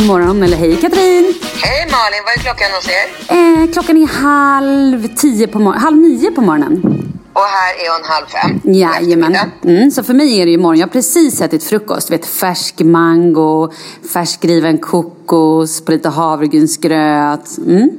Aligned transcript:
God 0.00 0.06
morgon, 0.06 0.42
eller 0.42 0.56
hej 0.56 0.76
Katrin! 0.76 1.34
Hej 1.62 1.86
Malin, 1.90 2.22
vad 2.24 2.36
är 2.36 2.40
klockan 2.40 2.72
hos 2.72 2.88
er? 2.88 3.06
Eh, 3.36 3.72
klockan 3.72 3.96
är 3.96 4.06
halv 4.06 5.16
tio 5.16 5.46
på 5.46 5.58
morgonen, 5.58 5.82
halv 5.82 5.96
nio 5.96 6.30
på 6.30 6.40
morgonen. 6.40 6.82
Och 7.32 7.40
här 7.40 7.74
är 7.84 7.98
hon 7.98 8.10
halv 8.10 8.26
fem. 8.26 8.74
Jajamän. 8.74 9.36
Mm, 9.64 9.90
så 9.90 10.02
för 10.02 10.14
mig 10.14 10.40
är 10.40 10.44
det 10.46 10.50
ju 10.50 10.58
morgon. 10.58 10.78
Jag 10.78 10.86
har 10.86 10.92
precis 10.92 11.40
ätit 11.40 11.64
frukost. 11.64 12.10
Vet, 12.10 12.26
färsk 12.26 12.80
mango, 12.80 13.72
färskriven 14.12 14.78
kokos 14.78 15.84
på 15.84 15.92
lite 15.92 16.08
havregrynsgröt. 16.08 17.58
Mm. 17.58 17.90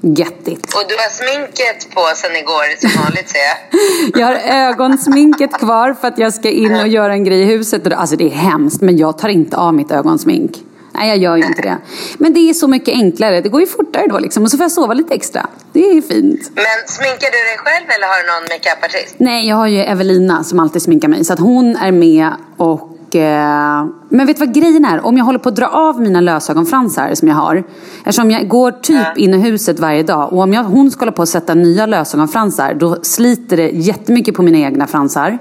Göttigt. 0.00 0.74
Och 0.74 0.84
du 0.88 0.94
har 0.94 1.10
sminket 1.10 1.94
på 1.94 2.00
sen 2.14 2.36
igår 2.36 2.80
som 2.80 3.02
vanligt 3.02 3.28
ser 3.28 3.38
jag. 3.38 4.20
Jag 4.20 4.26
har 4.26 4.68
ögonsminket 4.68 5.52
kvar 5.52 5.94
för 5.94 6.08
att 6.08 6.18
jag 6.18 6.34
ska 6.34 6.50
in 6.50 6.74
och 6.80 6.88
göra 6.88 7.12
en 7.12 7.24
grej 7.24 7.40
i 7.40 7.44
huset. 7.44 7.92
Alltså 7.92 8.16
det 8.16 8.24
är 8.24 8.30
hemskt, 8.30 8.80
men 8.80 8.96
jag 8.96 9.18
tar 9.18 9.28
inte 9.28 9.56
av 9.56 9.74
mitt 9.74 9.90
ögonsmink. 9.90 10.52
Nej, 10.92 11.08
jag 11.08 11.18
gör 11.18 11.36
ju 11.36 11.44
inte 11.44 11.62
det. 11.62 11.78
Men 12.18 12.32
det 12.32 12.40
är 12.50 12.54
så 12.54 12.68
mycket 12.68 12.94
enklare. 12.94 13.40
Det 13.40 13.48
går 13.48 13.60
ju 13.60 13.66
fortare 13.66 14.06
då 14.06 14.18
liksom. 14.18 14.42
Och 14.42 14.50
så 14.50 14.56
får 14.56 14.64
jag 14.64 14.72
sova 14.72 14.94
lite 14.94 15.14
extra. 15.14 15.46
Det 15.72 15.80
är 15.80 16.02
fint. 16.02 16.50
Men 16.54 16.64
sminkar 16.86 17.30
du 17.30 17.38
dig 17.38 17.58
själv 17.58 17.86
eller 17.96 18.06
har 18.06 18.22
du 18.22 18.26
någon 18.32 18.58
makeupartist? 18.58 19.14
Nej, 19.18 19.48
jag 19.48 19.56
har 19.56 19.66
ju 19.66 19.78
Evelina 19.78 20.44
som 20.44 20.60
alltid 20.60 20.82
sminkar 20.82 21.08
mig. 21.08 21.24
Så 21.24 21.32
att 21.32 21.38
hon 21.38 21.76
är 21.76 21.92
med 21.92 22.30
och... 22.56 23.16
Eh... 23.16 23.86
Men 24.08 24.26
vet 24.26 24.36
du 24.36 24.46
vad 24.46 24.54
grejen 24.54 24.84
är? 24.84 25.06
Om 25.06 25.16
jag 25.16 25.24
håller 25.24 25.38
på 25.38 25.48
att 25.48 25.56
dra 25.56 25.66
av 25.66 26.00
mina 26.00 26.20
lösögonfransar 26.20 27.14
som 27.14 27.28
jag 27.28 27.34
har. 27.34 27.64
Eftersom 27.98 28.30
jag 28.30 28.48
går 28.48 28.70
typ 28.70 29.16
in 29.16 29.34
i 29.34 29.38
huset 29.38 29.80
varje 29.80 30.02
dag. 30.02 30.32
Och 30.32 30.38
om 30.38 30.52
jag, 30.52 30.64
hon 30.64 30.90
ska 30.90 31.00
hålla 31.00 31.12
på 31.12 31.22
att 31.22 31.28
sätta 31.28 31.54
nya 31.54 31.86
lösögonfransar. 31.86 32.74
Då 32.74 32.98
sliter 33.02 33.56
det 33.56 33.68
jättemycket 33.68 34.34
på 34.34 34.42
mina 34.42 34.58
egna 34.58 34.86
fransar. 34.86 35.38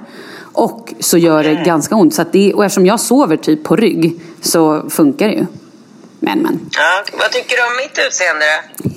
Och 0.54 0.94
så 1.00 1.18
gör 1.18 1.44
det 1.44 1.64
ganska 1.66 1.96
ont. 1.96 2.14
Så 2.14 2.24
det, 2.32 2.54
och 2.54 2.66
eftersom 2.66 2.86
jag 2.86 3.00
sover 3.00 3.38
typ 3.38 3.64
på 3.64 3.76
rygg 3.76 4.22
så 4.42 4.90
funkar 4.90 5.28
det 5.28 5.34
ju. 5.34 5.46
Men 6.20 6.40
men. 6.40 6.70
Ja, 6.78 7.04
vad 7.14 7.32
tycker 7.32 7.56
du 7.56 7.62
om 7.62 7.78
mitt 7.78 8.00
utseende 8.08 8.46
då? 8.46 8.90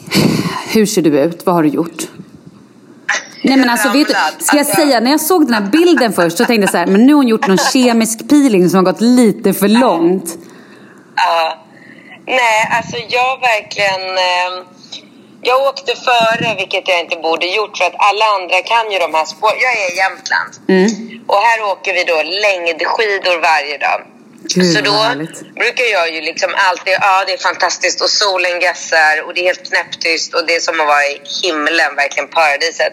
Hur 0.69 0.87
ser 0.87 1.02
du 1.02 1.19
ut? 1.19 1.46
Vad 1.46 1.55
har 1.55 1.62
du 1.62 1.69
gjort? 1.69 2.02
Nej 3.43 3.56
men 3.56 3.70
alltså 3.70 3.88
vet 3.88 4.08
du, 4.08 4.44
ska 4.44 4.56
jag 4.56 4.67
säga, 4.67 5.00
när 5.00 5.11
jag 5.11 5.20
såg 5.20 5.46
den 5.46 5.55
här 5.55 5.70
bilden 5.70 6.12
först 6.12 6.37
så 6.38 6.44
tänkte 6.44 6.62
jag 6.62 6.70
så 6.70 6.76
här, 6.76 6.87
men 6.87 7.06
nu 7.06 7.12
har 7.12 7.17
hon 7.17 7.29
gjort 7.29 7.46
någon 7.46 7.58
kemisk 7.58 8.29
peeling 8.29 8.70
som 8.70 8.76
har 8.76 8.93
gått 8.93 9.00
lite 9.00 9.52
för 9.52 9.69
långt. 9.69 10.38
Ja. 11.17 11.58
Nej, 12.26 12.70
alltså 12.76 12.96
jag 13.08 13.41
verkligen... 13.41 14.02
Eh, 14.17 14.64
jag 15.43 15.62
åkte 15.69 15.93
före, 15.94 16.55
vilket 16.56 16.88
jag 16.88 17.00
inte 17.00 17.17
borde 17.17 17.46
gjort 17.46 17.79
för 17.79 17.85
att 17.85 17.96
alla 18.08 18.25
andra 18.37 18.58
kan 18.73 18.93
ju 18.93 18.99
de 18.99 19.14
här 19.14 19.25
spår. 19.25 19.50
Jag 19.64 19.73
är 19.82 19.93
i 19.93 19.96
Jämtland. 20.02 20.52
Och 21.26 21.41
här 21.49 21.58
åker 21.73 21.94
vi 21.94 22.05
då 22.05 22.19
längdskidor 22.44 23.37
varje 23.50 23.79
dag. 23.79 24.00
Gud, 24.49 24.76
så 24.76 24.81
då 24.81 25.26
brukar 25.55 25.85
jag 25.85 26.14
ju 26.14 26.20
liksom 26.20 26.55
alltid, 26.56 26.93
ja 27.00 27.25
det 27.26 27.32
är 27.32 27.38
fantastiskt 27.38 28.00
och 28.00 28.11
solen 28.11 28.61
gassar 28.61 29.23
och 29.25 29.35
det 29.35 29.41
är 29.41 29.44
helt 29.44 29.69
knäpptyst 29.69 30.35
och 30.35 30.46
det 30.46 30.56
är 30.56 30.61
som 30.61 30.81
att 30.81 30.87
vara 30.87 31.05
i 31.05 31.20
himlen, 31.43 31.96
verkligen 31.96 32.29
paradiset. 32.29 32.93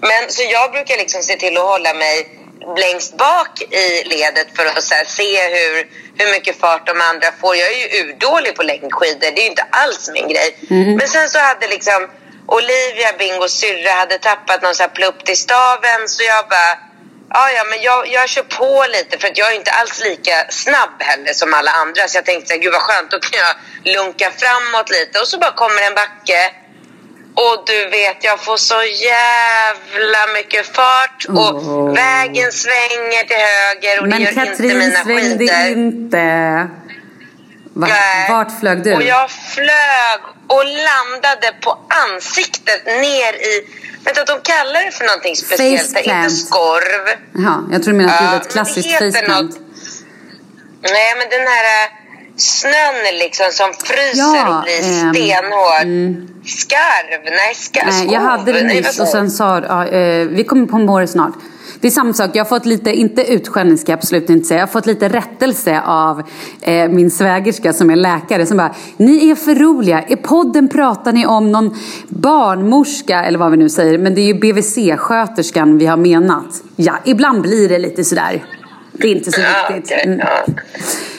Men 0.00 0.22
så 0.28 0.42
jag 0.42 0.72
brukar 0.72 0.96
liksom 0.96 1.22
se 1.22 1.36
till 1.36 1.56
att 1.56 1.64
hålla 1.64 1.94
mig 1.94 2.28
längst 2.76 3.16
bak 3.16 3.62
i 3.62 4.04
ledet 4.08 4.46
för 4.56 4.66
att 4.66 4.90
här, 4.90 5.04
se 5.04 5.48
hur, 5.48 5.74
hur 6.18 6.32
mycket 6.32 6.60
fart 6.60 6.86
de 6.86 7.00
andra 7.00 7.28
får. 7.40 7.56
Jag 7.56 7.72
är 7.72 7.76
ju 7.76 8.00
urdålig 8.00 8.54
på 8.54 8.62
längdskidor, 8.62 9.20
det 9.20 9.40
är 9.40 9.42
ju 9.42 9.50
inte 9.50 9.66
alls 9.70 10.10
min 10.12 10.28
grej. 10.28 10.56
Men 10.98 11.08
sen 11.08 11.28
så 11.28 11.38
hade 11.38 11.66
liksom 11.68 12.08
Olivia, 12.46 13.12
Bingos 13.18 13.52
syrra, 13.52 13.90
hade 13.90 14.18
tappat 14.18 14.62
någon 14.62 14.74
så 14.74 14.82
här 14.82 14.90
plupp 14.90 15.24
till 15.24 15.36
staven 15.36 16.08
så 16.08 16.22
jag 16.22 16.48
bara 16.48 16.87
Ja, 17.30 17.50
ja, 17.56 17.64
men 17.70 17.82
jag, 17.82 18.08
jag 18.08 18.28
kör 18.28 18.42
på 18.42 18.86
lite 18.92 19.18
för 19.18 19.28
att 19.28 19.38
jag 19.38 19.52
är 19.52 19.56
inte 19.56 19.70
alls 19.70 20.00
lika 20.04 20.46
snabb 20.50 20.90
heller 20.98 21.32
som 21.32 21.54
alla 21.54 21.70
andra. 21.70 22.08
Så 22.08 22.16
jag 22.18 22.24
tänkte, 22.24 22.58
gud 22.58 22.72
vad 22.72 22.82
skönt, 22.82 23.10
då 23.10 23.18
kan 23.18 23.38
jag 23.46 23.54
lunka 23.94 24.30
framåt 24.30 24.90
lite. 24.90 25.18
Och 25.20 25.28
så 25.28 25.38
bara 25.38 25.52
kommer 25.52 25.82
en 25.82 25.94
backe. 25.94 26.40
Och 27.34 27.64
du 27.66 27.88
vet, 27.88 28.24
jag 28.24 28.40
får 28.44 28.56
så 28.56 28.82
jävla 29.12 30.26
mycket 30.34 30.66
fart. 30.76 31.24
Och 31.28 31.54
Åh. 31.54 31.94
vägen 31.94 32.52
svänger 32.52 33.24
till 33.24 33.36
höger 33.36 34.00
och 34.00 34.04
det 34.08 34.10
Men 34.10 34.20
gör 34.22 34.28
inte 34.30 34.44
Katrin 34.44 34.78
mina 34.78 35.04
svängde 35.04 35.38
skidor. 35.38 35.78
inte. 35.78 36.68
Va, 37.80 37.86
Nej. 37.86 38.30
vart 38.30 38.60
flög 38.60 38.84
du? 38.84 38.94
Och 38.94 39.02
jag 39.02 39.30
flög 39.30 40.20
och 40.46 40.64
landade 40.64 41.52
på 41.60 41.78
ansiktet 42.04 42.86
ner 42.86 43.32
i... 43.50 43.52
Vänta, 44.04 44.24
de 44.24 44.40
kallar 44.42 44.84
det 44.84 44.90
för 44.92 45.04
någonting 45.04 45.36
speciellt. 45.36 45.96
Inte 46.06 46.30
skorv. 46.30 47.16
Jaha, 47.34 47.64
jag 47.72 47.82
tror 47.82 47.92
du 47.92 47.98
menar 47.98 48.14
att 48.14 48.20
det 48.30 48.36
är 48.36 48.40
ett 48.40 48.52
klassiskt 48.52 48.92
faceplant. 48.98 49.50
något- 49.50 49.60
Nej, 50.82 51.14
men 51.18 51.28
den 51.30 51.46
här 51.52 51.64
äh, 51.84 51.90
snön 52.40 53.18
liksom 53.18 53.46
som 53.50 53.72
fryser 53.72 54.36
Ja, 54.36 54.58
och 54.58 54.64
blir 54.64 55.02
ehm, 55.02 55.14
stenhård. 55.14 55.86
Skarv? 56.46 57.24
Nej, 57.24 57.54
skarv. 57.54 57.86
Nej, 57.88 58.08
jag 58.12 58.20
hade 58.20 58.52
det 58.52 58.62
nyss 58.62 59.00
och 59.00 59.08
sen 59.08 59.30
sa 59.30 59.60
ja, 59.68 59.86
eh, 59.86 60.28
vi 60.28 60.44
kommer 60.44 60.66
på 60.66 60.78
mål 60.78 61.08
snart. 61.08 61.34
Det 61.80 61.86
är 61.86 61.90
samma 61.90 62.12
sak, 62.12 62.30
jag 62.34 62.44
har 62.44 62.48
fått 62.48 62.66
lite, 62.66 62.92
inte 62.92 63.32
utskällning 63.32 63.78
ska 63.78 63.92
jag 63.92 63.98
absolut 63.98 64.30
inte 64.30 64.46
säga, 64.46 64.60
jag 64.60 64.66
har 64.66 64.72
fått 64.72 64.86
lite 64.86 65.08
rättelse 65.08 65.80
av 65.80 66.22
eh, 66.60 66.88
min 66.88 67.10
svägerska 67.10 67.72
som 67.72 67.90
är 67.90 67.96
läkare 67.96 68.46
som 68.46 68.56
bara, 68.56 68.74
ni 68.96 69.30
är 69.30 69.34
för 69.34 69.54
roliga, 69.54 70.04
i 70.08 70.16
podden 70.16 70.68
pratar 70.68 71.12
ni 71.12 71.26
om 71.26 71.52
någon 71.52 71.76
barnmorska 72.08 73.24
eller 73.24 73.38
vad 73.38 73.50
vi 73.50 73.56
nu 73.56 73.68
säger, 73.68 73.98
men 73.98 74.14
det 74.14 74.20
är 74.20 74.26
ju 74.26 74.34
BVC-sköterskan 74.34 75.78
vi 75.78 75.86
har 75.86 75.96
menat. 75.96 76.62
Ja, 76.76 76.98
ibland 77.04 77.42
blir 77.42 77.68
det 77.68 77.78
lite 77.78 78.04
sådär. 78.04 78.44
Det 79.00 79.06
är 79.06 79.12
inte 79.12 79.32
så 79.32 79.40
Ja, 79.40 79.68
viktigt. 79.74 79.92
okej, 79.92 80.04
Mm. 80.06 80.18
ja. 80.18 80.44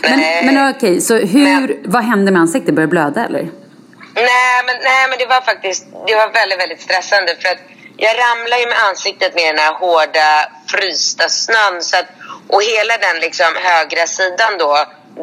Men, 0.02 0.20
Nej. 0.20 0.46
men 0.46 0.70
okej, 0.76 1.02
så 1.02 1.14
hur, 1.16 1.80
vad 1.86 2.04
hände 2.04 2.32
med 2.32 2.42
ansiktet? 2.42 2.76
Började 2.76 2.88
det 2.88 2.92
blöda 2.92 3.26
eller? 3.26 3.44
Nej 4.16 4.58
men, 4.66 4.76
nej, 4.84 5.04
men 5.10 5.18
det 5.20 5.26
var 5.26 5.42
faktiskt 5.42 5.84
det 6.08 6.16
var 6.16 6.30
väldigt, 6.40 6.60
väldigt 6.60 6.82
stressande. 6.82 7.36
För 7.42 7.50
att 7.50 7.62
jag 7.98 8.14
ramlade 8.24 8.62
ju 8.62 8.68
med 8.68 8.80
ansiktet 8.90 9.36
med 9.36 9.48
den 9.56 9.58
här 9.66 9.74
hårda, 9.74 10.30
frysta 10.68 11.30
snön. 11.30 11.82
Så 11.82 11.98
att, 11.98 12.06
och 12.48 12.62
hela 12.64 12.98
den 12.98 13.18
liksom 13.26 13.52
högra 13.56 14.06
sidan 14.08 14.52
då 14.60 14.72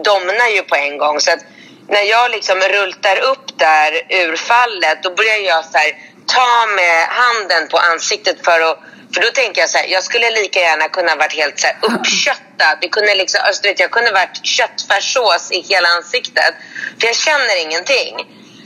domnar 0.09 0.49
ju 0.57 0.63
på 0.63 0.77
en 0.77 0.99
gång. 0.99 1.21
Så 1.21 1.31
att 1.33 1.43
när 1.89 2.03
jag 2.03 2.31
liksom 2.31 2.59
rultar 2.61 3.17
upp 3.33 3.47
där 3.59 3.91
ur 4.21 4.37
fallet, 4.37 4.99
då 5.03 5.11
börjar 5.15 5.41
jag 5.53 5.65
så 5.65 5.79
här, 5.79 5.91
ta 6.37 6.51
med 6.81 7.01
handen 7.21 7.69
på 7.73 7.77
ansiktet 7.79 8.37
för 8.45 8.61
att 8.61 8.79
för 9.17 9.23
då 9.23 9.31
tänker 9.31 9.61
jag 9.61 9.71
så 9.71 9.79
här, 9.79 9.87
jag 9.87 10.03
skulle 10.03 10.31
lika 10.31 10.61
gärna 10.61 10.89
kunna 10.89 11.17
varit 11.17 11.33
helt 11.33 11.61
så 11.61 11.67
här 11.67 11.77
uppköttad. 11.83 12.79
Det 12.81 12.89
kunde 12.89 13.15
liksom, 13.15 13.41
alltså, 13.45 13.63
du 13.63 13.69
vet, 13.69 13.81
jag 13.81 13.91
kunde 13.91 14.13
varit 14.13 14.47
köttfärssås 14.47 15.51
i 15.51 15.61
hela 15.61 15.89
ansiktet. 15.89 16.55
För 17.01 17.07
jag 17.07 17.17
känner 17.17 17.57
ingenting. 17.63 18.15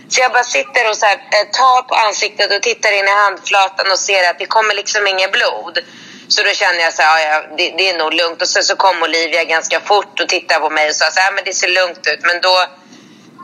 Så 0.09 0.21
jag 0.21 0.33
bara 0.33 0.45
sitter 0.45 0.89
och 0.91 0.97
så 0.97 1.07
här, 1.07 1.17
eh, 1.17 1.47
tar 1.53 1.83
på 1.83 1.95
ansiktet 1.95 2.57
och 2.57 2.63
tittar 2.63 2.93
in 2.93 3.05
i 3.05 3.11
handflatan 3.11 3.91
och 3.91 3.99
ser 3.99 4.31
att 4.31 4.39
det 4.39 4.47
kommer 4.47 4.75
liksom 4.75 5.07
inget 5.07 5.33
blod. 5.33 5.79
Så 6.29 6.43
då 6.43 6.51
känner 6.51 6.81
jag 6.81 6.95
så 6.95 7.03
här, 7.03 7.31
ja, 7.31 7.43
det, 7.57 7.75
det 7.79 7.89
är 7.91 7.99
nog 7.99 8.15
lugnt. 8.15 8.43
Och 8.43 8.49
sen 8.49 8.63
så 8.63 8.77
kom 8.77 9.03
Olivia 9.03 9.45
ganska 9.45 9.81
fort 9.81 10.21
och 10.21 10.29
tittade 10.29 10.61
på 10.61 10.71
mig 10.71 10.89
och 10.89 10.97
sa 10.97 11.11
så 11.11 11.21
här, 11.21 11.33
men 11.33 11.45
det 11.45 11.53
ser 11.53 11.69
lugnt 11.69 12.07
ut. 12.07 12.21
Men 12.23 12.41
då, 12.41 12.67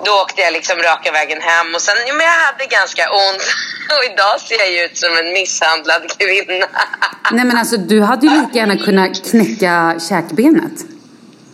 då 0.05 0.13
åkte 0.23 0.41
jag 0.41 0.53
liksom 0.53 0.77
raka 0.79 1.13
vägen 1.13 1.41
hem 1.41 1.75
och 1.75 1.83
sen, 1.83 1.95
ja, 2.07 2.15
men 2.15 2.27
jag 2.27 2.33
hade 2.33 2.67
ganska 2.67 3.03
ont. 3.11 3.43
Och 3.97 4.05
idag 4.13 4.41
ser 4.41 4.59
jag 4.59 4.71
ju 4.73 4.85
ut 4.85 4.97
som 4.97 5.13
en 5.21 5.33
misshandlad 5.33 6.03
kvinna. 6.19 6.67
Nej 7.33 7.45
men 7.45 7.57
alltså 7.57 7.77
du 7.77 8.01
hade 8.01 8.27
ju 8.27 8.33
lika 8.41 8.59
gärna 8.59 8.77
kunnat 8.77 9.31
knäcka 9.31 10.01
käkbenet. 10.09 10.73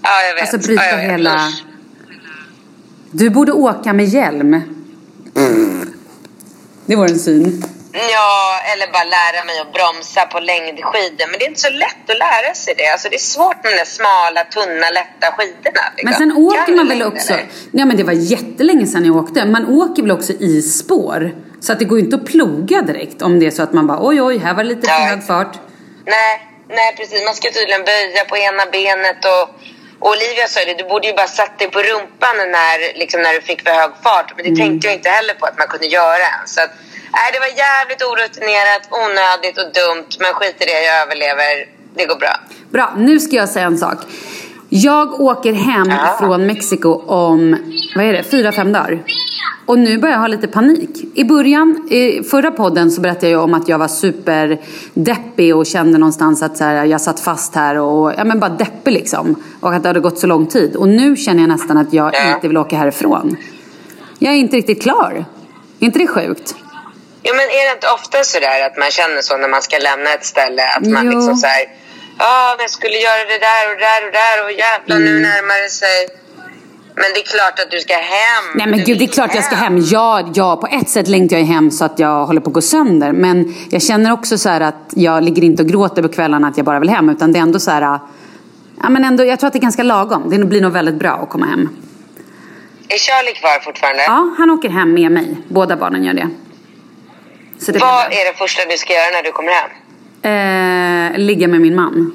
Ja, 0.03 0.23
jag 0.23 0.35
vet. 0.35 0.43
Alltså 0.43 0.69
bryta 0.69 0.87
ja, 0.87 0.97
hela... 0.97 1.35
Usch. 1.35 1.65
Du 3.11 3.31
borde 3.31 3.53
åka 3.53 3.93
med 3.93 4.07
hjälm. 4.07 4.63
Det 6.87 6.97
var 6.97 7.09
en 7.09 7.19
syn. 7.19 7.65
Ja, 7.93 8.61
eller 8.73 8.87
bara 8.93 9.05
lära 9.05 9.45
mig 9.45 9.61
att 9.61 9.73
bromsa 9.73 10.27
på 10.27 10.39
längdskidor. 10.41 11.27
Men 11.31 11.39
det 11.39 11.45
är 11.45 11.49
inte 11.49 11.61
så 11.61 11.71
lätt 11.71 12.11
att 12.11 12.19
lära 12.19 12.55
sig 12.55 12.75
det. 12.79 12.87
Alltså 12.89 13.09
det 13.09 13.15
är 13.17 13.19
svårt 13.35 13.65
med 13.65 13.73
de 13.73 13.77
där 13.77 13.85
smala, 13.85 14.45
tunna, 14.45 14.91
lätta 14.91 15.27
skidorna. 15.37 15.85
liksom. 15.97 16.05
Men 16.11 16.15
sen 16.15 16.33
åker 16.33 16.67
Kan 16.67 16.77
man 16.77 16.89
väl 16.89 17.03
också... 17.03 17.33
eller? 17.33 17.47
Nej 17.71 17.85
men 17.87 17.97
det 17.97 18.05
var 18.05 18.13
jättelänge 18.13 18.87
sedan 18.87 19.05
jag 19.05 19.17
åkte. 19.17 19.45
Man 19.45 19.67
åker 19.69 20.03
väl 20.03 20.11
också 20.11 20.33
i 20.33 20.63
spår. 20.63 21.31
Så 21.61 21.73
att 21.73 21.79
det 21.79 21.85
går 21.85 21.99
inte 21.99 22.17
att 22.17 22.27
ploga 22.27 22.83
direkt 22.83 23.23
om 23.23 23.41
det 23.41 23.47
är 23.47 23.51
så 23.51 23.63
att 23.63 23.73
man 23.73 23.87
bara 23.87 23.99
oj 24.07 24.23
oj, 24.23 24.39
här 24.39 24.55
var 24.55 24.63
det 24.63 24.69
lite 24.69 24.89
för 24.89 24.95
Ja. 24.95 25.07
hög 25.07 25.27
fart. 25.27 25.59
Nej, 26.07 26.49
nej 26.69 26.95
precis. 26.97 27.25
Man 27.25 27.35
ska 27.35 27.51
tydligen 27.51 27.85
böja 27.85 28.25
på 28.25 28.37
ena 28.37 28.67
benet 28.73 29.25
och 29.25 29.45
Olivia 30.11 30.47
sa 30.49 30.61
det, 30.65 30.75
du 30.75 30.85
borde 30.89 31.07
ju 31.09 31.15
bara 31.15 31.27
satt 31.27 31.59
dig 31.59 31.71
på 31.71 31.79
rumpan 31.79 32.37
när, 32.57 32.99
liksom, 32.99 33.21
när 33.23 33.33
du 33.35 33.41
fick 33.41 33.63
för 33.63 33.71
hög 33.71 33.91
fart. 34.03 34.33
Men 34.37 34.45
det 34.45 34.51
Mm. 34.51 34.61
tänkte 34.61 34.87
jag 34.89 34.95
inte 34.97 35.09
heller 35.11 35.35
på 35.35 35.47
att 35.47 35.59
man 35.59 35.67
kunde 35.69 35.87
göra. 35.87 36.29
Så 36.47 36.61
att, 36.61 36.71
nej, 37.17 37.27
det 37.33 37.39
var 37.45 37.53
jävligt 37.67 38.03
orutinerat, 38.11 38.83
onödigt 39.05 39.59
och 39.63 39.69
dumt. 39.81 40.09
Men 40.23 40.31
skit 40.35 40.57
i 40.61 40.65
det, 40.65 40.85
jag 40.89 41.03
överlever. 41.03 41.53
Det 41.97 42.07
går 42.07 42.17
bra. 42.17 42.35
Bra, 42.71 42.95
nu 42.97 43.21
ska 43.21 43.37
jag 43.37 43.49
säga 43.49 43.67
en 43.67 43.79
sak. 43.79 43.99
Jag 44.69 45.21
åker 45.21 45.53
hem 45.53 45.91
Ja. 45.91 46.17
från 46.19 46.47
Mexiko 46.47 46.93
om, 47.07 47.57
vad 47.97 48.05
är 48.05 48.13
det, 48.13 48.23
fyra, 48.23 48.53
fem 48.53 48.73
dagar. 48.73 49.03
Och 49.67 49.79
nu 49.79 49.99
börjar 49.99 50.15
jag 50.15 50.21
ha 50.21 50.27
lite 50.27 50.49
panik. 50.49 50.91
I 51.15 51.25
början, 51.25 51.89
i 51.91 52.23
förra 52.23 52.51
podden 52.51 52.91
så 52.91 53.01
berättade 53.01 53.29
jag 53.29 53.45
om 53.45 53.55
att 53.55 53.69
jag 53.69 53.79
var 53.79 53.89
superdeppig 53.89 55.57
och 55.57 55.67
kände 55.67 55.99
någonstans 55.99 56.43
att 56.43 56.57
så 56.57 56.65
här, 56.65 56.85
jag 56.85 57.01
satt 57.01 57.21
fast 57.21 57.55
här 57.55 57.79
och, 57.79 58.13
ja 58.19 58.25
men 58.25 58.41
bara 58.41 58.51
deppig 58.51 58.93
liksom. 58.93 59.43
Och 59.61 59.75
att 59.75 59.83
det 59.83 59.89
hade 59.89 60.01
gått 60.01 60.19
så 60.19 60.27
lång 60.27 60.47
tid. 60.47 60.77
Och 60.77 60.89
nu 60.89 61.17
känner 61.17 61.41
jag 61.41 61.49
nästan 61.49 61.77
att 61.79 61.93
jag 61.93 62.15
Ja. 62.15 62.35
inte 62.35 62.49
vill 62.49 62.57
åka 62.57 62.77
härifrån. 62.77 63.37
Jag 64.19 64.33
är 64.33 64.37
inte 64.39 64.57
riktigt 64.57 64.83
klar. 64.83 65.25
Är 65.81 65.85
inte 65.87 65.99
det 65.99 66.07
sjukt? 66.07 66.55
Jo, 67.25 67.33
men 67.39 67.45
är 67.59 67.65
det 67.69 67.73
inte 67.79 67.89
ofta 67.99 68.25
så 68.25 68.41
där 68.41 68.67
att 68.67 68.77
man 68.83 68.91
känner 68.91 69.21
så 69.23 69.37
när 69.37 69.49
man 69.49 69.63
ska 69.63 69.79
lämna 69.79 70.11
ett 70.17 70.25
ställe? 70.25 70.63
Att 70.77 70.87
man 70.97 71.05
Jo. 71.07 71.13
liksom 71.13 71.37
säger 71.37 71.67
Ja, 72.19 72.55
men 72.57 72.63
jag 72.65 72.71
skulle 72.71 72.97
göra 73.09 73.23
det 73.35 73.39
där 73.49 73.63
och 73.73 73.79
där 73.87 74.01
och 74.07 74.13
där 74.21 74.45
och 74.45 74.53
jävlar 74.53 74.97
nu 74.99 75.11
Mm. 75.11 75.23
närmar 75.23 75.63
det 75.63 75.71
sig. 75.71 75.99
Men 76.95 77.05
det 77.15 77.21
är 77.21 77.25
klart 77.37 77.59
att 77.59 77.71
du 77.71 77.79
ska 77.81 77.95
hem. 77.95 78.45
Nej 78.55 78.67
men 78.67 78.79
Du 78.79 78.85
gud, 78.85 78.99
det 78.99 79.05
är 79.05 79.09
klart 79.09 79.35
jag 79.35 79.45
ska 79.45 79.55
hem. 79.55 79.79
Ja, 79.81 80.31
ja, 80.35 80.57
på 80.57 80.67
ett 80.67 80.89
sätt 80.89 81.09
längtar 81.09 81.37
jag 81.37 81.45
hem 81.45 81.71
så 81.71 81.85
att 81.85 81.99
jag 81.99 82.27
håller 82.27 82.41
på 82.41 82.51
att 82.51 82.55
gå 82.55 82.61
sönder. 82.61 83.13
Men 83.13 83.55
jag 83.71 83.83
känner 83.83 84.13
också 84.13 84.39
så 84.39 84.49
här 84.49 84.61
att 84.61 84.91
jag 84.95 85.23
ligger 85.23 85.43
inte 85.45 85.63
och 85.63 85.69
gråter 85.69 86.03
på 86.03 86.09
kvällarna 86.09 86.49
att 86.49 86.57
jag 86.57 86.67
bara 86.67 86.81
vill 86.81 86.89
hem. 86.91 87.09
Utan 87.09 87.33
det 87.33 87.39
är 87.39 87.43
ändå 87.43 87.59
så 87.61 87.71
här, 87.71 87.99
ja 88.83 88.89
men 88.89 89.05
ändå, 89.05 89.25
jag 89.25 89.41
tror 89.41 89.47
att 89.47 89.53
det 89.53 89.59
är 89.59 89.61
ganska 89.69 89.83
lagom. 89.83 90.31
Det 90.31 90.39
blir 90.45 90.61
nog 90.61 90.73
väldigt 90.73 90.95
bra 90.95 91.11
att 91.13 91.29
komma 91.31 91.47
hem. 91.47 91.69
Är 92.89 92.99
Charlie 92.99 93.33
kvar 93.35 93.61
fortfarande? 93.65 94.03
Ja, 94.03 94.35
han 94.39 94.51
åker 94.51 94.69
hem 94.69 94.95
med 94.95 95.13
mig. 95.13 95.37
Båda 95.49 95.77
barnen 95.77 96.05
gör 96.05 96.15
det. 96.15 96.29
Så 97.67 97.73
det 97.73 97.79
Vad 97.79 98.05
är 98.05 98.33
det 98.33 98.39
första 98.39 98.65
du 98.65 98.77
ska 98.79 98.93
göra 98.93 99.11
när 99.13 99.23
du 99.23 99.33
kommer 99.33 99.53
hem? 99.53 99.71
Eh, 101.13 101.19
ligga 101.19 101.49
med 101.49 101.61
min 101.61 101.75
man, 101.77 102.13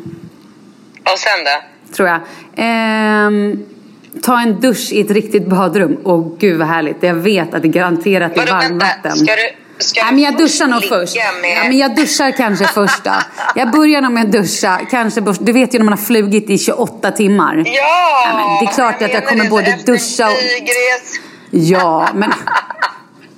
Och 1.13 1.19
sen 1.19 1.43
då? 1.45 1.93
tror 1.95 2.07
jag. 2.09 2.19
Ehm, 2.57 3.65
ta 4.23 4.39
en 4.41 4.59
dusch 4.59 4.91
i 4.91 5.01
ett 5.01 5.11
riktigt 5.11 5.47
badrum. 5.47 5.97
Åh 6.03 6.37
gud 6.39 6.57
vad 6.57 6.67
härligt. 6.67 7.03
Jag 7.03 7.13
vet 7.13 7.53
att 7.53 7.61
det 7.61 7.67
garanterat 7.67 8.37
är 8.37 8.45
varmvatten. 8.51 9.15
ska 9.17 9.35
du- 9.35 9.83
ska 9.83 10.03
Nej, 10.03 10.13
men 10.13 10.23
jag 10.23 10.37
duschar 10.37 10.67
nog 10.67 10.83
först. 10.83 11.15
med- 11.15 11.57
Ja, 11.57 11.63
men 11.63 11.77
jag 11.77 11.95
duschar 11.95 12.31
kanske 12.31 12.65
först 12.73 13.03
då. 13.03 13.11
Jag 13.55 13.71
börjar 13.71 14.01
nog 14.01 14.11
med 14.11 14.25
att 14.25 14.31
duscha. 14.31 14.79
Kanske, 14.91 15.21
du 15.39 15.51
vet 15.51 15.73
ju 15.73 15.77
när 15.79 15.85
man 15.85 15.93
har 15.97 16.05
flugit 16.05 16.49
i 16.49 16.57
28 16.57 17.11
timmar. 17.11 17.63
Ja! 17.65 18.27
men 18.35 18.65
det 18.65 18.71
är 18.71 18.75
klart 18.75 19.01
att 19.01 19.13
jag 19.13 19.27
kommer 19.27 19.49
både 19.49 19.77
duscha 19.85 20.27
och-. 20.27 20.37
Ja, 21.51 22.07
men... 22.13 22.33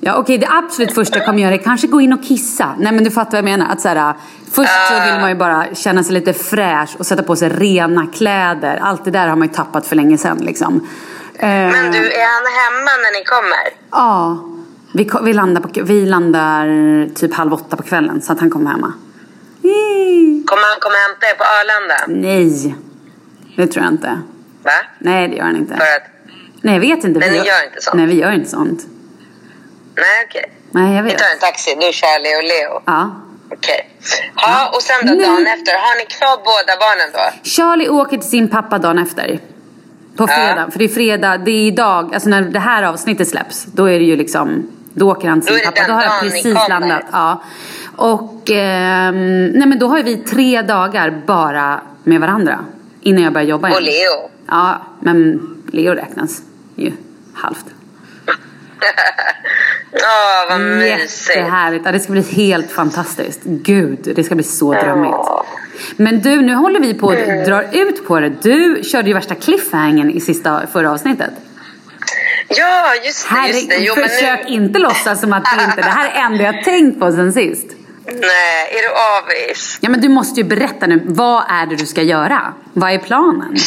Ja, 0.02 0.16
okej, 0.16 0.38
det 0.38 0.48
absolut 0.50 0.94
första 0.94 1.18
jag 1.18 1.26
kommer 1.26 1.42
göra 1.42 1.54
är 1.54 1.58
kanske 1.58 1.88
gå 1.88 2.02
in 2.02 2.14
och 2.14 2.24
kissa. 2.24 2.76
Nej, 2.78 2.92
men 2.92 3.04
du 3.04 3.12
fattar 3.12 3.32
vad 3.32 3.38
jag 3.38 3.58
menar. 3.58 3.74
Att 3.74 3.82
så 3.82 3.88
här, 3.88 4.14
först 4.52 4.88
så 4.88 4.94
vill 4.94 5.22
man 5.22 5.30
ju 5.30 5.36
bara 5.36 5.76
känna 5.76 6.04
sig 6.04 6.14
lite 6.14 6.34
fräsch 6.34 6.96
och 6.98 7.06
sätta 7.06 7.24
på 7.24 7.36
sig 7.36 7.50
rena 7.50 8.08
kläder. 8.08 8.80
Allt 8.82 9.06
det 9.06 9.12
där 9.12 9.28
har 9.28 9.36
man 9.36 9.48
ju 9.48 9.54
tappat 9.54 9.86
för 9.88 9.96
länge 9.96 10.18
sedan 10.18 10.38
liksom. 10.38 10.88
Men 11.42 11.86
Eh, 11.86 11.92
du, 11.92 12.12
är 12.12 12.28
han 12.36 12.46
hemma 12.62 12.92
när 13.04 13.20
ni 13.20 13.26
kommer? 13.26 13.70
Ja, 13.92 14.40
vi, 14.94 15.10
vi, 15.24 15.34
landar 15.34 15.62
på, 15.62 15.70
vi 15.84 16.06
landar 16.06 16.66
typ 17.16 17.34
halv 17.34 17.54
åtta 17.54 17.76
på 17.76 17.84
kvällen 17.84 18.22
så 18.22 18.34
att 18.34 18.40
han 18.40 18.50
kommer 18.50 18.72
hemma. 18.72 18.94
Mm. 19.64 20.44
Kommer 20.48 20.64
han 20.64 20.80
komma 20.80 20.94
och 20.94 21.10
hämta 21.10 21.26
er 21.26 21.36
på 21.36 21.44
Arlanda? 21.44 22.22
Nej, 22.28 22.76
det 23.56 23.68
tror 23.68 23.86
jag 23.86 23.94
inte. 23.94 24.22
Va? 24.64 24.72
Nej, 25.00 25.28
det 25.28 25.36
gör 25.36 25.44
han 25.44 25.56
inte. 25.56 25.74
För 25.74 25.82
att... 25.82 26.32
Nej, 26.62 26.74
jag 26.74 26.82
vet 26.82 27.04
inte. 27.04 27.20
Men 27.20 27.32
Vi 27.32 27.40
ni 27.40 27.46
gör 27.46 27.66
inte 27.66 27.82
sånt? 27.82 27.96
Nej, 27.96 28.06
vi 28.06 28.14
gör 28.14 28.32
inte 28.32 28.50
sånt. 28.50 28.86
Nej, 30.00 30.26
okej. 30.30 30.52
Nej, 30.72 30.96
jag 30.96 31.04
Vi 31.04 31.10
tar 31.12 31.32
en 31.34 31.40
taxi. 31.40 31.76
Du, 31.76 31.92
Charlie 31.94 32.36
och 32.40 32.44
Leo. 32.44 32.82
Ja. 32.86 33.16
Okej. 33.52 33.90
Ja, 34.36 34.72
och 34.76 34.82
sen 34.82 35.08
då 35.08 35.14
dagen 35.14 35.48
efter, 35.48 35.74
har 35.74 35.98
ni 35.98 36.06
kvar 36.06 36.38
båda 36.38 36.74
barnen 36.80 37.10
då? 37.14 37.50
Charlie 37.50 37.90
åker 37.90 38.18
till 38.18 38.30
sin 38.30 38.48
pappa 38.50 38.78
dagen 38.78 39.00
efter. 39.00 39.40
På 40.16 40.28
fredag. 40.28 40.72
För 40.72 40.80
det 40.80 40.86
är 40.86 40.90
fredag, 40.90 41.38
det 41.38 41.52
är 41.52 41.68
idag, 41.68 42.14
alltså 42.14 42.30
när 42.30 42.42
det 42.42 42.60
här 42.60 42.84
avsnittet 42.84 43.28
släpps. 43.28 43.66
Då 43.66 43.90
är 43.90 44.00
det 44.00 44.06
ju 44.06 44.16
liksom, 44.16 44.72
då 44.94 45.12
åker 45.12 45.28
han 45.30 45.42
till 45.42 45.56
sin 45.56 45.66
pappa. 45.66 45.88
Då 45.88 45.94
har 45.94 46.04
jag 46.04 46.20
precis 46.22 46.70
landat. 46.70 47.04
Ja. 47.12 47.44
Och, 47.96 48.50
ehm, 48.50 49.46
nej 49.48 49.68
men 49.68 49.80
då 49.80 49.88
har 49.88 50.04
vi 50.04 50.18
tre 50.18 50.62
dagar 50.62 51.22
bara 51.26 51.82
med 52.04 52.22
varandra. 52.22 52.60
Innan 53.02 53.24
jag 53.24 53.34
börjar 53.34 53.48
jobba 53.48 53.68
igen. 53.68 53.78
Och 53.78 53.84
Leo? 53.84 54.30
Ja, 54.48 54.82
men 55.00 55.40
Leo 55.72 55.94
räknas 55.94 56.42
ju 56.76 56.92
halvt. 57.34 57.66
Ja, 59.92 60.46
vad 60.50 60.60
mysigt. 60.62 61.36
Jättehärligt. 61.36 61.86
Ja, 61.86 61.92
det 61.92 62.00
ska 62.00 62.12
bli 62.12 62.22
helt 62.22 62.72
fantastiskt. 62.72 63.40
Gud, 63.44 64.00
det 64.16 64.24
ska 64.24 64.36
bli 64.36 64.44
så 64.44 64.74
drömmigt. 64.74 65.16
Men 65.98 66.22
du, 66.22 66.42
nu 66.42 66.54
håller 66.54 66.80
vi 66.80 66.94
på 66.94 67.10
att 67.10 67.46
dra 67.46 67.64
ut 67.72 68.08
på 68.08 68.20
det. 68.20 68.30
Du 68.30 68.82
körde 68.84 69.08
ju 69.08 69.14
värsta 69.14 69.36
cliffhangern 69.36 70.10
i 70.10 70.20
sista, 70.20 70.68
förra 70.74 70.92
avsnittet. 70.92 71.32
Ja, 72.48 72.96
just 73.06 73.30
det. 73.30 73.48
Just 73.48 73.70
det. 73.70 73.78
Jo, 73.80 73.94
försök 73.96 74.40
nu... 74.46 74.54
inte 74.54 74.80
låtsas 74.80 75.22
som 75.22 75.34
att 75.34 75.44
det 75.58 75.64
inte... 75.64 75.82
Det 75.82 75.90
här 75.90 76.10
är 76.10 76.14
det 76.14 76.20
enda 76.20 76.44
jag 76.44 76.64
tänkt 76.64 77.00
på 77.00 77.12
sen 77.12 77.34
sist. 77.34 77.68
Nej, 78.06 78.78
är 78.78 78.82
du 78.82 78.90
avis? 78.90 79.78
Ja, 79.82 79.90
men 79.90 80.02
du 80.02 80.10
måste 80.10 80.42
ju 80.42 80.48
berätta 80.48 80.88
nu. 80.88 81.02
Vad 81.06 81.44
är 81.50 81.66
det 81.66 81.76
du 81.76 81.86
ska 81.86 82.02
göra? 82.02 82.54
Vad 82.74 82.92
är 82.92 82.98
planen? 82.98 83.56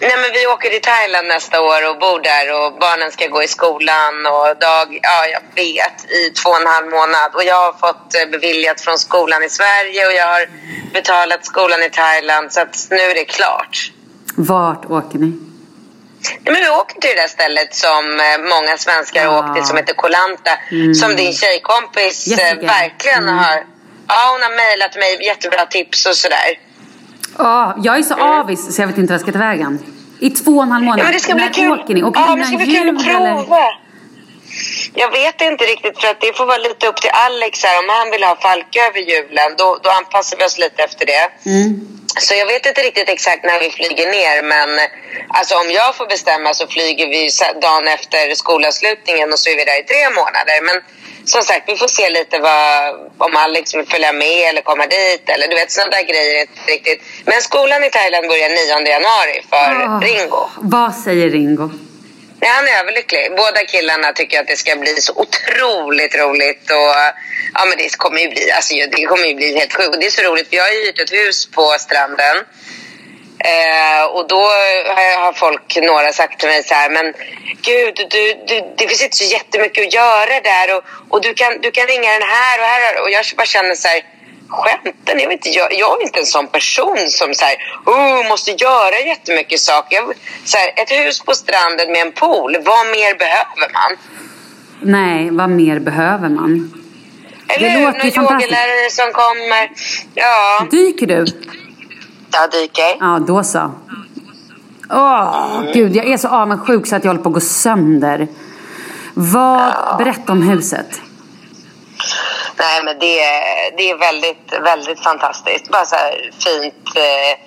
Nej, 0.00 0.16
men 0.22 0.32
vi 0.32 0.46
åker 0.46 0.70
till 0.70 0.80
Thailand 0.82 1.28
nästa 1.28 1.60
år 1.60 1.88
och 1.90 1.98
bor 1.98 2.20
där 2.20 2.46
och 2.66 2.78
barnen 2.80 3.10
ska 3.12 3.26
gå 3.26 3.42
i 3.42 3.48
skolan 3.48 4.26
och 4.26 4.56
dag, 4.60 4.98
ja 5.02 5.26
jag 5.26 5.42
vet, 5.54 6.10
i 6.10 6.30
två 6.30 6.50
och 6.50 6.60
en 6.60 6.66
halv 6.66 6.86
månad. 6.86 7.34
Och 7.34 7.44
jag 7.44 7.54
har 7.60 7.72
fått 7.72 8.14
eh, 8.14 8.30
beviljat 8.30 8.80
från 8.80 8.98
skolan 8.98 9.42
i 9.42 9.48
Sverige 9.48 10.06
och 10.06 10.12
jag 10.12 10.26
har 10.26 10.48
betalat 10.92 11.44
skolan 11.46 11.82
i 11.82 11.90
Thailand 11.90 12.52
så 12.52 12.60
att 12.60 12.86
nu 12.90 12.96
är 12.96 13.14
det 13.14 13.24
klart. 13.24 13.90
Vart 14.36 14.84
åker 14.84 15.18
ni? 15.18 15.32
Ja, 16.44 16.52
men 16.52 16.62
vi 16.62 16.68
åker 16.68 17.00
till 17.00 17.10
det 17.16 17.20
där 17.22 17.28
stället 17.28 17.74
som 17.74 18.20
eh, 18.20 18.38
många 18.38 18.76
svenskar 18.78 19.22
Ja. 19.24 19.30
har 19.30 19.38
åkt 19.48 19.54
till 19.56 19.64
som 19.66 19.76
heter 19.76 19.94
Koh 19.94 20.10
Lanta. 20.10 20.50
Som 21.00 21.16
din 21.16 21.32
tjejkompis 21.34 22.26
eh, 22.26 22.30
Jessica. 22.32 22.66
verkligen 22.66 23.22
Mm. 23.22 23.38
har... 23.38 23.64
Ja, 24.08 24.28
hon 24.32 24.42
har 24.42 24.56
mejlat 24.56 24.96
mig 24.96 25.24
jättebra 25.26 25.66
tips 25.66 26.06
och 26.06 26.16
sådär. 26.16 26.58
Åh, 27.38 27.74
jag 27.82 27.98
är 27.98 28.02
så 28.02 28.14
avis 28.14 28.74
så 28.74 28.82
jag 28.82 28.86
vet 28.86 28.98
inte 28.98 29.12
vad 29.12 29.14
jag 29.14 29.20
ska 29.20 29.32
ta 29.32 29.38
vägen. 29.38 29.78
I 30.20 30.30
två 30.30 30.52
och 30.56 30.62
en 30.62 30.72
halv 30.72 30.84
månad. 30.84 31.00
Ja, 31.00 31.04
men 31.04 31.12
det 31.12 31.20
ska 31.20 31.34
bli 31.34 31.48
kul. 31.48 31.70
åker 31.70 31.94
ni? 31.94 32.02
Åker 32.02 32.20
ja, 32.20 32.36
det 32.36 32.44
ska 32.44 32.56
bli 32.56 32.74
kul 32.76 32.88
att 32.96 33.04
prova. 33.04 33.64
Jag 34.94 35.10
vet 35.10 35.40
inte 35.40 35.64
riktigt 35.64 36.00
för 36.00 36.08
att 36.08 36.20
det 36.20 36.36
får 36.36 36.46
vara 36.46 36.58
lite 36.58 36.86
upp 36.86 36.96
till 36.96 37.10
Alex 37.26 37.64
här. 37.64 37.78
Om 37.82 37.88
han 37.98 38.10
vill 38.10 38.22
ha 38.22 38.36
Falk 38.36 38.76
över 38.88 39.00
julen 39.10 39.50
då, 39.58 39.78
då 39.82 39.90
anpassar 39.90 40.36
vi 40.38 40.44
oss 40.44 40.58
lite 40.58 40.82
efter 40.82 41.06
det. 41.06 41.50
Mm. 41.50 41.96
Så 42.18 42.34
jag 42.34 42.46
vet 42.46 42.66
inte 42.66 42.82
riktigt 42.82 43.08
exakt 43.08 43.44
när 43.44 43.60
vi 43.60 43.70
flyger 43.70 44.06
ner 44.16 44.42
men 44.42 44.68
alltså 45.28 45.54
om 45.62 45.70
jag 45.70 45.96
får 45.96 46.06
bestämma 46.06 46.54
så 46.54 46.66
flyger 46.66 47.06
vi 47.14 47.30
dagen 47.66 47.88
efter 47.96 48.34
skolavslutningen 48.34 49.32
och 49.32 49.38
så 49.38 49.50
är 49.50 49.56
vi 49.56 49.64
där 49.64 49.80
i 49.82 49.84
tre 49.92 50.02
månader. 50.20 50.56
Men 50.68 50.76
som 51.26 51.42
sagt, 51.42 51.62
vi 51.66 51.76
får 51.76 51.88
se 51.88 52.10
lite 52.10 52.38
vad, 52.38 52.94
om 53.18 53.36
Alex 53.36 53.74
vill 53.74 53.86
följa 53.86 54.12
med 54.12 54.48
eller 54.48 54.62
komma 54.62 54.86
dit 54.86 55.28
eller 55.28 55.48
du 55.48 55.54
vet 55.54 55.70
sådana 55.70 55.90
där 55.90 56.02
grejer 56.02 56.40
inte 56.40 56.60
riktigt. 56.72 57.02
Men 57.24 57.42
skolan 57.42 57.84
i 57.84 57.90
Thailand 57.90 58.28
börjar 58.28 58.48
9 58.48 58.88
januari 58.94 59.36
för 59.50 59.68
Åh, 59.84 60.00
Ringo. 60.00 60.50
Vad 60.56 60.94
säger 60.94 61.30
Ringo? 61.30 61.70
Nej, 62.40 62.50
han 62.50 62.68
är 62.68 62.78
överlycklig. 62.82 63.30
Båda 63.36 63.60
killarna 63.64 64.12
tycker 64.12 64.40
att 64.40 64.46
det 64.46 64.56
ska 64.56 64.76
bli 64.76 64.94
så 65.00 65.12
otroligt 65.24 66.14
roligt. 66.16 66.70
Och, 66.70 66.94
ja, 67.54 67.64
men 67.68 67.78
det 67.78 67.96
kommer 67.96 68.20
ju 68.20 68.28
bli, 68.28 68.50
alltså, 68.50 68.74
det 68.74 69.06
kommer 69.06 69.26
ju 69.26 69.34
bli 69.34 69.58
helt 69.58 69.74
sjukt. 69.74 69.96
Det 70.00 70.06
är 70.06 70.10
så 70.10 70.22
roligt 70.22 70.48
för 70.48 70.56
jag 70.56 70.64
har 70.64 70.70
ju 70.70 70.86
hyrt 70.86 71.00
ett 71.00 71.12
hus 71.12 71.46
på 71.46 71.76
stranden. 71.78 72.36
Eh, 73.38 74.04
och 74.14 74.28
då 74.28 74.42
har, 74.96 75.24
har 75.24 75.32
folk, 75.32 75.76
några 75.76 76.12
sagt 76.12 76.40
till 76.40 76.48
mig 76.48 76.62
så 76.62 76.74
här, 76.74 76.90
men 76.90 77.14
gud, 77.62 77.94
du, 78.10 78.22
du, 78.48 78.74
det 78.76 78.88
finns 78.88 79.02
inte 79.02 79.16
så 79.16 79.24
jättemycket 79.24 79.86
att 79.86 79.94
göra 79.94 80.40
där 80.40 80.76
och, 80.76 80.82
och 81.08 81.20
du, 81.22 81.34
kan, 81.34 81.60
du 81.60 81.70
kan 81.70 81.86
ringa 81.86 82.12
den 82.12 82.28
här 82.36 82.58
och 82.60 82.66
här. 82.66 83.02
Och 83.02 83.10
jag 83.10 83.24
bara 83.36 83.46
känner 83.46 83.74
så 83.74 83.88
här, 83.88 84.00
skämten, 84.48 85.20
jag, 85.20 85.28
vet 85.28 85.46
inte, 85.46 85.58
jag, 85.58 85.72
jag 85.72 86.00
är 86.00 86.02
inte 86.02 86.20
en 86.20 86.26
sån 86.26 86.46
person 86.46 86.98
som 87.08 87.34
så 87.34 87.44
här, 87.44 87.56
oh, 87.86 88.28
måste 88.28 88.50
göra 88.50 88.98
jättemycket 89.00 89.60
saker. 89.60 89.96
Jag, 89.96 90.14
så 90.44 90.58
här, 90.58 90.72
ett 90.76 90.90
hus 90.90 91.20
på 91.20 91.32
stranden 91.32 91.92
med 91.92 92.00
en 92.00 92.12
pool, 92.12 92.56
vad 92.64 92.86
mer 92.86 93.14
behöver 93.14 93.72
man? 93.72 93.96
Nej, 94.80 95.30
vad 95.30 95.50
mer 95.50 95.78
behöver 95.78 96.28
man? 96.28 96.82
Eller 97.48 97.68
Det 97.68 97.86
låter 97.86 98.20
Någon 98.20 98.42
yogalärare 98.42 98.90
som 98.90 99.12
kommer. 99.12 99.70
Ja, 100.14 100.66
Dyker 100.70 101.06
du? 101.06 101.26
Jag 102.32 102.50
dyker. 102.50 102.96
Ja, 103.00 103.18
då 103.26 103.42
så. 103.44 103.70
Åh, 104.90 105.62
gud, 105.74 105.96
jag 105.96 106.06
är 106.06 106.16
så 106.16 106.28
avundsjuk 106.28 106.86
så 106.86 106.96
att 106.96 107.04
jag 107.04 107.10
håller 107.10 107.22
på 107.22 107.28
att 107.28 107.34
gå 107.34 107.40
sönder. 107.40 108.28
Vad, 109.14 109.72
berätta 109.98 110.32
om 110.32 110.42
huset. 110.42 110.86
Nej, 112.58 112.84
men 112.84 112.98
det, 112.98 113.22
är- 113.22 113.76
det 113.76 113.90
är 113.90 113.98
väldigt, 113.98 114.52
väldigt 114.64 115.00
fantastiskt. 115.00 115.68
Bara 115.70 115.84
så 115.84 115.96
här 115.96 116.30
fint 116.44 116.96
eh, 116.96 117.38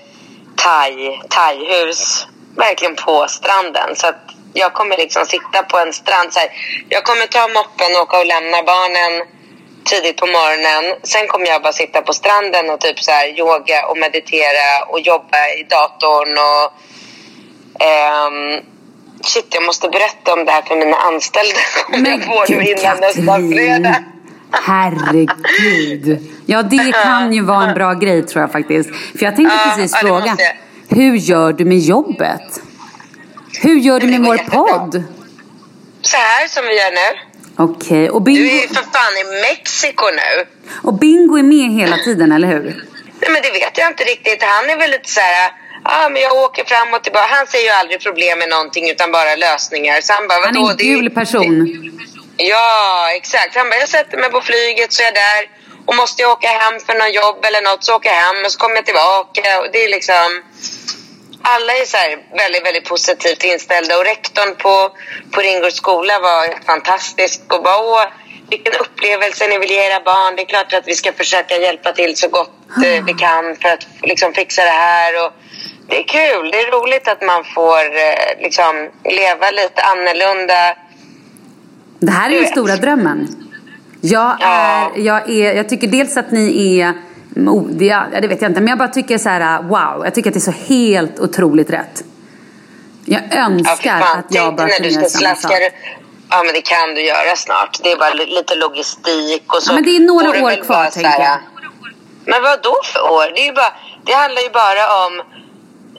thai, 0.55 1.21
thai-hus. 1.29 2.27
Verkligen 2.55 2.95
på 2.95 3.25
stranden. 3.29 3.95
Så 3.95 4.07
att 4.07 4.21
jag 4.53 4.73
kommer 4.73 4.97
liksom 4.97 5.25
sitta 5.25 5.63
på 5.63 5.77
en 5.77 5.93
strand. 5.93 6.33
Så 6.33 6.39
här, 6.39 6.49
jag 6.89 7.03
kommer 7.03 7.25
ta 7.27 7.47
moppen 7.47 7.95
och 7.95 8.01
åka 8.01 8.17
och 8.19 8.25
lämna 8.25 8.63
barnen 8.63 9.13
tidigt 9.83 10.17
på 10.17 10.25
morgonen. 10.25 10.99
Sen 11.03 11.27
kommer 11.27 11.47
jag 11.47 11.61
bara 11.61 11.73
sitta 11.73 12.01
på 12.01 12.13
stranden 12.13 12.69
och 12.69 12.79
typ 12.79 12.99
så 12.99 13.11
här 13.11 13.39
yoga 13.39 13.85
och 13.89 13.97
meditera 13.97 14.83
och 14.87 14.99
jobba 14.99 15.47
i 15.59 15.63
datorn. 15.69 16.31
Och, 16.49 16.65
ehm, 17.83 18.63
shit, 19.23 19.47
jag 19.49 19.65
måste 19.65 19.89
berätta 19.89 20.33
om 20.33 20.45
det 20.45 20.51
här 20.51 20.61
för 20.61 20.75
mina 20.75 20.97
anställda. 20.97 21.59
Om 21.93 22.05
jag 22.05 22.23
får 22.23 22.55
nu 22.55 22.63
innan 22.63 22.97
nästa 22.99 23.55
fredag. 23.55 24.03
Herregud. 24.51 26.27
Ja, 26.45 26.61
det 26.63 26.91
kan 27.03 27.33
ju 27.33 27.41
vara 27.41 27.67
en 27.67 27.73
bra 27.73 27.93
grej 27.93 28.25
tror 28.25 28.41
jag 28.41 28.51
faktiskt. 28.51 28.89
För 28.89 29.25
jag 29.25 29.35
tänkte 29.35 29.55
Ja, 29.55 29.73
precis 29.75 29.95
fråga. 29.97 30.37
Hur 30.89 31.15
gör 31.15 31.53
du 31.53 31.65
med 31.65 31.79
jobbet? 31.79 32.61
Hur 33.61 33.79
gör 33.79 33.99
du 33.99 34.07
med 34.07 34.21
vår 34.21 34.37
jättebra. 34.37 34.59
podd? 34.59 35.03
Så 36.01 36.17
här 36.17 36.47
som 36.47 36.63
vi 36.65 36.77
gör 36.77 36.91
nu. 36.91 37.28
Okej, 37.67 38.09
och 38.09 38.21
Du 38.21 38.31
är 38.31 38.35
bingo, 38.35 38.61
ju 38.61 38.67
för 38.67 38.83
fan 38.95 39.15
i 39.21 39.41
Mexiko 39.41 40.05
nu. 40.21 40.45
och 40.87 40.93
bingo 40.93 41.37
är 41.37 41.43
med 41.43 41.69
hela 41.81 41.97
tiden, 41.97 42.31
eller 42.31 42.47
hur? 42.47 42.63
Nej, 43.21 43.31
men 43.33 43.41
det 43.41 43.51
vet 43.51 43.77
jag 43.77 43.87
inte 43.87 44.03
riktigt. 44.03 44.43
Han 44.43 44.69
är 44.69 44.77
väl 44.77 44.91
lite 44.91 45.09
så 45.09 45.19
här... 45.19 45.51
Ja, 45.83 46.09
men 46.09 46.21
jag 46.21 46.33
åker 46.33 46.65
fram 46.65 46.93
och 46.93 47.03
tillbaka. 47.03 47.27
Han 47.29 47.47
ser 47.47 47.59
ju 47.59 47.69
aldrig 47.69 48.01
problem 48.01 48.39
med 48.39 48.49
någonting 48.49 48.89
utan 48.89 49.11
bara 49.11 49.35
lösningar. 49.35 50.01
Så 50.01 50.13
han 50.13 50.27
bara, 50.27 50.45
Han 50.45 50.57
är 50.57 50.71
en 50.71 50.77
Det 50.77 50.83
gul 50.83 51.09
person. 51.09 51.55
Ja, 52.37 53.09
exakt. 53.19 53.55
Han 53.55 53.69
bara, 53.69 53.79
jag 53.79 53.89
sätter 53.89 54.17
mig 54.17 54.29
på 54.29 54.41
flyget 54.41 54.93
så 54.93 55.01
är 55.01 55.05
jag 55.05 55.13
där. 55.13 55.41
Och 55.87 55.95
måste 55.95 56.21
jag 56.21 56.31
åka 56.31 56.47
hem 56.47 56.79
för 56.85 56.93
någon 56.99 57.11
jobb 57.11 57.39
eller 57.47 57.61
något 57.61 57.83
så 57.83 57.95
åker 57.95 58.09
jag 58.09 58.15
hem 58.27 58.45
och 58.45 58.51
så 58.51 58.59
kommer 58.59 58.75
jag 58.75 58.85
tillbaka. 58.85 59.59
Och 59.61 59.67
det 59.73 59.79
är 59.85 59.89
liksom... 59.89 60.29
Alla 61.55 61.73
är 61.81 61.85
så 61.85 61.97
väldigt, 62.37 62.65
väldigt 62.65 62.85
positivt 62.93 63.43
inställda. 63.43 63.97
Och 63.97 64.05
rektorn 64.05 64.55
på, 64.55 64.75
på 65.31 65.41
Ringgårds 65.41 65.75
skola 65.75 66.19
var 66.19 66.65
fantastisk. 66.65 67.41
Och 67.53 67.63
bara, 67.63 67.77
åh, 67.77 68.05
vilken 68.49 68.73
upplevelse 68.83 69.47
ni 69.47 69.57
vill 69.57 69.69
ge 69.69 69.81
era 69.89 69.99
barn. 70.11 70.35
Det 70.35 70.41
är 70.41 70.45
klart 70.45 70.73
att 70.73 70.87
vi 70.87 70.95
ska 70.95 71.11
försöka 71.13 71.57
hjälpa 71.57 71.91
till 71.91 72.15
så 72.17 72.27
gott 72.27 72.51
eh, 72.85 73.05
vi 73.05 73.13
kan 73.13 73.55
för 73.61 73.69
att 73.69 73.87
liksom 74.01 74.33
fixa 74.33 74.63
det 74.63 74.69
här. 74.69 75.25
Och 75.25 75.31
det 75.89 75.97
är 75.99 76.03
kul. 76.03 76.51
Det 76.51 76.59
är 76.61 76.71
roligt 76.71 77.07
att 77.07 77.21
man 77.21 77.43
får 77.55 77.83
eh, 77.85 78.41
liksom 78.43 78.89
leva 79.03 79.51
lite 79.51 79.81
annorlunda. 79.83 80.75
Det 81.99 82.11
här 82.11 82.29
är 82.29 82.39
vet. 82.39 82.49
stora 82.49 82.75
drömmen. 82.75 83.27
Jag, 84.01 84.31
är, 84.41 84.81
Ja. 84.81 84.91
jag, 84.95 85.29
är, 85.29 85.53
jag 85.53 85.69
tycker 85.69 85.87
dels 85.87 86.17
att 86.17 86.31
ni 86.31 86.79
är 86.79 86.93
modiga, 87.39 88.07
ja, 88.13 88.21
det 88.21 88.27
vet 88.27 88.41
jag 88.41 88.51
inte, 88.51 88.61
men 88.61 88.67
jag 88.69 88.77
bara 88.77 88.87
tycker 88.87 89.17
så 89.17 89.29
här, 89.29 89.61
wow, 89.61 90.01
jag 90.05 90.13
tycker 90.15 90.29
att 90.29 90.33
det 90.33 90.37
är 90.47 90.51
så 90.53 90.73
helt 90.73 91.19
otroligt 91.19 91.69
rätt. 91.69 92.03
Jag 93.05 93.21
Ja, 93.31 93.37
önskar 93.37 93.99
fan. 93.99 94.19
att 94.19 94.25
jag 94.35 94.55
bara 94.55 94.67
kunde 94.69 94.89
göra 94.89 95.05
samma 95.09 95.35
sak. 95.35 95.51
Ja, 96.31 96.43
men 96.43 96.53
det 96.53 96.61
kan 96.61 96.89
du 96.95 97.01
göra 97.05 97.35
snart. 97.35 97.79
Det 97.83 97.91
är 97.91 97.97
bara 97.97 98.13
li- 98.13 98.25
lite 98.25 98.55
logistik 98.55 99.53
och 99.53 99.63
så. 99.63 99.71
Ja, 99.71 99.75
men 99.75 99.83
det 99.83 99.95
är 99.95 99.99
några 99.99 100.29
år 100.45 100.63
kvar, 100.63 100.83
tänker 100.89 101.11
så 101.11 101.17
här- 101.17 101.23
jag. 101.29 101.37
Men 102.25 102.41
vad 102.43 102.63
då 102.63 102.75
för 102.83 103.01
år? 103.11 103.31
Det, 103.35 103.41
är 103.41 103.45
ju 103.45 103.53
bara, 103.53 103.73
det 104.05 104.13
handlar 104.13 104.41
ju 104.41 104.49
bara 104.49 105.05
om 105.05 105.13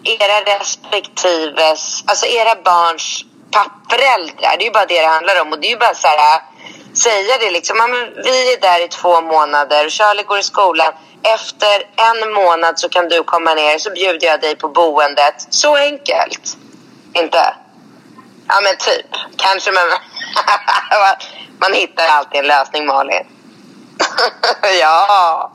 era 0.04 0.38
respektives, 0.58 2.04
alltså 2.06 2.26
era 2.26 2.54
barns 2.64 3.24
pappföräldrar. 3.50 4.54
Det 4.58 4.62
är 4.64 4.66
ju 4.66 4.70
bara 4.72 4.86
det 4.86 5.00
det 5.00 5.06
handlar 5.06 5.42
om. 5.42 5.52
Och 5.52 5.60
det 5.60 5.66
är 5.66 5.70
ju 5.70 5.76
bara 5.86 5.94
så 5.94 6.08
här, 6.08 6.40
säga 6.94 7.38
det 7.40 7.50
liksom. 7.50 7.76
Ja, 7.76 7.86
men 7.86 8.22
vi 8.24 8.52
är 8.52 8.60
där 8.60 8.84
i 8.84 8.88
två 8.88 9.20
månader 9.20 9.84
och 9.84 9.92
Charlie 9.92 10.22
går 10.22 10.38
i 10.38 10.42
skolan. 10.42 10.92
Efter 11.22 11.82
en 11.96 12.32
månad 12.32 12.78
så 12.78 12.88
kan 12.88 13.08
du 13.08 13.22
komma 13.22 13.54
ner 13.54 13.78
så 13.78 13.90
bjuder 13.90 14.26
jag 14.26 14.40
dig 14.40 14.56
på 14.56 14.68
boendet. 14.68 15.46
Så 15.50 15.76
enkelt. 15.76 16.56
Inte? 17.14 17.54
Ja 18.48 18.60
men 18.60 18.76
typ. 18.76 19.06
Kanske 19.36 19.72
men 19.72 19.88
man 21.60 21.72
hittar 21.72 22.08
alltid 22.08 22.40
en 22.40 22.46
lösning 22.46 22.86
Malin. 22.86 23.26
ja. 24.80 25.52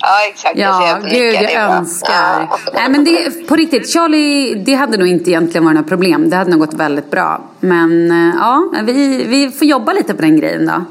Ja, 0.00 0.26
exakt. 0.28 0.58
Ja, 0.58 0.98
gud, 1.02 1.34
jag 1.34 1.62
önskar. 1.62 2.48
Ja. 2.50 2.58
Nej, 2.72 2.88
men 2.88 3.04
det, 3.04 3.48
på 3.48 3.56
riktigt, 3.56 3.92
Charlie, 3.92 4.54
det 4.54 4.74
hade 4.74 4.96
nog 4.96 5.08
inte 5.08 5.30
egentligen 5.30 5.64
varit 5.64 5.76
något 5.76 5.88
problem. 5.88 6.30
Det 6.30 6.36
hade 6.36 6.50
nog 6.50 6.60
gått 6.60 6.74
väldigt 6.74 7.10
bra. 7.10 7.40
Men 7.60 8.10
eh, 8.10 8.34
ja, 8.38 8.70
vi, 8.82 9.24
vi 9.24 9.50
får 9.50 9.66
jobba 9.66 9.92
lite 9.92 10.14
på 10.14 10.22
den 10.22 10.40
grejen 10.40 10.66
då. 10.66 10.84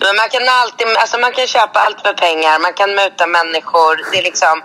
Men 0.00 0.16
man 0.16 0.28
kan 0.30 0.42
alltid, 0.62 0.86
alltså 0.98 1.18
man 1.18 1.32
kan 1.32 1.46
köpa 1.46 1.78
allt 1.80 2.00
för 2.00 2.12
pengar, 2.12 2.58
man 2.58 2.72
kan 2.72 2.90
muta 2.94 3.26
människor. 3.26 4.12
Det 4.12 4.18
är 4.18 4.22
liksom, 4.22 4.62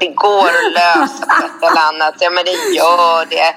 det 0.00 0.06
går 0.06 0.48
att 0.48 0.72
lösa 0.74 1.26
på 1.26 1.44
ett 1.46 1.70
eller 1.70 1.82
annat. 1.90 2.14
Ja 2.18 2.30
men 2.30 2.44
det 2.44 2.56
gör 2.78 3.26
det. 3.34 3.50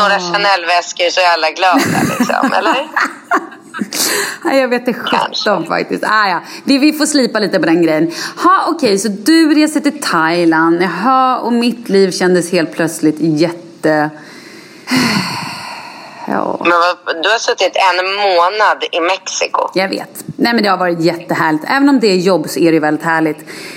Några 0.00 0.18
Chanel-väskor 0.20 1.10
så 1.10 1.20
är 1.20 1.28
alla 1.32 1.50
glada 1.50 1.98
liksom, 2.18 2.52
eller? 2.52 2.86
Nej, 4.44 4.60
jag 4.60 4.68
vet 4.68 4.86
det 4.86 4.94
sjutton 4.94 5.66
faktiskt. 5.66 6.04
Ah, 6.04 6.28
ja. 6.28 6.40
vi, 6.64 6.78
vi 6.78 6.92
får 6.92 7.06
slipa 7.06 7.38
lite 7.38 7.58
på 7.58 7.66
den 7.66 7.82
grejen. 7.82 8.12
Ha, 8.36 8.64
Okej, 8.68 8.88
okay, 8.88 8.98
så 8.98 9.08
du 9.08 9.54
reser 9.54 9.80
till 9.80 10.00
Thailand. 10.00 10.82
Jaha, 10.82 11.38
och 11.38 11.52
mitt 11.52 11.88
liv 11.88 12.10
kändes 12.10 12.52
helt 12.52 12.72
plötsligt 12.72 13.16
jätte... 13.18 14.10
Ja. 16.26 16.56
Men 16.60 17.22
du 17.22 17.28
har 17.28 17.38
suttit 17.38 17.76
en 17.76 18.14
månad 18.14 18.84
i 18.92 19.00
Mexiko. 19.00 19.70
Jag 19.74 19.88
vet. 19.88 20.24
Nej 20.36 20.54
men 20.54 20.62
det 20.62 20.68
har 20.68 20.76
varit 20.76 21.00
jättehärligt. 21.00 21.64
Även 21.68 21.88
om 21.88 22.00
det 22.00 22.06
är 22.06 22.16
jobb 22.16 22.48
så 22.48 22.60
är 22.60 22.72
det 22.72 22.80
väldigt 22.80 23.04
härligt. 23.04 23.36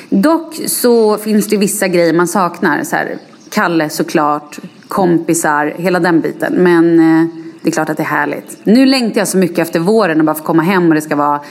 Dock 0.09 0.55
så 0.67 1.17
finns 1.17 1.47
det 1.47 1.57
vissa 1.57 1.87
grejer 1.87 2.13
man 2.13 2.27
saknar. 2.27 2.83
Så 2.83 2.95
här, 2.95 3.17
Kalle 3.49 3.89
såklart, 3.89 4.57
kompisar, 4.87 5.73
hela 5.77 5.99
den 5.99 6.21
biten. 6.21 6.53
Men 6.53 6.99
eh, 6.99 7.44
det 7.65 7.69
är 7.69 7.71
klart 7.71 7.89
att 7.89 7.97
det 7.97 8.03
är 8.03 8.07
härligt. 8.07 8.57
Nu 8.63 8.85
längtar 8.85 9.21
jag 9.21 9.27
så 9.27 9.37
mycket 9.37 9.59
efter 9.59 9.79
våren 9.79 10.19
och 10.19 10.25
bara 10.25 10.35
få 10.35 10.43
komma 10.43 10.63
hem 10.63 10.89
och 10.89 10.95
det 10.95 11.01
ska 11.01 11.15
vara 11.15 11.41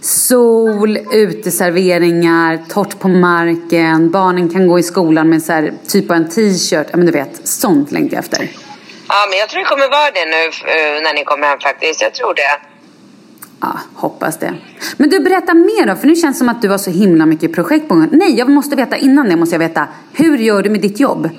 sol, 0.00 0.98
uteserveringar, 1.12 2.58
torrt 2.68 2.98
på 2.98 3.08
marken, 3.08 4.10
barnen 4.10 4.48
kan 4.48 4.68
gå 4.68 4.78
i 4.78 4.82
skolan 4.82 5.28
med 5.28 5.42
så 5.42 5.52
här, 5.52 5.72
typ 5.88 6.10
av 6.10 6.16
en 6.16 6.28
t-shirt. 6.28 6.86
Ja 6.90 6.96
men 6.96 7.06
du 7.06 7.12
vet, 7.12 7.48
sånt 7.48 7.92
längtar 7.92 8.16
jag 8.16 8.24
efter. 8.24 8.50
Ja, 9.08 9.14
men 9.30 9.38
jag 9.38 9.48
tror 9.48 9.58
det 9.58 9.68
kommer 9.68 9.90
vara 9.90 10.10
det 10.10 10.24
nu 10.24 10.42
eh, 10.72 11.02
när 11.02 11.14
ni 11.14 11.24
kommer 11.24 11.46
hem 11.46 11.58
faktiskt. 11.58 12.02
Jag 12.02 12.14
tror 12.14 12.34
det. 12.34 12.60
Ja, 13.60 13.78
hoppas 13.94 14.38
det. 14.38 14.54
Men 14.96 15.10
du, 15.10 15.20
berätta 15.20 15.54
mer 15.54 15.86
då, 15.86 15.94
för 15.94 16.06
nu 16.06 16.16
känns 16.16 16.36
det 16.36 16.38
som 16.38 16.48
att 16.48 16.62
du 16.62 16.68
har 16.68 16.78
så 16.78 16.90
himla 16.90 17.26
mycket 17.26 17.54
projekt 17.54 17.88
på 17.88 17.94
gång. 17.94 18.08
Nej, 18.12 18.38
jag 18.38 18.48
måste 18.48 18.76
veta 18.76 18.96
innan 18.96 19.28
det 19.28 19.36
måste 19.36 19.54
jag 19.54 19.60
veta. 19.60 19.88
Hur 20.12 20.38
gör 20.38 20.62
du 20.62 20.70
med 20.70 20.80
ditt 20.80 21.00
jobb? 21.00 21.30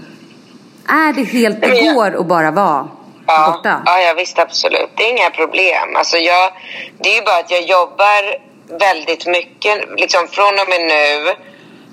Är 0.88 1.14
det 1.14 1.24
helt 1.24 1.62
det 1.62 1.94
går 1.94 2.20
att 2.20 2.28
bara 2.28 2.52
vara 2.52 2.88
ja, 3.28 3.52
borta? 3.52 3.82
Ja, 3.86 4.00
ja, 4.00 4.14
visst 4.14 4.40
absolut. 4.40 4.90
Det 4.96 5.04
är 5.04 5.10
inga 5.10 5.30
problem. 5.30 5.96
Alltså 5.96 6.18
jag, 6.18 6.52
det 7.00 7.10
är 7.10 7.16
ju 7.16 7.22
bara 7.22 7.38
att 7.38 7.52
jag 7.52 7.62
jobbar 7.62 8.38
väldigt 8.80 9.26
mycket, 9.28 10.00
liksom 10.00 10.28
från 10.28 10.54
och 10.60 10.70
med 10.70 10.82
nu 10.82 11.36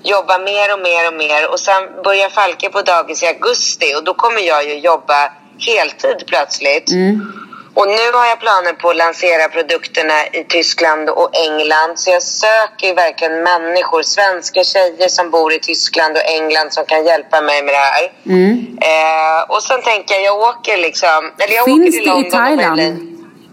jobba 0.03 0.37
mer 0.37 0.73
och 0.73 0.79
mer 0.79 1.07
och 1.07 1.13
mer 1.13 1.51
och 1.51 1.59
sen 1.59 1.83
börjar 2.03 2.29
Falke 2.29 2.69
på 2.69 2.81
dagis 2.81 3.23
i 3.23 3.27
augusti 3.27 3.95
och 3.95 4.03
då 4.03 4.13
kommer 4.13 4.41
jag 4.41 4.65
ju 4.65 4.79
jobba 4.79 5.31
heltid 5.59 6.23
plötsligt. 6.27 6.91
Mm. 6.91 7.44
Och 7.79 7.87
nu 7.87 8.05
har 8.17 8.25
jag 8.25 8.39
planer 8.39 8.73
på 8.73 8.89
att 8.89 8.95
lansera 8.95 9.47
produkterna 9.47 10.17
i 10.39 10.43
Tyskland 10.43 11.09
och 11.09 11.29
England. 11.47 11.91
Så 11.95 12.09
jag 12.11 12.23
söker 12.23 12.95
verkligen 12.95 13.43
människor, 13.43 14.01
svenska 14.03 14.63
tjejer 14.63 15.07
som 15.07 15.31
bor 15.31 15.53
i 15.53 15.59
Tyskland 15.59 16.17
och 16.17 16.25
England 16.37 16.73
som 16.73 16.85
kan 16.85 17.05
hjälpa 17.05 17.41
mig 17.41 17.63
med 17.63 17.73
det 17.73 17.85
här. 17.89 18.11
Mm. 18.25 18.77
Eh, 18.81 19.39
och 19.53 19.63
sen 19.63 19.81
tänker 19.81 20.15
jag, 20.15 20.23
jag 20.23 20.37
åker 20.37 20.77
liksom... 20.77 21.31
Eller 21.37 21.55
jag 21.55 21.65
Finns 21.65 21.79
åker 21.79 21.91
till 21.91 22.23
det 22.23 22.27
i 22.27 22.31
Thailand? 22.31 22.77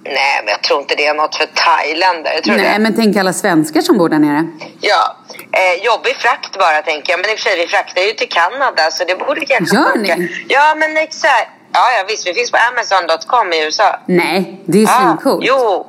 Nej, 0.05 0.41
men 0.45 0.51
jag 0.57 0.63
tror 0.63 0.81
inte 0.81 0.95
det 0.95 1.07
är 1.07 1.15
något 1.15 1.35
för 1.37 1.47
thailändare. 1.47 2.41
Nej, 2.45 2.73
det. 2.73 2.79
men 2.79 2.95
tänk 2.97 3.17
alla 3.17 3.33
svenskar 3.33 3.81
som 3.81 3.99
bor 3.99 4.09
där 4.09 4.19
nere. 4.19 4.47
Ja, 4.81 5.17
eh, 5.53 5.85
jobbig 5.85 6.17
frakt 6.17 6.59
bara 6.59 6.83
tänker 6.83 7.13
jag. 7.13 7.21
Men 7.21 7.31
i 7.31 7.35
och 7.35 7.39
för 7.39 7.51
sig, 7.51 7.59
vi 7.59 7.67
fraktar 7.67 8.03
ju 8.03 8.13
till 8.13 8.29
Kanada 8.29 8.91
så 8.91 9.05
det 9.05 9.17
borde 9.17 9.47
kanske 9.47 9.77
Gör 9.77 9.93
funka. 9.93 10.17
ni? 10.17 10.47
Ja, 10.49 10.75
men 10.75 10.97
exakt. 10.97 11.51
Ja, 11.73 11.81
ja 11.99 12.05
visst. 12.09 12.27
Vi 12.27 12.35
finns 12.35 12.51
på 12.51 12.59
Amazon.com 12.71 13.53
i 13.53 13.65
USA. 13.65 13.97
Nej, 14.07 14.61
det 14.65 14.79
är 14.79 14.83
ju 14.83 14.87
ja, 14.87 15.01
svincoolt. 15.01 15.45
Jo. 15.49 15.87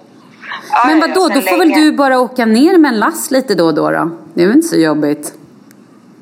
Ja, 0.71 0.83
men 0.87 0.99
vadå, 0.99 1.27
då 1.27 1.41
får 1.41 1.57
länge. 1.57 1.75
väl 1.75 1.83
du 1.83 1.91
bara 1.91 2.19
åka 2.19 2.45
ner 2.45 2.77
med 2.77 2.93
en 2.93 2.99
last 2.99 3.31
lite 3.31 3.55
då 3.55 3.65
och 3.65 3.73
då 3.73 3.91
då? 3.91 4.09
Det 4.33 4.43
är 4.43 4.47
väl 4.47 4.55
inte 4.55 4.67
så 4.67 4.75
jobbigt? 4.75 5.33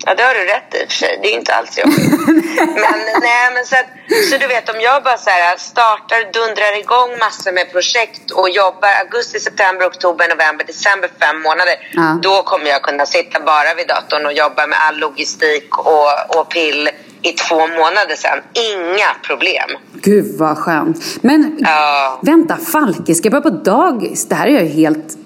Ja, 0.05 0.15
det 0.15 0.23
har 0.23 0.33
du 0.33 0.45
rätt 0.55 0.75
i 0.75 0.85
för 0.87 0.97
sig. 1.03 1.19
Det 1.21 1.27
är 1.33 1.35
inte 1.41 1.53
alls 1.53 1.77
jobbigt. 1.77 2.11
men, 2.83 2.97
nej, 3.29 3.45
men 3.53 3.65
så, 3.65 3.75
att, 3.75 3.89
så 4.29 4.37
du 4.37 4.47
vet, 4.47 4.69
om 4.69 4.81
jag 4.81 5.03
bara 5.03 5.17
så 5.17 5.29
här, 5.29 5.57
startar, 5.57 6.19
dundrar 6.39 6.79
igång 6.79 7.19
massor 7.19 7.51
med 7.51 7.71
projekt 7.71 8.31
och 8.31 8.49
jobbar 8.49 8.89
augusti, 9.03 9.39
september, 9.39 9.87
oktober, 9.87 10.25
november, 10.29 10.65
december, 10.65 11.09
fem 11.19 11.41
månader. 11.41 11.75
Ja. 11.93 12.19
Då 12.21 12.43
kommer 12.43 12.65
jag 12.65 12.81
kunna 12.81 13.05
sitta 13.05 13.39
bara 13.39 13.73
vid 13.77 13.87
datorn 13.87 14.25
och 14.25 14.33
jobba 14.33 14.67
med 14.67 14.77
all 14.87 14.97
logistik 14.97 15.77
och, 15.77 16.37
och 16.37 16.49
pill 16.49 16.89
i 17.21 17.31
två 17.31 17.59
månader 17.67 18.15
sedan. 18.15 18.39
Inga 18.53 19.09
problem. 19.27 19.69
Gud 19.93 20.37
vad 20.39 20.57
skönt. 20.57 20.97
Men 21.21 21.57
ja. 21.59 22.19
vänta, 22.23 22.57
Falke 22.57 23.15
ska 23.15 23.29
börja 23.29 23.41
på 23.41 23.49
dagis. 23.49 24.27
Det 24.27 24.35
här 24.35 24.47
är 24.47 24.51
jag 24.51 24.69
helt... 24.69 25.17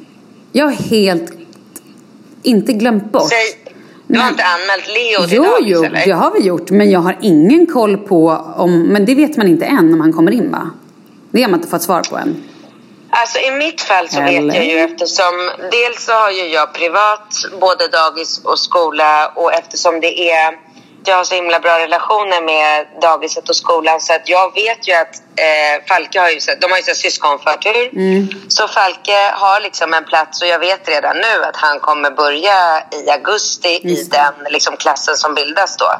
Jag 0.51 0.65
har 0.65 0.71
helt 0.71 1.31
inte 2.43 2.73
glömt 2.73 3.11
bort. 3.11 3.29
Säg, 3.29 3.64
du 4.07 4.19
har 4.19 4.29
inte 4.29 4.43
anmält 4.43 4.87
Leo 4.87 5.27
till 5.27 5.37
jo, 5.37 5.43
dagis 5.43 5.67
jo, 5.67 5.83
eller? 5.83 6.05
det 6.05 6.11
har 6.11 6.31
vi 6.31 6.39
gjort. 6.39 6.69
Men 6.69 6.91
jag 6.91 6.99
har 6.99 7.17
ingen 7.21 7.67
koll 7.67 7.97
på 7.97 8.29
om... 8.57 8.81
Men 8.81 9.05
det 9.05 9.15
vet 9.15 9.37
man 9.37 9.47
inte 9.47 9.65
än 9.65 9.93
om 9.93 10.01
han 10.01 10.13
kommer 10.13 10.31
in 10.31 10.51
va? 10.51 10.69
Det 11.31 11.41
har 11.41 11.49
man 11.49 11.59
inte 11.59 11.69
fått 11.69 11.81
svar 11.81 12.03
på 12.09 12.17
än. 12.17 12.43
Alltså 13.09 13.39
i 13.39 13.51
mitt 13.51 13.81
fall 13.81 14.09
så 14.09 14.21
Eller? 14.21 14.41
vet 14.41 14.55
jag 14.55 14.65
ju 14.65 14.79
eftersom 14.79 15.51
dels 15.71 16.05
så 16.05 16.11
har 16.11 16.31
ju 16.31 16.43
jag 16.47 16.73
privat 16.73 17.35
både 17.61 17.87
dagis 17.87 18.41
och 18.43 18.59
skola 18.59 19.31
och 19.35 19.53
eftersom 19.53 19.99
det 20.01 20.31
är 20.31 20.64
jag 21.07 21.15
har 21.17 21.23
så 21.23 21.35
himla 21.35 21.59
bra 21.59 21.79
relationer 21.79 22.41
med 22.41 22.87
dagiset 23.01 23.49
och 23.49 23.55
skolan 23.55 24.01
så 24.01 24.13
att 24.13 24.29
jag 24.29 24.53
vet 24.53 24.87
ju 24.87 24.93
att 24.93 25.15
eh, 25.35 25.85
Falke 25.87 26.19
har 26.19 26.29
ju, 26.29 26.39
de 26.61 26.71
har 26.71 26.77
ju 26.77 26.83
syskonförtur. 26.83 27.89
Mm. 27.93 28.27
Så 28.47 28.67
Falke 28.67 29.31
har 29.33 29.61
liksom 29.61 29.93
en 29.93 30.03
plats 30.03 30.41
och 30.41 30.47
jag 30.47 30.59
vet 30.59 30.89
redan 30.89 31.15
nu 31.17 31.43
att 31.49 31.55
han 31.55 31.79
kommer 31.79 32.11
börja 32.11 32.57
i 33.05 33.09
augusti 33.09 33.79
Just 33.83 34.13
i 34.13 34.17
den 34.17 34.33
liksom, 34.49 34.77
klassen 34.77 35.15
som 35.15 35.35
bildas 35.35 35.77
då. 35.77 35.91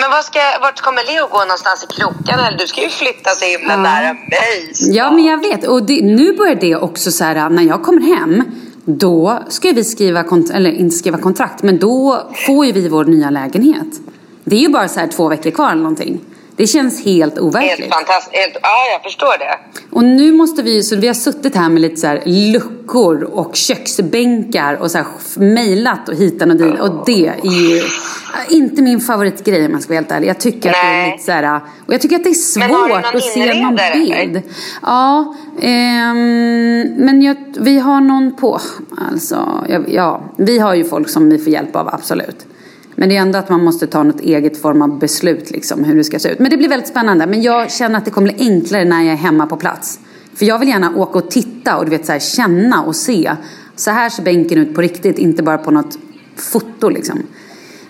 Men 0.00 0.10
vad 0.10 0.24
ska, 0.24 0.40
vart 0.60 0.80
kommer 0.80 1.04
Leo 1.04 1.26
gå 1.26 1.38
någonstans 1.38 1.84
i 1.84 1.86
krokarna? 1.86 2.50
Du 2.58 2.66
ska 2.66 2.80
ju 2.80 2.88
flytta 2.88 3.30
så 3.30 3.44
himla 3.44 3.72
ja. 3.72 3.76
nära 3.76 4.12
mig. 4.12 4.72
Ja, 4.78 5.10
men 5.10 5.24
jag 5.24 5.40
vet. 5.40 5.66
Och 5.66 5.82
det, 5.82 6.00
nu 6.02 6.32
börjar 6.32 6.54
det 6.54 6.76
också 6.76 7.10
så 7.12 7.24
här, 7.24 7.48
när 7.48 7.62
jag 7.62 7.82
kommer 7.82 8.16
hem 8.16 8.44
då 8.86 9.38
ska 9.48 9.72
vi 9.72 9.84
skriva, 9.84 10.24
eller 10.54 10.70
inte 10.70 10.96
skriva 10.96 11.18
kontrakt, 11.18 11.62
men 11.62 11.78
då 11.78 12.22
får 12.46 12.66
ju 12.66 12.72
vi 12.72 12.88
vår 12.88 13.04
nya 13.04 13.30
lägenhet. 13.30 14.00
Det 14.44 14.56
är 14.56 14.60
ju 14.60 14.68
bara 14.68 14.88
så 14.88 15.00
här 15.00 15.06
två 15.06 15.28
veckor 15.28 15.50
kvar 15.50 15.70
eller 15.70 15.82
någonting. 15.82 16.20
Det 16.56 16.66
känns 16.66 17.04
helt 17.04 17.38
overkligt. 17.38 17.78
Helt 17.78 17.94
fantastiskt. 17.94 18.36
Helt, 18.36 18.56
ja, 18.62 18.86
jag 18.92 19.02
förstår 19.02 19.38
det. 19.38 19.58
Och 19.90 20.04
nu 20.04 20.32
måste 20.32 20.62
vi, 20.62 20.82
så 20.82 20.96
vi 20.96 21.06
har 21.06 21.14
suttit 21.14 21.54
här 21.54 21.68
med 21.68 21.82
lite 21.82 21.96
så 21.96 22.06
här 22.06 22.22
luckor 22.52 23.22
och 23.22 23.56
köksbänkar 23.56 24.74
och 24.74 24.90
så 24.90 24.98
här 24.98 25.06
mejlat 25.34 26.08
och 26.08 26.14
hitan 26.14 26.50
och 26.50 26.56
dit. 26.56 26.80
Och 26.80 27.06
det 27.06 27.26
är 27.26 27.50
ju 27.50 27.82
inte 28.50 28.82
min 28.82 29.00
favoritgrej 29.00 29.66
om 29.66 29.72
man 29.72 29.82
ska 29.82 29.92
vara 29.92 30.00
helt 30.00 30.12
ärlig. 30.12 30.28
Jag 30.28 30.40
tycker 30.40 30.70
Nej. 30.70 30.78
att 30.80 30.82
det 30.82 31.08
är 31.08 31.12
lite 31.12 31.24
så 31.24 31.32
här, 31.32 31.60
och 31.86 31.94
jag 31.94 32.00
tycker 32.00 32.16
att 32.16 32.24
det 32.24 32.30
är 32.30 32.34
svårt 32.34 33.14
att 33.14 33.22
se 33.22 33.62
någon 33.62 33.78
bild. 33.92 34.12
Eller? 34.12 34.42
Ja, 34.82 35.34
ehm, 35.60 36.80
men 36.96 37.22
jag, 37.22 37.36
vi 37.58 37.78
har 37.78 38.00
någon 38.00 38.36
på, 38.36 38.60
alltså, 39.12 39.64
ja, 39.88 40.22
vi 40.36 40.58
har 40.58 40.74
ju 40.74 40.84
folk 40.84 41.08
som 41.08 41.30
vi 41.30 41.38
får 41.38 41.52
hjälp 41.52 41.76
av, 41.76 41.88
absolut. 41.94 42.46
Men 42.98 43.08
det 43.08 43.16
är 43.16 43.20
ändå 43.20 43.38
att 43.38 43.48
man 43.48 43.64
måste 43.64 43.86
ta 43.86 44.02
något 44.02 44.20
eget 44.20 44.62
form 44.62 44.82
av 44.82 44.98
beslut 44.98 45.50
liksom, 45.50 45.84
hur 45.84 45.96
det 45.96 46.04
ska 46.04 46.18
se 46.18 46.28
ut. 46.28 46.38
Men 46.38 46.50
det 46.50 46.56
blir 46.56 46.68
väldigt 46.68 46.88
spännande. 46.88 47.26
Men 47.26 47.42
jag 47.42 47.72
känner 47.72 47.98
att 47.98 48.04
det 48.04 48.10
kommer 48.10 48.32
bli 48.32 48.48
enklare 48.48 48.84
när 48.84 49.02
jag 49.02 49.12
är 49.12 49.16
hemma 49.16 49.46
på 49.46 49.56
plats. 49.56 50.00
För 50.36 50.46
jag 50.46 50.58
vill 50.58 50.68
gärna 50.68 50.96
åka 50.96 51.18
och 51.18 51.30
titta 51.30 51.76
och 51.76 51.84
du 51.84 51.90
vet, 51.90 52.06
så 52.06 52.12
här, 52.12 52.18
känna 52.18 52.82
och 52.82 52.96
se. 52.96 53.32
Så 53.76 53.90
här 53.90 54.10
ser 54.10 54.22
bänken 54.22 54.58
ut 54.58 54.74
på 54.74 54.80
riktigt, 54.80 55.18
inte 55.18 55.42
bara 55.42 55.58
på 55.58 55.70
något 55.70 55.98
foto 56.36 56.88
liksom. 56.88 57.22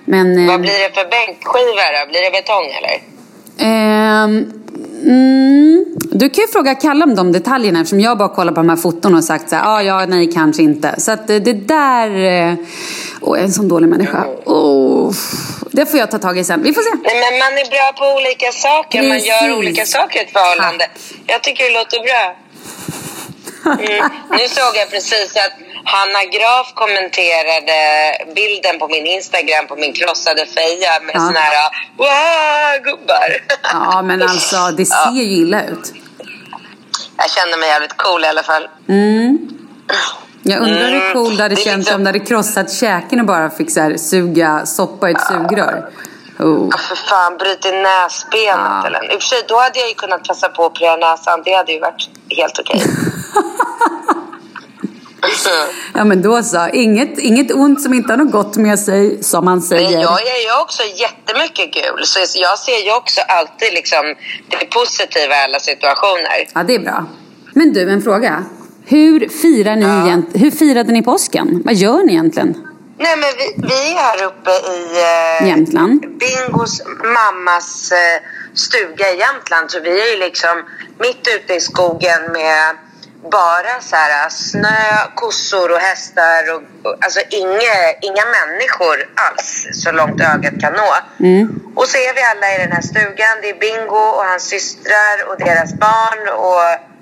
Men, 0.05 0.47
Vad 0.47 0.55
eh, 0.55 0.61
blir 0.61 0.89
det 0.89 0.95
för 0.95 1.11
bänkskiva 1.11 1.83
då? 2.01 2.11
Blir 2.11 2.23
det 2.23 2.31
betong 2.31 2.65
eller? 2.65 3.16
Eh, 3.59 4.57
Mm, 5.07 5.85
du 5.97 6.31
kan 6.31 6.45
ju 6.45 6.49
fråga 6.49 6.75
Kalle 6.75 7.05
om 7.05 7.15
de 7.15 7.33
detaljerna 7.33 7.81
eftersom 7.81 8.01
jag 8.01 8.19
bara 8.19 8.29
kollar 8.29 8.53
på 8.53 8.61
de 8.61 8.69
här 8.69 8.77
foton 8.77 9.15
och 9.15 9.25
sagt 9.25 9.49
så 9.49 9.57
här, 9.57 9.63
ah, 9.67 9.83
ja, 9.83 10.07
nej, 10.07 10.33
kanske 10.33 10.63
inte. 10.63 10.95
Så 10.99 11.13
att 11.13 11.27
det, 11.27 11.39
det 11.39 11.53
där, 11.53 12.11
åh, 13.21 13.33
oh, 13.33 13.37
jag 13.37 13.39
är 13.39 13.45
en 13.45 13.53
sån 13.53 13.69
dålig 13.69 13.89
människa. 13.89 14.27
Oh, 14.45 15.15
det 15.73 15.87
får 15.87 16.01
jag 16.01 16.11
ta 16.11 16.19
tag 16.19 16.39
i 16.39 16.45
sen. 16.45 16.63
Vi 16.63 16.73
får 16.73 16.83
se. 16.83 16.91
Nej, 17.05 17.15
men 17.21 17.39
man 17.39 17.53
är 17.59 17.71
bra 17.71 17.93
på 17.99 18.17
olika 18.17 18.53
saker, 18.53 19.01
Precis. 19.01 19.31
man 19.31 19.49
gör 19.51 19.59
olika 19.59 19.85
saker 19.85 20.21
i 20.21 20.23
ett 20.23 20.33
förhållande. 20.33 20.89
Jag 21.27 21.43
tycker 21.43 21.65
det 21.65 21.71
låter 21.71 22.01
bra. 22.09 22.37
Mm. 23.67 24.11
Nu 24.31 24.49
såg 24.49 24.73
jag 24.75 24.91
precis 24.91 25.37
att 25.37 25.76
Hanna 25.95 26.25
Graf 26.35 26.67
kommenterade 26.75 27.79
bilden 28.35 28.79
på 28.79 28.89
min 28.89 29.07
Instagram 29.07 29.67
på 29.67 29.77
min 29.77 29.93
krossade 29.93 30.47
feja 30.47 31.01
med 31.07 31.15
ja. 31.15 31.21
såna 31.21 31.41
här 31.41 31.69
wow, 31.97 32.83
gubbar. 32.85 33.29
Ja, 33.73 34.03
men 34.03 34.23
alltså 34.23 34.57
det 34.77 34.87
ser 34.97 35.11
ju 35.13 35.23
illa 35.23 35.65
ut. 35.65 35.93
Jag 37.17 37.31
känner 37.31 37.59
mig 37.59 37.69
jävligt 37.69 37.97
cool 37.97 38.25
i 38.25 38.27
alla 38.29 38.43
fall. 38.43 38.69
Mm. 38.89 39.39
Jag 40.43 40.61
undrar 40.61 40.89
hur 40.89 41.01
Mm, 41.01 41.13
cool 41.13 41.37
det 41.37 41.43
hade 41.43 41.55
det 41.55 41.61
känts 41.61 41.77
liksom- 41.77 41.95
om 41.95 42.05
du 42.05 42.09
hade 42.09 42.19
krossat 42.21 42.73
käken 42.73 43.21
och 43.21 43.27
bara 43.27 43.51
fick 43.51 43.71
så 43.71 43.81
här, 43.81 43.97
suga 43.97 44.67
soppa 44.67 45.09
i 45.11 45.13
ett 45.13 45.27
sugrör. 45.27 45.91
Oh. 46.39 46.69
Ja, 46.71 46.79
för 46.79 46.97
fan, 46.97 47.37
brutit 47.37 47.75
näsbenet 47.75 48.67
Ja. 48.83 48.87
eller... 48.87 49.13
I 49.13 49.17
och 49.17 49.23
för 49.23 49.29
sig, 49.29 49.43
då 49.49 49.61
hade 49.61 49.79
jag 49.79 49.89
ju 49.89 49.95
kunnat 49.95 50.25
passa 50.29 50.49
på 50.49 50.65
att 50.65 50.71
operera 50.73 50.97
näsan. 50.97 51.43
Det 51.45 51.55
hade 51.55 51.73
ju 51.73 51.81
varit 51.81 52.09
helt 52.39 52.59
okej. 52.59 52.83
Ja 55.95 56.05
men 56.05 56.23
då 56.23 56.43
så. 56.43 56.69
Inget, 56.73 57.19
inget 57.19 57.53
ont 57.53 57.83
som 57.83 57.95
inte 57.95 58.13
har 58.13 58.17
något 58.19 58.33
gott 58.33 58.57
med 58.57 58.79
sig, 58.79 59.23
som 59.23 59.45
man 59.45 59.55
Men 59.55 59.63
säger. 59.63 60.01
jag 60.01 60.21
är 60.27 60.43
ju 60.45 60.63
också 60.63 60.83
jättemycket 60.83 61.75
gul. 61.75 62.01
Så 62.05 62.19
jag 62.35 62.59
ser 62.59 62.85
ju 62.85 62.97
också 62.97 63.21
alltid 63.21 63.73
liksom 63.73 64.15
det 64.49 64.71
positiva 64.71 65.35
i 65.35 65.45
alla 65.45 65.61
situationer. 65.61 66.49
Ja, 66.55 66.63
det 66.63 66.75
är 66.75 66.79
bra. 66.81 67.05
Men 67.55 67.73
du, 67.73 67.91
en 67.91 68.03
fråga. 68.03 68.45
Hur, 68.89 69.29
firar 69.29 69.77
ni 69.77 69.85
egent... 70.09 70.29
Hur 70.35 70.51
firade 70.51 70.93
ni 70.93 71.03
påsken? 71.03 71.63
Vad 71.65 71.75
gör 71.75 72.05
ni 72.05 72.13
egentligen? 72.13 72.55
Nej, 72.99 73.17
men 73.17 73.31
vi, 73.39 73.67
vi 73.69 73.93
är 73.93 73.97
här 73.97 74.25
uppe 74.25 74.51
i 74.51 74.81
eh, 75.41 75.49
Jämtland? 75.49 76.01
Bingos 76.01 76.83
mammas 77.15 77.93
eh, 77.93 78.23
stuga 78.55 79.11
i 79.13 79.19
Jämtland. 79.19 79.71
Så 79.71 79.81
vi 79.81 79.91
är 80.03 80.11
ju 80.15 80.19
liksom 80.21 80.65
mitt 80.99 81.29
ute 81.37 81.55
i 81.55 81.61
skogen 81.61 82.33
med 82.33 82.77
bara 83.31 83.81
så 83.81 83.97
här, 83.97 84.29
snö, 84.29 85.11
kossor 85.15 85.73
och 85.73 85.79
hästar. 85.79 86.55
Och, 86.55 86.63
och, 86.85 87.05
alltså 87.05 87.21
inga, 87.31 87.77
inga 88.03 88.25
människor 88.39 88.97
alls, 89.15 89.67
så 89.73 89.93
långt 89.93 90.21
ögat 90.21 90.61
kan 90.61 90.73
nå. 90.73 90.91
Och 91.75 91.89
så 91.89 91.97
är 91.99 92.15
vi 92.15 92.23
alla 92.23 92.55
i 92.55 92.59
den 92.59 92.73
här 92.73 92.83
stugan. 92.83 93.39
Det 93.43 93.49
är 93.51 93.61
Bingo 93.61 94.05
och 94.19 94.25
hans 94.25 94.49
systrar 94.49 95.17
och 95.29 95.37
deras 95.39 95.75
barn. 95.75 96.29
Och 96.29 96.96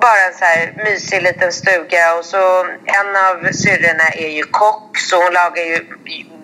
bara 0.00 0.20
en 0.26 0.34
så 0.34 0.44
här 0.44 0.72
mysig 0.84 1.22
liten 1.22 1.52
stuga 1.52 2.14
och 2.14 2.24
så 2.24 2.66
en 2.98 3.16
av 3.16 3.52
syrrorna 3.52 4.08
är 4.14 4.28
ju 4.28 4.42
kock 4.42 4.98
så 4.98 5.22
hon 5.22 5.32
lagar 5.32 5.64
ju 5.64 5.78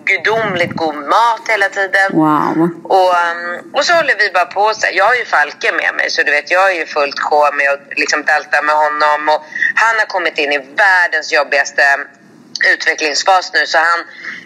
gudomligt 0.05 0.73
god 0.73 0.95
mat 0.95 1.43
hela 1.47 1.69
tiden. 1.69 2.11
Wow. 2.11 2.69
Och, 2.83 3.09
um, 3.09 3.73
och 3.73 3.85
så 3.85 3.93
håller 3.93 4.15
vi 4.17 4.31
bara 4.33 4.45
på 4.45 4.73
så 4.73 4.85
här. 4.85 4.93
Jag 4.93 5.05
har 5.05 5.15
ju 5.15 5.25
Falke 5.25 5.71
med 5.71 5.95
mig 5.95 6.09
så 6.09 6.23
du 6.23 6.31
vet 6.31 6.51
jag 6.51 6.71
är 6.71 6.75
ju 6.75 6.85
fullt 6.85 7.19
sjå 7.19 7.51
med 7.53 7.69
att 7.69 7.97
liksom 7.97 8.23
dalta 8.23 8.61
med 8.61 8.75
honom 8.75 9.29
och 9.29 9.41
han 9.75 9.95
har 9.99 10.05
kommit 10.05 10.37
in 10.37 10.51
i 10.51 10.57
världens 10.57 11.33
jobbigaste 11.33 11.83
utvecklingsfas 12.73 13.51
nu 13.53 13.65
så 13.65 13.77
han 13.77 13.99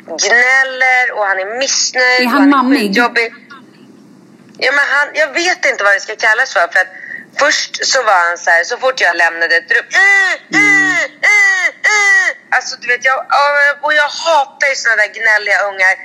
gnäller 0.05 1.11
och 1.15 1.25
han 1.25 1.39
är 1.39 1.57
missnöjd. 1.59 2.21
Är 2.21 2.25
och 2.25 2.31
han 2.31 2.49
mammig? 2.49 2.79
skitjobbig. 2.79 3.33
Ja, 4.57 4.71
men 4.71 4.85
han, 4.93 5.07
jag 5.13 5.33
vet 5.33 5.65
inte 5.65 5.83
vad 5.83 5.93
det 5.93 5.99
ska 5.99 6.15
kallas 6.15 6.53
för. 6.53 6.59
för 6.59 6.79
att 6.79 6.93
först 7.39 7.85
så 7.91 8.03
var 8.03 8.19
han 8.27 8.37
så 8.37 8.49
här, 8.49 8.63
så 8.63 8.77
fort 8.77 9.01
jag 9.01 9.15
lämnade 9.15 9.55
ett 9.55 9.71
rum. 9.71 9.85
Äh, 9.89 10.59
äh, 10.59 11.03
äh, 11.03 11.67
äh. 11.95 12.29
Alltså 12.55 12.75
du 12.81 12.87
vet, 12.87 13.05
jag, 13.05 13.19
och 13.81 13.93
jag 13.93 14.09
hatar 14.09 14.67
ju 14.67 14.75
såna 14.75 14.95
där 14.95 15.07
gnälliga 15.19 15.59
ungar. 15.69 15.95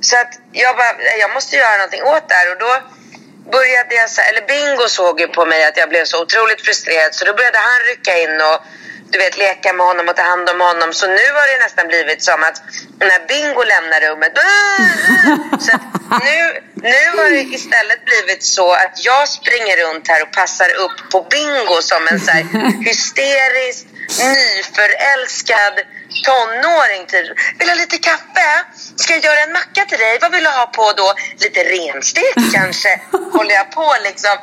Så 0.00 0.16
att 0.16 0.32
jag 0.52 0.76
bara, 0.76 0.92
jag 1.22 1.30
måste 1.34 1.56
göra 1.56 1.76
någonting 1.76 2.02
åt 2.02 2.28
det 2.28 2.34
här. 2.34 2.50
Och 2.52 2.58
då 2.58 2.72
började 3.52 3.94
jag 3.94 4.10
så 4.10 4.20
här, 4.20 4.28
eller 4.32 4.46
Bingo 4.46 4.88
såg 4.88 5.20
ju 5.20 5.26
på 5.26 5.44
mig 5.44 5.64
att 5.64 5.76
jag 5.76 5.88
blev 5.88 6.04
så 6.04 6.22
otroligt 6.22 6.62
frustrerad. 6.66 7.14
Så 7.14 7.24
då 7.24 7.32
började 7.34 7.58
han 7.58 7.80
rycka 7.90 8.18
in 8.18 8.40
och 8.40 8.58
du 9.10 9.18
vet, 9.18 9.36
leka 9.36 9.72
med 9.72 9.86
honom 9.86 10.08
och 10.08 10.16
ta 10.16 10.22
hand 10.22 10.48
om 10.50 10.60
honom. 10.60 10.92
Så 10.92 11.06
nu 11.06 11.26
har 11.36 11.46
det 11.52 11.64
nästan 11.64 11.86
blivit 11.88 12.22
som 12.22 12.42
att 12.42 12.62
när 12.98 13.26
Bingo 13.28 13.62
lämnar 13.62 14.00
rummet... 14.00 14.32
Äh, 14.38 14.44
äh. 14.44 15.58
Så 15.60 15.76
att 15.76 16.24
nu, 16.24 16.62
nu 16.92 17.18
har 17.18 17.30
det 17.30 17.40
istället 17.40 18.04
blivit 18.04 18.42
så 18.42 18.72
att 18.72 19.04
jag 19.04 19.28
springer 19.28 19.76
runt 19.84 20.08
här 20.08 20.22
och 20.22 20.32
passar 20.32 20.70
upp 20.84 21.10
på 21.12 21.26
Bingo 21.30 21.82
som 21.82 22.08
en 22.10 22.20
så 22.20 22.30
här 22.30 22.44
hysterisk, 22.88 23.86
nyförälskad 24.08 25.74
tonåring. 26.24 27.06
Typ. 27.06 27.26
Vill 27.58 27.66
du 27.68 27.72
ha 27.74 27.74
lite 27.74 27.98
kaffe? 27.98 28.48
Ska 28.96 29.12
jag 29.12 29.24
göra 29.24 29.40
en 29.40 29.52
macka 29.52 29.84
till 29.88 29.98
dig? 29.98 30.18
Vad 30.20 30.32
vill 30.32 30.44
du 30.44 30.50
ha 30.50 30.66
på 30.66 30.92
då? 30.96 31.14
Lite 31.38 31.60
renstek 31.64 32.34
kanske? 32.54 33.00
Håller 33.32 33.54
jag 33.54 33.70
på 33.70 33.94
liksom. 34.02 34.36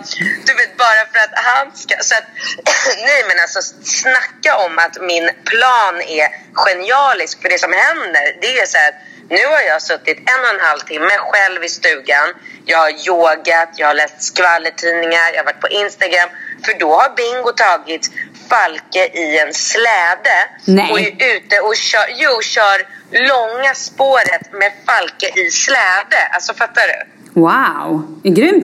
Du 0.46 0.54
vet, 0.54 0.78
bara 0.78 1.06
för 1.12 1.20
att 1.20 1.34
han 1.34 1.76
ska... 1.76 1.96
Så 2.02 2.16
att, 2.16 2.28
nej 3.08 3.24
men 3.28 3.40
alltså 3.40 3.62
snacka 3.84 4.58
om 4.66 4.80
att 4.80 5.02
min 5.02 5.30
plan 5.46 6.02
är 6.02 6.28
genialisk. 6.54 7.42
För 7.42 7.50
det 7.50 7.60
som 7.60 7.74
händer, 7.74 8.38
det 8.42 8.60
är 8.60 8.66
så 8.66 8.78
här 8.78 8.90
att 8.90 8.96
nu 9.30 9.46
har 9.46 9.62
jag 9.62 9.82
suttit 9.82 10.18
en 10.18 10.42
och 10.46 10.54
en 10.56 10.60
halv 10.60 10.80
timme 10.80 11.18
själv 11.18 11.64
i 11.64 11.70
stugan. 11.70 12.28
Jag 12.66 12.78
har 12.78 13.08
yogat, 13.08 13.70
jag 13.76 13.88
har 13.88 13.94
läst 13.94 14.24
skvallertidningar, 14.24 15.32
jag 15.34 15.38
har 15.38 15.46
varit 15.46 15.62
på 15.62 15.68
Instagram. 15.68 16.30
För 16.66 16.80
då 16.80 16.92
har 16.94 17.16
Bingo 17.16 17.52
tagit 17.52 18.12
Falke 18.50 19.06
i 19.14 19.40
en 19.40 19.54
släde 19.54 20.38
Nej. 20.66 20.92
och 20.92 21.00
är 21.00 21.36
ute 21.36 21.60
och 21.60 21.76
kör, 21.76 22.08
jo, 22.16 22.42
kör 22.42 22.78
långa 23.12 23.74
spåret 23.74 24.54
med 24.54 24.72
Falke 24.86 25.42
i 25.42 25.52
släde. 25.52 26.28
Alltså 26.34 26.54
fattar 26.54 26.84
du? 26.88 27.40
Wow. 27.42 28.20
Grymt. 28.24 28.64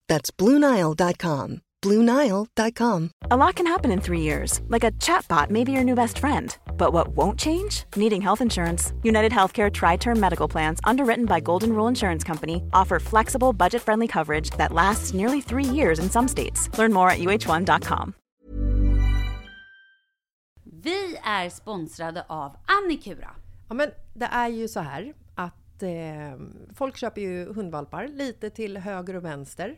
That's 0.11 0.29
BlueNile.com. 0.29 1.61
BlueNile.com. 1.81 3.11
A 3.31 3.37
lot 3.37 3.55
can 3.55 3.65
happen 3.65 3.91
in 3.91 4.01
three 4.01 4.19
years, 4.19 4.59
like 4.67 4.83
a 4.83 4.91
chatbot 4.99 5.49
may 5.49 5.63
be 5.63 5.71
your 5.71 5.85
new 5.85 5.95
best 5.95 6.19
friend. 6.19 6.57
But 6.77 6.91
what 6.91 7.15
won't 7.15 7.39
change? 7.39 7.85
Needing 7.95 8.21
health 8.21 8.41
insurance. 8.41 8.93
United 9.03 9.31
Healthcare 9.31 9.71
Tri 9.71 9.95
Term 9.97 10.19
Medical 10.19 10.49
Plans, 10.49 10.81
underwritten 10.83 11.25
by 11.25 11.39
Golden 11.39 11.69
Rule 11.69 11.87
Insurance 11.87 12.25
Company, 12.25 12.61
offer 12.73 12.99
flexible, 12.99 13.53
budget 13.53 13.81
friendly 13.81 14.07
coverage 14.07 14.49
that 14.57 14.73
lasts 14.73 15.13
nearly 15.13 15.41
three 15.41 15.75
years 15.75 15.99
in 15.99 16.09
some 16.09 16.27
states. 16.27 16.69
Learn 16.77 16.91
more 16.93 17.09
at 17.09 17.19
uh1.com. 17.19 18.13
Vi 20.83 21.17
är 21.23 21.49
sponsrade 21.49 22.25
av 22.27 22.55
Annikura. 22.65 23.35
Ja, 23.69 23.75
men 23.75 23.89
det 24.13 24.25
är 24.31 24.49
ju 24.49 24.67
så 24.67 24.79
här 24.79 25.13
att 25.35 25.83
eh, 25.83 25.89
folk 26.75 26.97
köper 26.97 27.21
ju 27.21 27.53
hundvalpar 27.53 28.07
lite 28.07 28.49
till 28.49 28.77
höger 28.77 29.15
och 29.15 29.25
vänster. 29.25 29.77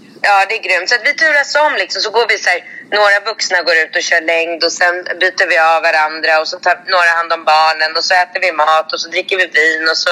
Ja, 0.27 0.45
det 0.49 0.55
är 0.59 0.63
grymt. 0.67 0.89
Så 0.89 0.95
vi 1.03 1.13
turas 1.13 1.55
om 1.65 1.73
liksom. 1.81 2.01
Så 2.01 2.09
går 2.17 2.27
vi 2.31 2.37
så 2.37 2.49
här, 2.49 2.61
några 2.99 3.19
vuxna 3.29 3.57
går 3.61 3.75
ut 3.83 3.95
och 3.95 4.03
kör 4.09 4.21
längd 4.33 4.63
och 4.67 4.73
sen 4.79 4.95
byter 5.21 5.47
vi 5.51 5.57
av 5.73 5.79
varandra 5.89 6.31
och 6.41 6.47
så 6.51 6.57
tar 6.65 6.75
några 6.95 7.11
hand 7.17 7.29
om 7.37 7.43
barnen 7.53 7.91
och 7.97 8.05
så 8.07 8.13
äter 8.23 8.39
vi 8.45 8.51
mat 8.51 8.93
och 8.93 8.99
så 9.03 9.07
dricker 9.13 9.37
vi 9.41 9.47
vin 9.59 9.83
och 9.91 9.97
så 10.03 10.11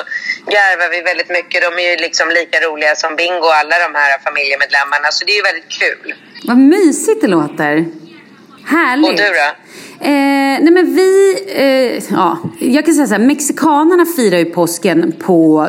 garvar 0.54 0.90
vi 0.96 1.00
väldigt 1.02 1.32
mycket. 1.38 1.58
De 1.68 1.72
är 1.84 1.88
ju 1.92 1.98
liksom 2.08 2.28
lika 2.40 2.58
roliga 2.66 2.96
som 2.96 3.16
Bingo 3.16 3.48
och 3.52 3.56
alla 3.62 3.76
de 3.86 3.92
här 4.00 4.12
familjemedlemmarna. 4.26 5.08
Så 5.12 5.26
det 5.26 5.32
är 5.32 5.40
ju 5.42 5.48
väldigt 5.52 5.72
kul. 5.82 6.08
Vad 6.50 6.58
mysigt 6.58 7.22
det 7.22 7.28
låter. 7.28 7.74
Härligt. 8.76 9.10
Och 9.10 9.16
du 9.24 9.30
då? 9.42 9.50
Eh, 10.02 10.10
nej 10.62 10.72
men 10.72 10.96
vi, 10.96 11.36
eh, 11.56 12.04
ja, 12.12 12.38
jag 12.60 12.86
kan 12.86 12.96
säga 12.96 13.08
så 13.08 13.14
här, 13.14 13.22
mexikanerna 13.22 14.06
firar 14.06 14.38
ju 14.38 14.46
påsken 14.46 15.14
på, 15.20 15.68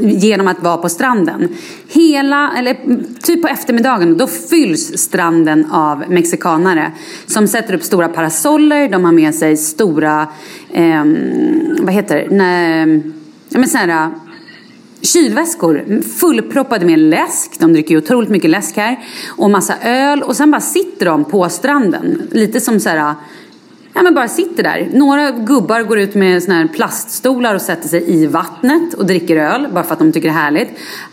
genom 0.00 0.48
att 0.48 0.62
vara 0.62 0.76
på 0.76 0.88
stranden. 0.88 1.48
Hela, 1.88 2.52
eller 2.58 2.76
typ 3.22 3.42
på 3.42 3.48
eftermiddagen, 3.48 4.18
då 4.18 4.26
fylls 4.26 4.98
stranden 4.98 5.70
av 5.70 6.04
mexikanare. 6.08 6.92
Som 7.26 7.48
sätter 7.48 7.74
upp 7.74 7.82
stora 7.82 8.08
parasoller, 8.08 8.88
de 8.88 9.04
har 9.04 9.12
med 9.12 9.34
sig 9.34 9.56
stora, 9.56 10.26
eh, 10.72 11.04
vad 11.80 11.94
heter 11.94 12.16
det, 12.16 12.36
nej, 12.36 13.02
ja 13.48 13.58
men 13.58 13.68
här 13.74 14.10
kylväskor 15.02 16.02
fullproppade 16.02 16.86
med 16.86 16.98
läsk. 16.98 17.60
De 17.60 17.72
dricker 17.72 17.90
ju 17.90 17.98
otroligt 17.98 18.30
mycket 18.30 18.50
läsk 18.50 18.76
här. 18.76 18.98
Och 19.28 19.50
massa 19.50 19.74
öl. 19.82 20.22
Och 20.22 20.36
sen 20.36 20.50
bara 20.50 20.60
sitter 20.60 21.06
de 21.06 21.24
på 21.24 21.48
stranden. 21.48 22.22
Lite 22.30 22.60
som 22.60 22.80
så 22.80 22.88
här... 22.88 23.14
Ja 23.96 24.02
men 24.02 24.14
bara 24.14 24.28
sitter 24.28 24.62
där. 24.62 24.88
Några 24.92 25.30
gubbar 25.30 25.82
går 25.82 25.98
ut 25.98 26.14
med 26.14 26.42
såna 26.42 26.54
här 26.54 26.68
plaststolar 26.68 27.54
och 27.54 27.60
sätter 27.60 27.88
sig 27.88 28.10
i 28.10 28.26
vattnet 28.26 28.94
och 28.94 29.06
dricker 29.06 29.36
öl. 29.36 29.68
Bara 29.72 29.84
för 29.84 29.92
att 29.92 29.98
de 29.98 30.12
tycker 30.12 30.28
det 30.28 30.34
är 30.34 30.38
härligt. 30.38 30.68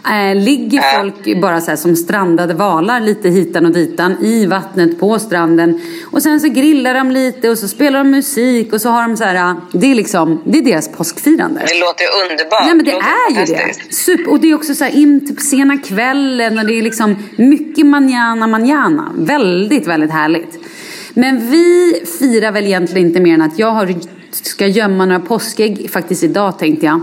Eh, 0.05 0.43
ligger 0.43 0.99
folk 0.99 1.41
bara 1.41 1.61
så 1.61 1.77
som 1.77 1.95
strandade 1.95 2.53
valar 2.53 2.99
lite 2.99 3.29
hitan 3.29 3.65
och 3.65 3.71
ditan 3.71 4.15
i 4.21 4.45
vattnet 4.45 4.99
på 4.99 5.19
stranden. 5.19 5.81
Och 6.11 6.23
sen 6.23 6.39
så 6.39 6.47
grillar 6.47 6.93
de 6.93 7.11
lite 7.11 7.49
och 7.49 7.57
så 7.57 7.67
spelar 7.67 7.99
de 7.99 8.11
musik 8.11 8.73
och 8.73 8.81
så 8.81 8.89
har 8.89 9.07
de 9.07 9.17
så 9.17 9.23
här. 9.23 9.55
Det 9.71 9.91
är 9.91 9.95
liksom, 9.95 10.41
det 10.45 10.57
är 10.57 10.63
deras 10.63 10.87
påskfirande. 10.91 11.61
Det 11.67 11.79
låter 11.79 12.03
ju 12.03 12.31
underbart. 12.31 12.65
Nej 12.65 12.75
men 12.75 12.85
det 12.85 12.91
låter 12.91 13.07
är 13.07 13.47
ju 13.47 13.53
det. 13.53 13.93
Super. 13.93 14.31
Och 14.31 14.39
det 14.39 14.51
är 14.51 14.55
också 14.55 14.75
så 14.75 14.83
här 14.83 14.91
in 14.95 15.27
till 15.27 15.37
sena 15.37 15.77
kvällen 15.77 16.59
och 16.59 16.65
det 16.65 16.79
är 16.79 16.81
liksom 16.81 17.15
mycket 17.35 17.85
manjana 17.85 18.47
manjana. 18.47 19.11
Väldigt, 19.15 19.87
väldigt 19.87 20.11
härligt. 20.11 20.70
Men 21.13 21.49
vi 21.49 21.93
firar 22.19 22.51
väl 22.51 22.65
egentligen 22.65 23.07
inte 23.07 23.19
mer 23.19 23.33
än 23.33 23.41
att 23.41 23.59
jag 23.59 23.71
har, 23.71 23.95
ska 24.31 24.67
gömma 24.67 25.05
några 25.05 25.19
påskägg 25.19 25.89
faktiskt 25.91 26.23
idag 26.23 26.59
tänkte 26.59 26.85
jag. 26.85 27.01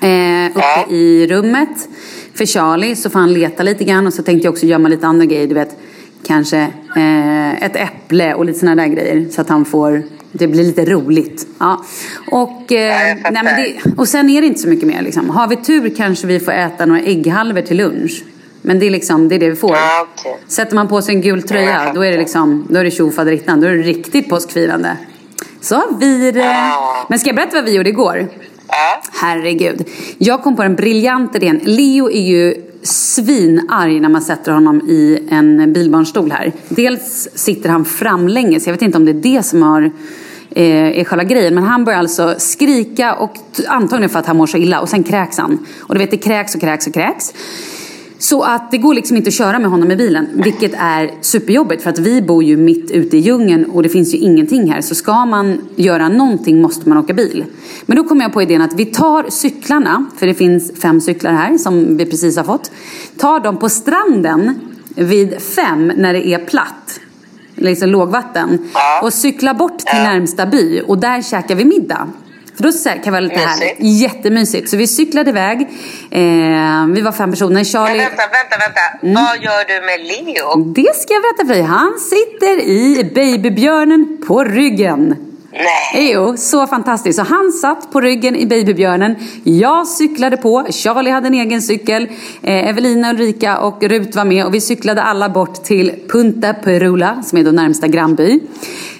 Eh, 0.00 0.50
uppe 0.50 0.94
i 0.94 1.26
rummet 1.26 1.88
för 2.34 2.46
Charlie 2.46 2.96
så 2.96 3.10
får 3.10 3.18
han 3.18 3.32
leta 3.32 3.62
lite 3.62 3.84
grann 3.84 4.06
och 4.06 4.14
så 4.14 4.22
tänkte 4.22 4.46
jag 4.46 4.52
också 4.52 4.66
gömma 4.66 4.88
lite 4.88 5.06
andra 5.06 5.26
grejer. 5.26 5.46
Du 5.46 5.54
vet 5.54 5.76
kanske 6.26 6.58
eh, 6.96 7.62
ett 7.62 7.76
äpple 7.76 8.34
och 8.34 8.44
lite 8.44 8.58
sådana 8.58 8.82
där 8.82 8.88
grejer 8.88 9.26
så 9.30 9.40
att 9.40 9.48
han 9.48 9.64
får 9.64 10.02
det 10.32 10.46
blir 10.46 10.64
lite 10.64 10.84
roligt. 10.84 11.46
Ja. 11.58 11.84
Och, 12.30 12.72
eh, 12.72 13.16
nej, 13.30 13.42
men 13.44 13.44
det, 13.44 13.94
och 13.96 14.08
sen 14.08 14.30
är 14.30 14.40
det 14.40 14.46
inte 14.46 14.60
så 14.60 14.68
mycket 14.68 14.86
mer. 14.86 15.02
Liksom. 15.02 15.30
Har 15.30 15.48
vi 15.48 15.56
tur 15.56 15.94
kanske 15.96 16.26
vi 16.26 16.40
får 16.40 16.52
äta 16.52 16.86
några 16.86 17.00
ägghalvor 17.00 17.60
till 17.60 17.76
lunch. 17.76 18.24
Men 18.62 18.78
det 18.78 18.86
är 18.86 18.90
liksom 18.90 19.28
det, 19.28 19.34
är 19.34 19.38
det 19.38 19.50
vi 19.50 19.56
får. 19.56 19.70
Ja, 19.70 20.06
okej. 20.14 20.38
Sätter 20.48 20.74
man 20.74 20.88
på 20.88 21.02
sig 21.02 21.14
en 21.14 21.20
gul 21.20 21.42
tröja 21.42 21.92
då 21.94 22.04
är 22.04 22.10
det 22.10 22.18
liksom 22.18 22.66
då 22.70 22.78
är 22.78 22.84
det 22.84 22.90
tjofaderittan. 22.90 23.60
Då 23.60 23.66
är 23.66 23.70
det 23.70 23.82
riktigt 23.82 24.28
påskfirande. 24.28 24.96
Så 25.60 25.74
har 25.74 25.98
vi 25.98 26.30
det. 26.30 26.72
Men 27.08 27.18
ska 27.18 27.28
jag 27.28 27.36
berätta 27.36 27.56
vad 27.56 27.64
vi 27.64 27.76
gjorde 27.76 27.88
igår? 27.88 28.28
Ja. 28.68 29.02
Herregud. 29.12 29.88
Jag 30.18 30.42
kom 30.42 30.56
på 30.56 30.62
den 30.62 30.76
briljanta 30.76 31.38
idén. 31.38 31.60
Leo 31.64 32.10
är 32.10 32.22
ju 32.22 32.54
svinarg 32.82 34.00
när 34.00 34.08
man 34.08 34.22
sätter 34.22 34.52
honom 34.52 34.80
i 34.80 35.28
en 35.30 35.72
bilbarnstol 35.72 36.32
här. 36.32 36.52
Dels 36.68 37.28
sitter 37.34 37.68
han 37.68 37.84
framlänges. 37.84 38.66
Jag 38.66 38.74
vet 38.74 38.82
inte 38.82 38.98
om 38.98 39.04
det 39.04 39.10
är 39.10 39.36
det 39.36 39.42
som 39.42 39.62
har 39.62 39.92
eh, 40.50 40.98
är 41.00 41.04
själva 41.04 41.24
grejen. 41.24 41.54
Men 41.54 41.64
han 41.64 41.84
börjar 41.84 41.98
alltså 41.98 42.34
skrika 42.38 43.14
och 43.14 43.36
antagligen 43.68 44.10
för 44.10 44.18
att 44.18 44.26
han 44.26 44.36
mår 44.36 44.46
så 44.46 44.56
illa 44.56 44.80
och 44.80 44.88
sen 44.88 45.02
kräks 45.02 45.38
han. 45.38 45.66
Och 45.80 45.94
du 45.94 45.98
vet 45.98 46.10
det 46.10 46.16
kräks 46.16 46.54
och 46.54 46.60
kräks 46.60 46.86
och 46.86 46.94
kräks. 46.94 47.34
Så 48.22 48.42
att 48.42 48.70
det 48.70 48.78
går 48.78 48.94
liksom 48.94 49.16
inte 49.16 49.28
att 49.28 49.34
köra 49.34 49.58
med 49.58 49.70
honom 49.70 49.90
i 49.90 49.96
bilen. 49.96 50.28
Vilket 50.34 50.74
är 50.78 51.10
superjobbigt 51.20 51.82
för 51.82 51.90
att 51.90 51.98
vi 51.98 52.22
bor 52.22 52.44
ju 52.44 52.56
mitt 52.56 52.90
ute 52.90 53.16
i 53.16 53.20
djungeln 53.20 53.64
och 53.64 53.82
det 53.82 53.88
finns 53.88 54.14
ju 54.14 54.18
ingenting 54.18 54.72
här. 54.72 54.80
Så 54.80 54.94
ska 54.94 55.26
man 55.26 55.58
göra 55.76 56.08
någonting 56.08 56.62
måste 56.62 56.88
man 56.88 56.98
åka 56.98 57.14
bil. 57.14 57.44
Men 57.86 57.96
då 57.96 58.04
kom 58.04 58.20
jag 58.20 58.32
på 58.32 58.42
idén 58.42 58.62
att 58.62 58.74
vi 58.74 58.84
tar 58.84 59.30
cyklarna, 59.30 60.06
för 60.16 60.26
det 60.26 60.34
finns 60.34 60.72
fem 60.80 61.00
cyklar 61.00 61.32
här 61.32 61.58
som 61.58 61.96
vi 61.96 62.06
precis 62.06 62.36
har 62.36 62.44
fått. 62.44 62.70
Tar 63.16 63.40
dem 63.40 63.56
på 63.56 63.68
stranden 63.68 64.54
vid 64.96 65.40
fem 65.40 65.92
när 65.96 66.12
det 66.12 66.26
är 66.26 66.38
platt. 66.38 67.00
Liksom 67.54 67.88
lågvatten. 67.88 68.58
Och 69.02 69.12
cykla 69.12 69.54
bort 69.54 69.78
till 69.78 69.98
närmsta 69.98 70.46
by 70.46 70.80
och 70.80 70.98
där 70.98 71.22
käkar 71.22 71.54
vi 71.54 71.64
middag. 71.64 72.08
För 72.56 72.62
då 72.62 72.72
så 72.72 72.88
här 72.88 72.96
kan 72.96 73.04
det 73.04 73.10
vara 73.10 73.20
lite 73.20 73.34
Mysigt. 73.34 73.50
härligt. 73.50 74.00
Jättemysigt. 74.00 74.70
Så 74.70 74.76
vi 74.76 74.86
cyklade 74.86 75.30
iväg. 75.30 75.60
Eh, 76.10 76.86
vi 76.94 77.00
var 77.00 77.12
fem 77.12 77.30
personer. 77.30 77.54
Men 77.54 77.64
Charlie... 77.64 77.98
vänta, 77.98 78.16
vänta, 78.16 78.56
vänta. 78.58 78.80
Mm. 79.02 79.14
Vad 79.14 79.36
gör 79.42 79.64
du 79.68 79.86
med 79.86 80.00
Leo? 80.06 80.72
Det 80.74 80.96
ska 80.96 81.14
jag 81.14 81.22
berätta 81.22 81.46
för 81.46 81.54
dig. 81.54 81.62
Han 81.62 81.98
sitter 81.98 82.60
i 82.60 83.10
babybjörnen 83.14 84.22
på 84.26 84.44
ryggen. 84.44 85.31
Nej. 85.52 86.12
Jo, 86.12 86.36
så 86.36 86.66
fantastiskt. 86.66 87.16
Så 87.16 87.22
han 87.22 87.52
satt 87.52 87.92
på 87.92 88.00
ryggen 88.00 88.36
i 88.36 88.46
babybjörnen. 88.46 89.16
Jag 89.44 89.88
cyklade 89.88 90.36
på. 90.36 90.66
Charlie 90.70 91.10
hade 91.10 91.26
en 91.26 91.34
egen 91.34 91.62
cykel. 91.62 92.08
Eh, 92.42 92.68
Evelina, 92.68 93.10
Ulrika 93.10 93.58
och 93.58 93.82
Rut 93.82 94.16
var 94.16 94.24
med 94.24 94.46
och 94.46 94.54
vi 94.54 94.60
cyklade 94.60 95.02
alla 95.02 95.28
bort 95.28 95.64
till 95.64 95.92
Punta 96.08 96.54
Perula 96.54 97.22
som 97.22 97.38
är 97.38 97.44
då 97.44 97.50
närmsta 97.50 97.88
grannby. 97.88 98.40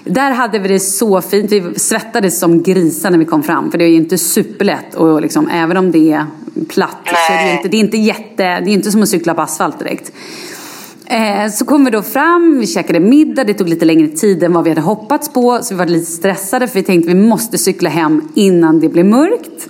Där 0.05 0.31
hade 0.31 0.59
vi 0.59 0.69
det 0.69 0.81
så 0.81 1.21
fint. 1.21 1.53
Vi 1.53 1.79
svettades 1.79 2.39
som 2.39 2.63
grisar 2.63 3.11
när 3.11 3.19
vi 3.19 3.25
kom 3.25 3.43
fram 3.43 3.71
för 3.71 3.79
det 3.79 3.85
är 3.85 3.89
ju 3.89 3.97
inte 3.97 4.19
superlätt 4.19 4.95
och 4.95 5.23
liksom, 5.23 5.49
även 5.49 5.77
om 5.77 5.93
det 5.93 6.13
är 6.13 6.27
platt 6.69 7.09
så 7.27 7.33
är 7.33 7.47
det, 7.47 7.53
inte, 7.53 7.69
det 7.69 7.77
är 7.77 7.81
inte 7.81 7.97
jätte, 7.97 8.37
det 8.37 8.71
är 8.71 8.73
inte 8.73 8.91
som 8.91 9.03
att 9.03 9.09
cykla 9.09 9.35
på 9.35 9.43
asfalt 9.43 9.79
direkt. 9.79 10.13
Eh, 11.07 11.51
så 11.51 11.65
kom 11.65 11.85
vi 11.85 11.91
då 11.91 12.03
fram, 12.03 12.59
vi 12.59 12.67
käkade 12.67 13.01
middag, 13.01 13.45
det 13.45 13.55
tog 13.55 13.69
lite 13.69 13.85
längre 13.85 14.09
tid 14.09 14.43
än 14.43 14.53
vad 14.53 14.65
vi 14.65 14.71
hade 14.71 14.81
hoppats 14.81 15.33
på. 15.33 15.59
Så 15.63 15.75
vi 15.75 15.79
var 15.79 15.87
lite 15.87 16.11
stressade 16.11 16.67
för 16.67 16.75
vi 16.75 16.83
tänkte 16.83 17.09
vi 17.09 17.21
måste 17.29 17.59
cykla 17.59 17.91
hem 17.91 18.29
innan 18.35 18.81
det 18.81 18.89
blir 18.89 19.05
mörkt. 19.05 19.69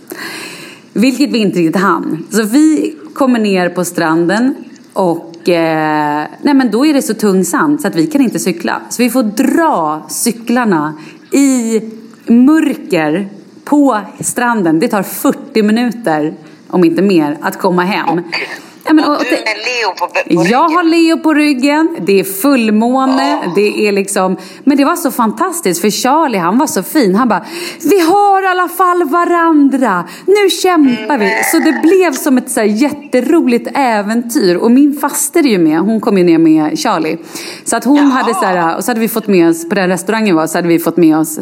Vilket 0.92 1.30
vi 1.30 1.38
inte 1.38 1.58
riktigt 1.58 1.82
hann. 1.82 2.26
Så 2.30 2.42
vi 2.42 2.96
kommer 3.14 3.38
ner 3.38 3.68
på 3.68 3.84
stranden 3.84 4.54
och 4.92 5.48
eh, 5.48 6.26
nej 6.42 6.54
men 6.54 6.70
då 6.70 6.86
är 6.86 6.94
det 6.94 7.02
så 7.02 7.14
tung 7.14 7.44
sand 7.44 7.80
så 7.80 7.88
att 7.88 7.96
vi 7.96 8.06
kan 8.06 8.20
inte 8.20 8.38
cykla. 8.38 8.82
Så 8.90 9.02
vi 9.02 9.10
får 9.10 9.22
dra 9.22 10.06
cyklarna 10.08 10.94
i 11.32 11.80
mörker 12.26 13.28
på 13.64 14.00
stranden. 14.20 14.80
Det 14.80 14.88
tar 14.88 15.02
40 15.02 15.62
minuter, 15.62 16.34
om 16.68 16.84
inte 16.84 17.02
mer, 17.02 17.38
att 17.40 17.58
komma 17.58 17.82
hem. 17.82 18.20
Ja, 18.84 18.92
men, 18.92 19.04
och- 19.04 19.18
Du 19.18 19.30
med 19.30 19.56
Leo 19.66 19.92
på, 19.98 20.06
på 20.06 20.20
ryggen. 20.26 20.46
jag 20.50 20.68
har 20.68 20.82
Leo 20.82 21.18
på 21.18 21.34
ryggen, 21.34 21.96
det 22.00 22.20
är 22.20 22.24
fullmåne, 22.24 23.38
det 23.54 23.88
är 23.88 23.92
liksom... 23.92 24.36
Men 24.64 24.76
det 24.76 24.84
var 24.84 24.96
så 24.96 25.10
fantastiskt 25.10 25.80
för 25.80 25.90
Charlie 25.90 26.38
han 26.38 26.58
var 26.58 26.66
så 26.66 26.82
fin. 26.82 27.14
Han 27.14 27.28
bara, 27.28 27.44
vi 27.90 28.00
har 28.00 28.42
i 28.42 28.46
alla 28.46 28.68
fall 28.68 29.04
varandra, 29.04 30.04
nu 30.26 30.50
kämpar 30.50 31.18
vi. 31.18 31.30
Så 31.52 31.58
det 31.58 31.80
blev 31.82 32.12
som 32.12 32.38
ett 32.38 32.50
så 32.50 32.60
här 32.60 32.66
jätteroligt 32.66 33.68
äventyr. 33.74 34.56
Och 34.56 34.70
min 34.70 34.98
faster 35.00 35.40
är 35.46 35.50
ju 35.50 35.58
med, 35.58 35.78
hon 35.80 36.00
kom 36.00 36.18
ju 36.18 36.24
ner 36.24 36.38
med 36.38 36.78
Charlie. 36.78 37.18
Så 37.64 37.76
att 37.76 37.84
hon 37.84 37.98
hade 38.10 38.34
så 38.34 38.44
här, 38.44 38.76
och 38.76 38.84
så 38.84 38.90
hade 38.90 39.00
vi 39.00 39.08
fått 39.08 39.26
med 39.28 39.48
oss, 39.50 39.68
på 39.68 39.74
den 39.74 39.88
restaurangen 39.88 40.36
var, 40.36 40.46
så 40.46 40.58
hade 40.58 40.68
vi 40.68 40.78
fått 40.78 40.96
med 40.96 41.16
oss 41.18 41.38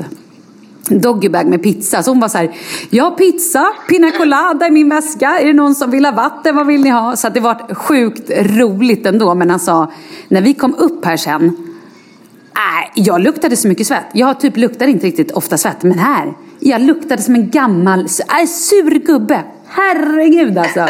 doggybag 0.98 1.46
med 1.46 1.62
pizza. 1.62 2.03
Så 2.03 2.11
hon 2.11 2.20
var 2.20 2.29
så 2.29 2.38
här, 2.38 2.50
jag 2.90 3.05
har 3.05 3.11
pizza, 3.11 3.66
pina 3.88 4.11
colada 4.11 4.66
i 4.66 4.70
min 4.70 4.88
väska. 4.88 5.38
Är 5.40 5.46
det 5.46 5.53
någon 5.53 5.74
som 5.74 5.90
vill 5.90 6.05
ha 6.05 6.12
vatten? 6.12 6.57
Vad 6.57 6.66
vill 6.66 6.81
ni 6.81 6.90
ha? 6.90 7.16
Så 7.16 7.26
att 7.26 7.35
det 7.35 7.40
var 7.40 7.74
sjukt 7.74 8.31
roligt 8.31 9.07
ändå. 9.07 9.35
Men 9.35 9.50
alltså, 9.50 9.92
när 10.29 10.40
vi 10.40 10.55
kom 10.55 10.74
upp 10.74 11.05
här 11.05 11.16
sen. 11.16 11.44
äh, 11.44 12.90
jag 12.94 13.20
luktade 13.20 13.57
så 13.57 13.68
mycket 13.68 13.87
svett. 13.87 14.07
Jag 14.12 14.40
typ 14.40 14.57
luktar 14.57 14.87
inte 14.87 15.07
riktigt 15.07 15.31
ofta 15.31 15.59
svett. 15.59 15.83
Men 15.83 15.98
här, 15.98 16.33
jag 16.61 16.81
luktade 16.81 17.22
som 17.22 17.35
en 17.35 17.50
gammal, 17.50 18.00
äh, 18.00 18.46
sur 18.46 19.07
gubbe. 19.07 19.44
Herregud 19.72 20.59
alltså. 20.59 20.87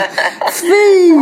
Fy! 0.61 1.13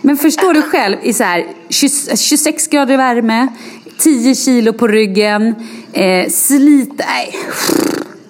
Men 0.00 0.16
förstår 0.16 0.54
du 0.54 0.62
själv 0.62 0.96
i 1.02 1.12
så 1.12 1.24
här 1.24 1.46
26 1.70 2.66
grader 2.68 2.96
värme, 2.96 3.48
10 4.00 4.34
kilo 4.34 4.72
på 4.72 4.86
ryggen, 4.86 5.54
eh, 5.92 6.28
slit... 6.28 6.90
Nej. 6.96 7.36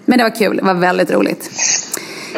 Men 0.04 0.18
det 0.18 0.24
var 0.24 0.36
kul, 0.36 0.56
det 0.56 0.62
var 0.62 0.74
väldigt 0.74 1.10
roligt. 1.10 1.50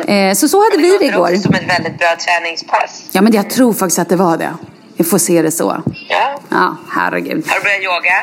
Eh, 0.06 0.34
så 0.34 0.48
så 0.48 0.64
hade 0.64 0.76
vi 0.76 0.82
det 0.82 0.92
låter 0.92 1.06
igår. 1.06 1.28
också 1.30 1.42
som 1.42 1.54
ett 1.54 1.68
väldigt 1.68 1.98
bra 1.98 2.16
träningspass. 2.26 3.08
Ja 3.12 3.22
men 3.22 3.32
jag 3.32 3.50
tror 3.50 3.72
faktiskt 3.72 3.98
att 3.98 4.08
det 4.08 4.16
var 4.16 4.36
det. 4.38 4.54
Vi 4.96 5.04
får 5.04 5.18
se 5.18 5.42
det 5.42 5.50
så. 5.50 5.82
Ja. 6.08 6.40
Ja, 6.48 6.76
herregud. 6.88 7.44
Har 7.48 7.58
du 7.58 7.62
börjat 7.62 7.82
yoga? 7.82 8.14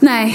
Nej, 0.00 0.34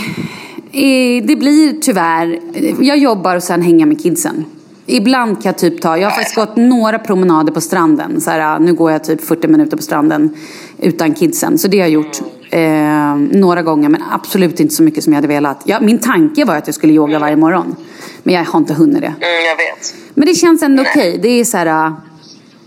eh, 0.71 1.25
det 1.27 1.35
blir 1.35 1.81
tyvärr. 1.81 2.39
Jag 2.83 2.97
jobbar 2.97 3.35
och 3.35 3.43
sen 3.43 3.61
hänger 3.61 3.85
med 3.85 4.03
kidsen. 4.03 4.45
Ibland 4.85 5.43
kan 5.43 5.49
jag 5.49 5.57
typ 5.57 5.81
ta, 5.81 5.97
jag 5.97 6.09
har 6.09 6.15
faktiskt 6.15 6.35
gått 6.35 6.55
några 6.55 6.99
promenader 6.99 7.53
på 7.53 7.61
stranden. 7.61 8.21
Så 8.21 8.31
här, 8.31 8.59
nu 8.59 8.73
går 8.73 8.91
jag 8.91 9.03
typ 9.03 9.23
40 9.27 9.47
minuter 9.47 9.77
på 9.77 9.83
stranden 9.83 10.35
utan 10.79 11.13
kidsen. 11.13 11.57
Så 11.57 11.67
det 11.67 11.77
har 11.77 11.85
jag 11.85 11.91
gjort 11.91 12.21
eh, 12.55 13.15
några 13.15 13.61
gånger 13.61 13.89
men 13.89 14.03
absolut 14.11 14.59
inte 14.59 14.73
så 14.73 14.83
mycket 14.83 15.03
som 15.03 15.13
jag 15.13 15.17
hade 15.17 15.27
velat. 15.27 15.61
Ja, 15.65 15.79
min 15.81 15.99
tanke 15.99 16.45
var 16.45 16.55
att 16.55 16.67
jag 16.67 16.75
skulle 16.75 16.93
yoga 16.93 17.19
varje 17.19 17.35
morgon. 17.35 17.75
Men 18.23 18.35
jag 18.35 18.45
har 18.45 18.59
inte 18.59 18.73
hunnit 18.73 19.01
det. 19.01 19.07
Mm, 19.07 19.45
jag 19.45 19.55
vet. 19.55 19.95
Men 20.13 20.27
det 20.27 20.33
känns 20.35 20.63
ändå 20.63 20.83
okej. 20.83 21.19
Det 21.21 21.27
är 21.27 21.45
så 21.45 21.57
här, 21.57 21.87
äh, 21.87 21.93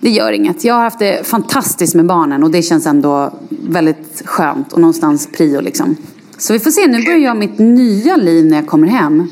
det 0.01 0.11
gör 0.11 0.33
inget. 0.33 0.64
Jag 0.64 0.74
har 0.74 0.83
haft 0.83 0.98
det 0.98 1.27
fantastiskt 1.27 1.94
med 1.94 2.07
barnen 2.07 2.44
och 2.44 2.51
det 2.51 2.62
känns 2.62 2.87
ändå 2.87 3.33
väldigt 3.48 4.22
skönt 4.24 4.72
och 4.72 4.81
någonstans 4.81 5.29
prio 5.37 5.61
liksom. 5.61 5.96
Så 6.38 6.53
vi 6.53 6.59
får 6.59 6.70
se, 6.70 6.87
nu 6.87 7.05
börjar 7.05 7.18
jag 7.18 7.37
mitt 7.37 7.59
nya 7.59 8.16
liv 8.16 8.44
när 8.44 8.57
jag 8.57 8.66
kommer 8.66 8.88
hem. 8.88 9.29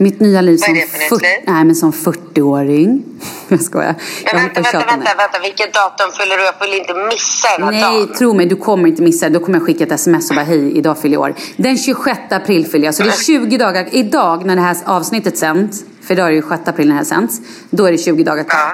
Mitt 0.00 0.20
nya 0.20 0.40
liv 0.40 0.56
som, 0.56 0.74
det 0.74 0.86
för 0.90 0.98
nytt 0.98 1.08
40 1.08 1.22
liv? 1.22 1.30
nej, 1.46 1.64
men 1.64 1.74
som 1.76 1.92
40-åring. 1.92 3.02
Jag 3.48 3.60
skojar. 3.62 3.94
Jag 4.24 4.34
Men 4.34 4.42
håller 4.42 4.54
vänta, 4.54 4.78
vänta, 4.78 4.96
vänta, 4.96 5.14
vänta. 5.16 5.38
Vilket 5.42 5.74
datum 5.74 6.10
fyller 6.18 6.36
du? 6.36 6.44
Jag 6.44 6.54
vill 6.60 6.78
inte 6.80 6.94
missa 6.94 7.48
den 7.58 7.70
Nej, 7.70 7.82
dagen. 7.82 8.14
tro 8.18 8.34
mig, 8.34 8.46
du 8.46 8.56
kommer 8.56 8.88
inte 8.88 9.02
missa. 9.02 9.28
Då 9.28 9.40
kommer 9.40 9.58
jag 9.58 9.66
skicka 9.66 9.84
ett 9.84 9.92
sms 9.92 10.30
och 10.30 10.36
bara 10.36 10.44
hej, 10.44 10.76
idag 10.78 10.98
fyller 10.98 11.14
jag 11.14 11.22
år. 11.22 11.34
Den 11.56 11.78
26 11.78 12.18
april 12.30 12.66
fyller 12.66 12.84
jag. 12.84 12.94
Så 12.94 13.02
det 13.02 13.08
är 13.08 13.12
20 13.12 13.58
dagar. 13.58 13.88
Idag 13.92 14.44
när 14.46 14.56
det 14.56 14.62
här 14.62 14.76
avsnittet 14.84 15.38
sänds, 15.38 15.84
för 16.02 16.14
idag 16.14 16.26
är 16.26 16.30
det 16.30 16.36
ju 16.36 16.42
6 16.48 16.68
april 16.68 16.88
när 16.88 16.94
det 16.94 16.98
här 16.98 17.04
sänds. 17.04 17.40
Då 17.70 17.84
är 17.84 17.92
det 17.92 17.98
20 17.98 18.24
dagar 18.24 18.44
kvar. 18.44 18.60
Ja. 18.60 18.72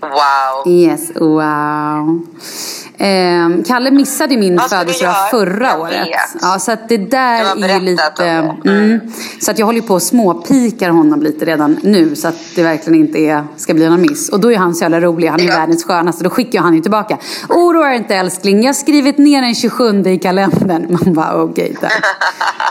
Wow. 0.00 0.72
Yes, 0.72 1.10
wow. 1.16 2.26
Ehm, 2.98 3.62
Kalle 3.64 3.90
missade 3.90 4.36
min 4.36 4.58
födelsedag 4.58 5.30
förra 5.30 5.66
Jag 5.66 5.80
året. 5.80 6.08
Ja, 6.40 6.58
så 6.58 6.72
att 6.72 6.88
det 6.88 6.96
där 6.96 7.64
är 7.64 7.74
ju 7.74 7.80
lite... 7.80 8.24
Mm, 8.64 9.00
så 9.40 9.50
att 9.50 9.58
jag 9.58 9.66
håller 9.66 9.80
på 9.80 9.94
och 9.94 10.02
småpikar 10.02 10.90
honom 10.90 11.22
lite 11.22 11.44
redan 11.44 11.76
nu 11.82 12.16
så 12.16 12.28
att 12.28 12.36
det 12.54 12.62
verkligen 12.62 13.00
inte 13.00 13.18
är, 13.18 13.44
ska 13.56 13.74
bli 13.74 13.88
någon 13.88 14.00
miss. 14.00 14.28
Och 14.28 14.40
då 14.40 14.52
är 14.52 14.56
han 14.56 14.74
så 14.74 14.84
jävla 14.84 15.00
rolig, 15.00 15.28
han 15.28 15.40
är 15.40 15.44
Ja. 15.44 15.56
världens 15.58 15.84
skönaste. 15.84 16.24
Då 16.24 16.30
skickar 16.30 16.60
han 16.60 16.74
ju 16.74 16.80
tillbaka. 16.80 17.18
Oroa 17.48 17.90
er 17.90 17.96
inte 17.96 18.14
älskling, 18.14 18.60
jag 18.62 18.68
har 18.68 18.72
skrivit 18.74 19.18
ner 19.18 19.42
den 19.42 19.54
27 19.54 20.02
i 20.06 20.18
kalendern. 20.18 20.86
Man 21.04 21.14
bara 21.14 21.42
okej 21.42 21.76
tack. 21.80 21.92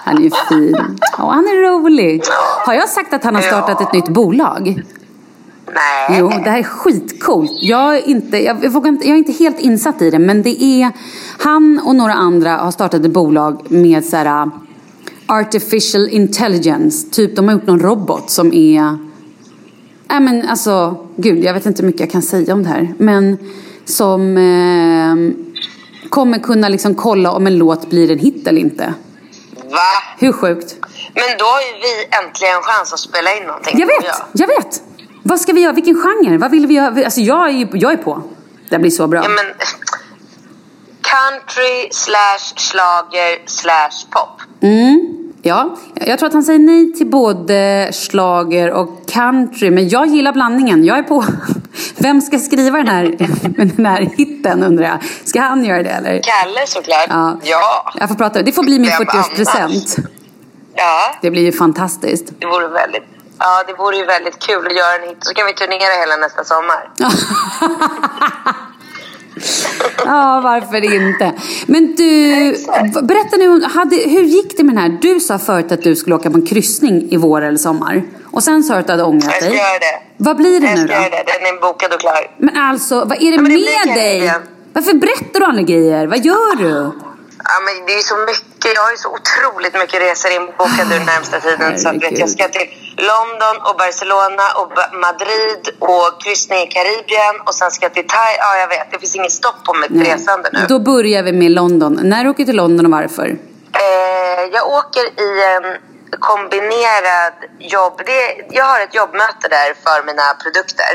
Han 0.03 0.17
är 0.17 0.21
ju 0.21 0.31
fin. 0.49 0.75
Och 1.17 1.33
han 1.33 1.43
är 1.43 1.71
rolig. 1.71 2.21
Har 2.65 2.73
jag 2.73 2.89
sagt 2.89 3.13
att 3.13 3.23
han 3.23 3.35
har 3.35 3.41
startat 3.41 3.81
ett 3.81 3.93
nytt 3.93 4.09
bolag? 4.09 4.81
Nej. 5.75 6.19
Jo, 6.19 6.29
det 6.29 6.49
här 6.49 6.59
är 6.59 6.63
skitcoolt. 6.63 7.51
Jag 7.61 7.97
är, 7.97 8.07
inte, 8.07 8.38
jag, 8.38 8.63
jag, 8.63 8.88
inte, 8.88 9.07
jag 9.07 9.13
är 9.13 9.17
inte 9.17 9.31
helt 9.31 9.59
insatt 9.59 10.01
i 10.01 10.09
det, 10.09 10.19
men 10.19 10.41
det 10.41 10.63
är... 10.63 10.91
Han 11.38 11.81
och 11.85 11.95
några 11.95 12.13
andra 12.13 12.57
har 12.57 12.71
startat 12.71 13.05
ett 13.05 13.11
bolag 13.11 13.71
med 13.71 14.05
så 14.05 14.17
här, 14.17 14.45
uh, 14.45 14.53
artificial 15.25 16.09
intelligence. 16.09 17.09
Typ, 17.11 17.35
de 17.35 17.47
har 17.47 17.55
gjort 17.55 17.67
någon 17.67 17.79
robot 17.79 18.29
som 18.29 18.53
är... 18.53 18.97
Nej 20.07 20.19
men 20.19 20.49
alltså, 20.49 20.97
gud, 21.15 21.43
jag 21.43 21.53
vet 21.53 21.65
inte 21.65 21.81
hur 21.81 21.88
mycket 21.88 22.01
jag 22.01 22.11
kan 22.11 22.21
säga 22.21 22.53
om 22.53 22.63
det 22.63 22.69
här. 22.69 22.93
Men 22.97 23.38
som 23.85 24.38
eh, 24.38 26.09
kommer 26.09 26.39
kunna 26.39 26.69
liksom 26.69 26.95
kolla 26.95 27.31
om 27.31 27.47
en 27.47 27.57
låt 27.57 27.89
blir 27.89 28.11
en 28.11 28.19
hit 28.19 28.47
eller 28.47 28.61
inte. 28.61 28.93
Va? 29.69 30.15
Hur 30.17 30.31
sjukt? 30.31 30.75
Men 31.13 31.38
då 31.39 31.45
har 31.45 31.61
ju 31.61 31.73
vi 31.81 32.17
äntligen 32.25 32.61
chans 32.61 32.93
att 32.93 32.99
spela 32.99 33.38
in 33.38 33.43
någonting. 33.43 33.79
Jag 33.79 33.88
vet, 33.88 34.05
jag 34.33 34.47
vet! 34.47 34.81
Vad 35.27 35.39
ska 35.39 35.53
vi 35.53 35.61
göra? 35.61 35.73
Vilken 35.73 35.95
genre? 35.95 36.38
Vad 36.38 36.51
vill 36.51 36.67
vi 36.67 36.73
göra? 36.73 37.05
Alltså 37.05 37.21
jag 37.21 37.47
är, 37.47 37.51
ju- 37.53 37.67
jag 37.73 37.91
är 37.93 37.97
på. 37.97 38.21
Det 38.69 38.79
blir 38.79 38.91
så 38.91 39.07
bra. 39.07 39.21
Ja, 39.23 39.29
men... 39.29 39.45
Country 41.01 41.89
slash 41.91 42.53
slager 42.55 43.45
slash 43.45 44.05
pop. 44.09 44.41
Mm, 44.61 45.31
ja, 45.41 45.75
jag 45.95 46.19
tror 46.19 46.27
att 46.27 46.33
han 46.33 46.43
säger 46.43 46.59
nej 46.59 46.93
till 46.93 47.07
både 47.09 47.89
slager 47.93 48.71
och 48.71 48.89
country. 49.07 49.71
Men 49.71 49.89
jag 49.89 50.07
gillar 50.07 50.34
blandningen. 50.34 50.84
Jag 50.86 50.97
är 50.97 51.03
på. 51.03 51.26
Vem 51.97 52.21
ska 52.21 52.39
skriva 52.39 52.78
den 52.78 52.88
här, 52.88 53.15
den 53.76 53.86
här 53.86 54.09
hitten 54.17 54.63
undrar 54.63 54.86
jag. 54.86 54.97
Ska 55.23 55.41
han 55.41 55.65
göra 55.65 55.84
det 55.84 55.89
eller? 55.89 56.21
Kalle 56.23 56.67
såklart. 56.67 57.05
Ja. 57.09 57.38
ja. 57.43 57.93
Jag 57.99 58.09
får 58.09 58.15
prata. 58.15 58.41
Det 58.41 58.51
får 58.51 58.63
bli 58.63 58.80
min 58.80 58.89
Vem 58.99 59.07
40-årspresent. 59.07 59.99
Ja, 60.76 61.15
Det 61.21 61.32
blir 61.32 61.41
ju 61.43 61.51
fantastiskt. 61.51 62.26
det 62.39 62.45
vore 62.45 62.67
väldigt... 62.67 63.03
Ja, 63.39 63.63
det 63.67 63.73
vore 63.73 63.97
ju 63.97 64.05
väldigt 64.05 64.39
kul 64.39 64.67
att 64.67 64.75
göra 64.75 64.95
en 64.95 65.09
hit. 65.09 65.17
Så 65.19 65.33
kan 65.33 65.45
vi 65.45 65.53
turnera 65.53 65.93
hela 65.99 66.15
nästa 66.15 66.43
sommar. 66.43 66.89
Ja, 70.05 70.41
varför 70.43 70.93
inte? 70.93 71.33
Men 71.65 71.95
du, 71.95 72.51
berätta 73.01 73.38
nu, 73.38 73.63
hade, 73.63 73.95
hur 73.95 74.23
gick 74.23 74.57
det 74.57 74.63
med 74.63 74.75
den 74.75 74.81
här? 74.83 74.97
Du 75.01 75.19
sa 75.19 75.39
förut 75.39 75.71
att 75.71 75.81
du 75.81 75.95
skulle 75.95 76.15
åka 76.15 76.29
på 76.31 76.38
en 76.38 76.45
kryssning 76.45 77.07
i 77.11 77.17
vår 77.17 77.41
eller 77.41 77.57
sommar. 77.57 78.03
Och 78.31 78.43
sen 78.43 78.63
sa 78.63 78.73
du 78.73 78.79
att 78.79 78.86
du 78.88 78.93
hade 78.93 79.03
ångrat 79.03 79.23
Jag 79.25 79.36
ska 79.36 79.45
dig. 79.45 79.57
göra 79.57 79.79
det. 79.79 80.01
Vad 80.17 80.38
blir 80.38 80.59
det 80.61 80.67
Jag 80.67 80.75
nu 80.79 80.88
ska 80.88 80.95
då? 80.95 81.01
göra 81.01 81.09
det. 81.09 81.23
Den 81.25 81.55
är 81.55 81.61
bokad 81.61 81.93
och 81.93 81.99
klar. 81.99 82.31
Men 82.38 82.57
alltså, 82.57 82.95
vad 83.05 83.21
är 83.23 83.31
det 83.31 83.38
men 83.41 83.51
det 83.51 83.86
med 83.86 83.95
dig? 83.95 84.31
Varför 84.73 84.93
berättar 84.93 85.39
du 85.39 85.45
aldrig 85.45 85.67
grejer? 85.67 86.07
Vad 86.07 86.25
gör 86.25 86.55
du? 86.55 86.91
Ja, 87.52 87.56
men 87.66 87.86
det 87.88 87.93
är 88.00 88.06
så 88.14 88.18
mycket. 88.30 88.76
Jag 88.76 88.82
har 88.88 88.91
ju 88.91 88.98
så 88.98 89.10
otroligt 89.20 89.74
mycket 89.82 90.02
resor 90.02 90.32
inbokade 90.32 90.89
den 90.98 91.06
närmsta 91.14 91.39
tiden. 91.39 91.80
Så 91.80 91.89
att, 91.89 91.96
vet, 92.04 92.20
jag 92.20 92.30
ska 92.30 92.43
till 92.48 92.68
London 93.12 93.56
och 93.68 93.76
Barcelona 93.84 94.46
och 94.62 94.72
Madrid 95.08 95.64
och 95.80 96.22
kryssning 96.24 96.60
i 96.60 96.68
Karibien 96.68 97.36
och 97.46 97.56
sen 97.56 97.72
ska 97.72 97.86
jag 97.86 97.93
till 97.93 98.08
Thai. 98.08 98.34
Ja, 98.39 98.58
jag 98.62 98.68
vet. 98.68 98.91
Det 98.91 99.00
finns 99.00 99.16
inget 99.16 99.32
stopp 99.32 99.60
på 99.66 99.74
mitt 99.74 100.08
resande 100.08 100.50
nu. 100.54 100.60
Då 100.70 100.80
börjar 100.80 101.24
vi 101.24 101.32
med 101.32 101.52
London. 101.52 102.00
När 102.04 102.24
du 102.24 102.30
åker 102.30 102.46
till 102.46 102.56
London 102.56 102.86
och 102.86 102.91
varför? 102.91 103.28
Eh, 103.74 104.41
jag 104.54 104.68
åker 104.68 105.06
i 105.28 105.43
en 105.56 105.66
kombinerad 106.20 107.34
jobb. 107.59 108.01
Det, 108.05 108.45
jag 108.49 108.66
har 108.66 108.80
ett 108.80 108.95
jobbmöte 108.95 109.47
där 109.49 109.74
för 109.84 110.05
mina 110.05 110.24
produkter. 110.43 110.91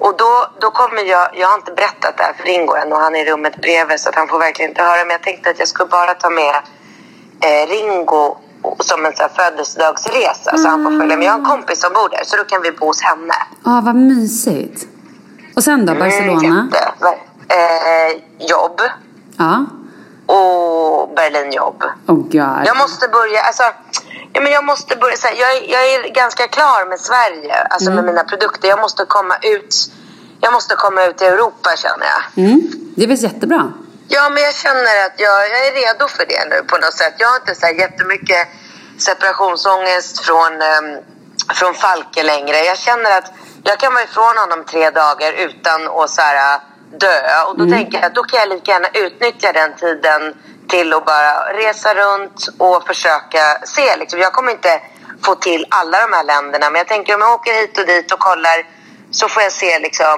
Och 0.00 0.16
då, 0.16 0.46
då 0.60 0.70
kommer 0.70 1.02
jag, 1.02 1.28
jag 1.34 1.48
har 1.48 1.54
inte 1.54 1.72
berättat 1.72 2.16
det 2.16 2.22
här 2.22 2.32
för 2.32 2.44
Ringo 2.44 2.74
än 2.74 2.92
och 2.92 2.98
han 2.98 3.14
är 3.16 3.26
i 3.26 3.30
rummet 3.30 3.56
bredvid 3.56 4.00
så 4.00 4.08
att 4.08 4.14
han 4.14 4.28
får 4.28 4.38
verkligen 4.38 4.70
inte 4.70 4.82
höra. 4.82 4.98
Men 5.04 5.10
jag 5.10 5.22
tänkte 5.22 5.50
att 5.50 5.58
jag 5.58 5.68
skulle 5.68 5.88
bara 5.88 6.14
ta 6.14 6.30
med 6.30 6.54
eh, 7.44 7.68
Ringo 7.68 8.36
som 8.80 9.04
en 9.06 9.16
så 9.16 9.22
här 9.22 9.30
födelsedagsresa 9.36 10.58
så 10.58 10.68
han 10.68 10.84
får 10.84 11.00
följa 11.00 11.16
med. 11.16 11.26
Jag 11.26 11.32
har 11.32 11.38
en 11.38 11.44
kompis 11.44 11.80
som 11.80 11.92
bor 11.92 12.08
där 12.08 12.22
så 12.24 12.36
då 12.36 12.44
kan 12.44 12.62
vi 12.62 12.72
bo 12.72 12.86
hos 12.86 13.02
henne. 13.02 13.34
Ja, 13.64 13.80
vad 13.84 13.94
mysigt. 13.94 14.86
Och 15.56 15.64
sen 15.64 15.86
då, 15.86 15.94
Barcelona? 15.94 16.48
Mm. 16.48 16.72
Eh, 17.48 18.16
jobb 18.38 18.80
Ja. 19.38 19.64
och 20.34 21.14
Berlinjobb. 21.16 21.84
Oh 22.06 22.16
god. 22.16 22.66
Jag 22.66 22.76
måste 22.76 23.08
börja, 23.08 23.40
alltså, 23.42 23.62
ja, 24.38 24.42
men 24.42 24.52
jag 24.52 24.64
måste 24.64 24.96
börja, 24.96 25.16
så 25.16 25.26
här, 25.26 25.36
jag, 25.36 25.68
jag 25.68 25.82
är 25.94 26.08
ganska 26.08 26.46
klar 26.46 26.88
med 26.88 27.00
Sverige, 27.00 27.54
alltså 27.70 27.90
med 27.90 28.04
mina 28.04 28.24
produkter. 28.24 28.68
Jag 28.68 28.80
måste 28.80 29.04
komma 29.04 29.36
ut, 29.42 29.74
jag 30.40 30.52
måste 30.52 30.74
komma 30.74 31.04
ut 31.04 31.22
i 31.22 31.24
Europa 31.24 31.70
känner 31.76 32.06
jag. 32.14 32.44
Mm. 32.44 32.60
Det 32.96 33.02
är 33.04 33.08
väl 33.08 33.22
jättebra? 33.22 33.72
Ja, 34.08 34.30
men 34.30 34.42
jag 34.42 34.54
känner 34.54 35.06
att 35.06 35.16
jag, 35.16 35.50
jag 35.50 35.66
är 35.66 35.72
redo 35.72 36.08
för 36.08 36.26
det 36.26 36.44
nu 36.50 36.62
på 36.70 36.76
något 36.76 36.94
sätt. 36.94 37.14
Jag 37.18 37.28
har 37.28 37.36
inte 37.36 37.54
så 37.54 37.66
här 37.66 37.74
jättemycket 37.74 38.48
separationsångest 38.98 40.20
från, 40.26 40.52
um, 40.52 40.88
från 41.54 41.74
Falke 41.74 42.22
längre. 42.22 42.56
Jag 42.56 42.78
känner 42.78 43.18
att 43.18 43.32
jag 43.64 43.78
kan 43.80 43.92
vara 43.94 44.04
ifrån 44.04 44.36
honom 44.42 44.64
tre 44.64 44.90
dagar 44.90 45.32
utan 45.32 45.88
att 45.88 46.10
så 46.10 46.22
här, 46.22 46.60
dö. 47.00 47.20
Och 47.48 47.58
då 47.58 47.64
tänker 47.70 47.98
jag 47.98 48.06
att 48.06 48.14
då 48.14 48.22
kan 48.22 48.38
jag 48.40 48.48
lika 48.48 48.72
gärna 48.72 48.88
utnyttja 48.94 49.52
den 49.52 49.74
tiden 49.76 50.34
till 50.68 50.92
att 50.92 51.04
bara 51.06 51.32
resa 51.62 51.94
runt 51.94 52.48
och 52.58 52.86
försöka 52.86 53.42
se. 53.64 53.96
Liksom. 53.96 54.18
Jag 54.20 54.32
kommer 54.32 54.52
inte 54.52 54.80
få 55.24 55.34
till 55.34 55.66
alla 55.68 55.98
de 56.06 56.12
här 56.16 56.24
länderna, 56.24 56.70
men 56.70 56.78
jag 56.78 56.88
tänker 56.88 57.14
om 57.14 57.20
jag 57.20 57.32
åker 57.32 57.52
hit 57.60 57.78
och 57.78 57.86
dit 57.86 58.12
och 58.12 58.18
kollar 58.18 58.58
så 59.10 59.28
får 59.28 59.42
jag 59.42 59.52
se 59.52 59.78
liksom, 59.78 60.16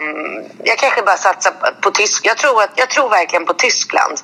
jag 0.64 0.78
kanske 0.78 1.02
bara 1.02 1.16
satsar 1.16 1.52
på- 1.82 1.90
Tyskland. 1.90 2.30
Jag 2.30 2.36
tror, 2.38 2.62
att, 2.62 2.70
jag 2.74 2.90
tror 2.90 3.08
verkligen 3.08 3.46
på 3.46 3.54
Tyskland. 3.54 4.20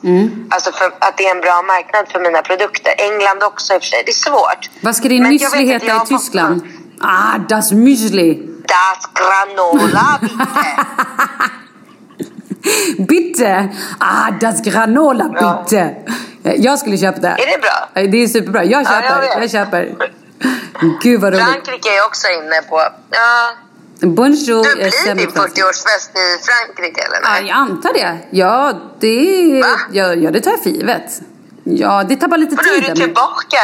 Alltså 0.51 0.73
för 0.73 0.87
att 0.99 1.17
det 1.17 1.27
är 1.27 1.31
en 1.31 1.41
bra 1.41 1.63
marknad 1.63 2.09
för 2.13 2.21
mina 2.21 2.43
produkter. 2.43 2.95
England 2.99 3.43
också 3.43 3.75
i 3.75 3.79
och 3.79 3.83
för 3.83 3.89
sig. 3.89 4.03
Det 4.07 4.11
är 4.11 4.15
svårt. 4.15 4.71
Vad 4.81 4.97
ska 4.97 5.09
din 5.09 5.27
müsli 5.27 5.65
heta 5.73 5.87
i 5.87 5.89
har 5.89 5.99
fått- 5.99 6.09
Tyskland? 6.09 6.63
Ah, 7.01 7.39
das 7.49 7.73
Müsli. 7.73 8.47
Das 8.69 9.09
granola 9.15 10.19
bitte. 10.21 10.37
Bitte! 12.99 13.69
Ah, 13.99 14.31
das 14.41 14.63
Granola 14.63 15.25
bitte! 15.29 15.95
Jag 16.57 16.79
skulle 16.79 16.99
köpa 16.99 17.21
det. 17.21 17.29
Är 17.29 17.37
det 17.37 17.61
bra? 17.63 18.03
Det 18.13 18.23
är 18.23 18.29
superbra. 18.29 18.65
Jag 18.65 18.83
Ja, 18.83 18.93
jag 18.93 19.03
köper. 19.03 19.41
jag, 19.41 19.51
köper. 19.51 19.95
Gud 21.03 21.21
vad 21.21 21.33
roligt. 21.33 21.45
Frankrike 21.47 21.89
är 21.89 22.07
också 22.07 22.27
inne 22.29 22.63
på. 22.69 22.81
Ja. 23.11 23.51
Bonjour. 24.01 24.63
Du 24.63 24.69
jag 24.71 24.77
blir 24.77 25.15
din 25.15 25.27
på 25.27 25.33
franska. 25.33 25.63
40-årsfest 25.63 26.11
i 26.19 26.39
Frankrike 26.47 27.01
eller? 27.03 27.19
Ja, 27.23 27.31
Nej? 27.33 27.47
jag 27.49 27.57
antar 27.57 27.93
det. 27.93 28.19
Ja, 28.31 28.73
det, 29.01 29.61
Va? 29.63 29.81
ja, 29.93 30.15
ja, 30.15 30.31
det 30.31 30.41
tar 30.41 30.51
jag 30.51 30.63
för 30.63 30.71
givet. 30.71 31.21
Ja, 31.65 32.05
det 32.09 32.17
tar 32.17 32.29
bara 32.29 32.37
lite 32.37 32.57
Och 32.57 32.63
då 32.65 32.75
är 32.75 32.81
tid. 32.81 32.95
du 32.97 33.03
tillbaka. 33.03 33.57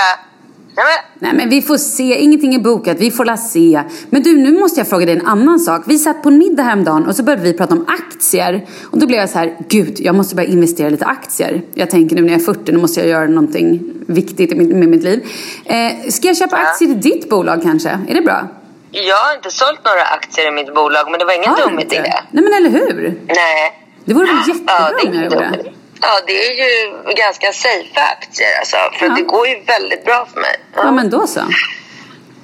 Nej, 0.76 0.84
men, 1.14 1.28
Nej 1.28 1.34
men 1.34 1.50
vi 1.50 1.62
får 1.62 1.76
se, 1.76 2.18
ingenting 2.18 2.54
är 2.54 2.58
bokat, 2.58 2.96
vi 3.00 3.10
får 3.10 3.24
la 3.24 3.36
se. 3.36 3.82
Men 4.10 4.22
du, 4.22 4.36
nu 4.36 4.58
måste 4.60 4.80
jag 4.80 4.88
fråga 4.88 5.06
dig 5.06 5.14
en 5.14 5.26
annan 5.26 5.58
sak. 5.60 5.82
Vi 5.86 5.98
satt 5.98 6.22
på 6.22 6.28
en 6.28 6.38
middag 6.38 6.62
häromdagen 6.62 7.06
och 7.06 7.16
så 7.16 7.22
började 7.22 7.42
vi 7.42 7.52
prata 7.52 7.74
om 7.74 7.86
aktier. 7.88 8.66
Och 8.90 8.98
då 8.98 9.06
blev 9.06 9.20
jag 9.20 9.30
så 9.30 9.38
här, 9.38 9.56
gud, 9.68 9.96
jag 10.00 10.14
måste 10.14 10.34
börja 10.34 10.48
investera 10.48 10.88
lite 10.88 11.04
aktier. 11.04 11.62
Jag 11.74 11.90
tänker 11.90 12.16
nu 12.16 12.22
när 12.22 12.28
jag 12.28 12.40
är 12.40 12.44
40, 12.44 12.72
nu 12.72 12.78
måste 12.78 13.00
jag 13.00 13.08
göra 13.08 13.26
någonting 13.26 13.80
viktigt 14.06 14.56
med 14.56 14.88
mitt 14.88 15.02
liv. 15.02 15.26
Eh, 15.64 16.10
ska 16.10 16.26
jag 16.26 16.36
köpa 16.36 16.56
aktier 16.56 16.90
i 16.90 16.94
ditt 16.94 17.28
bolag 17.28 17.62
kanske? 17.62 17.90
Är 18.08 18.14
det 18.14 18.22
bra? 18.22 18.48
jag 18.94 19.16
har 19.16 19.34
inte 19.34 19.50
sålt 19.50 19.80
några 19.84 20.02
aktier 20.02 20.48
i 20.48 20.50
mitt 20.50 20.74
bolag, 20.74 21.10
men 21.10 21.18
det 21.18 21.24
var 21.24 21.32
ingen 21.32 21.54
dum 21.54 21.78
idé. 21.78 22.02
Nej 22.30 22.44
men 22.44 22.54
eller 22.54 22.70
hur? 22.70 23.20
Nej. 23.26 23.78
Det 24.04 24.14
vore 24.14 24.26
väl 24.26 24.48
jättebra 24.48 24.74
Ja, 24.78 24.90
det 25.02 25.08
om 25.08 25.14
jag 25.14 25.24
gjorde 25.24 25.62
det. 25.62 25.72
Ja, 26.02 26.20
det 26.26 26.46
är 26.46 26.52
ju 26.64 26.92
ganska 27.14 27.52
safe 27.52 28.00
aktier 28.16 28.48
alltså. 28.58 28.76
För 28.98 29.06
Ja. 29.06 29.14
det 29.14 29.22
går 29.22 29.48
ju 29.48 29.62
väldigt 29.64 30.04
bra 30.04 30.26
för 30.32 30.40
mig. 30.40 30.60
Ja 30.76 30.90
men 30.90 31.10
då 31.10 31.26
så. 31.26 31.40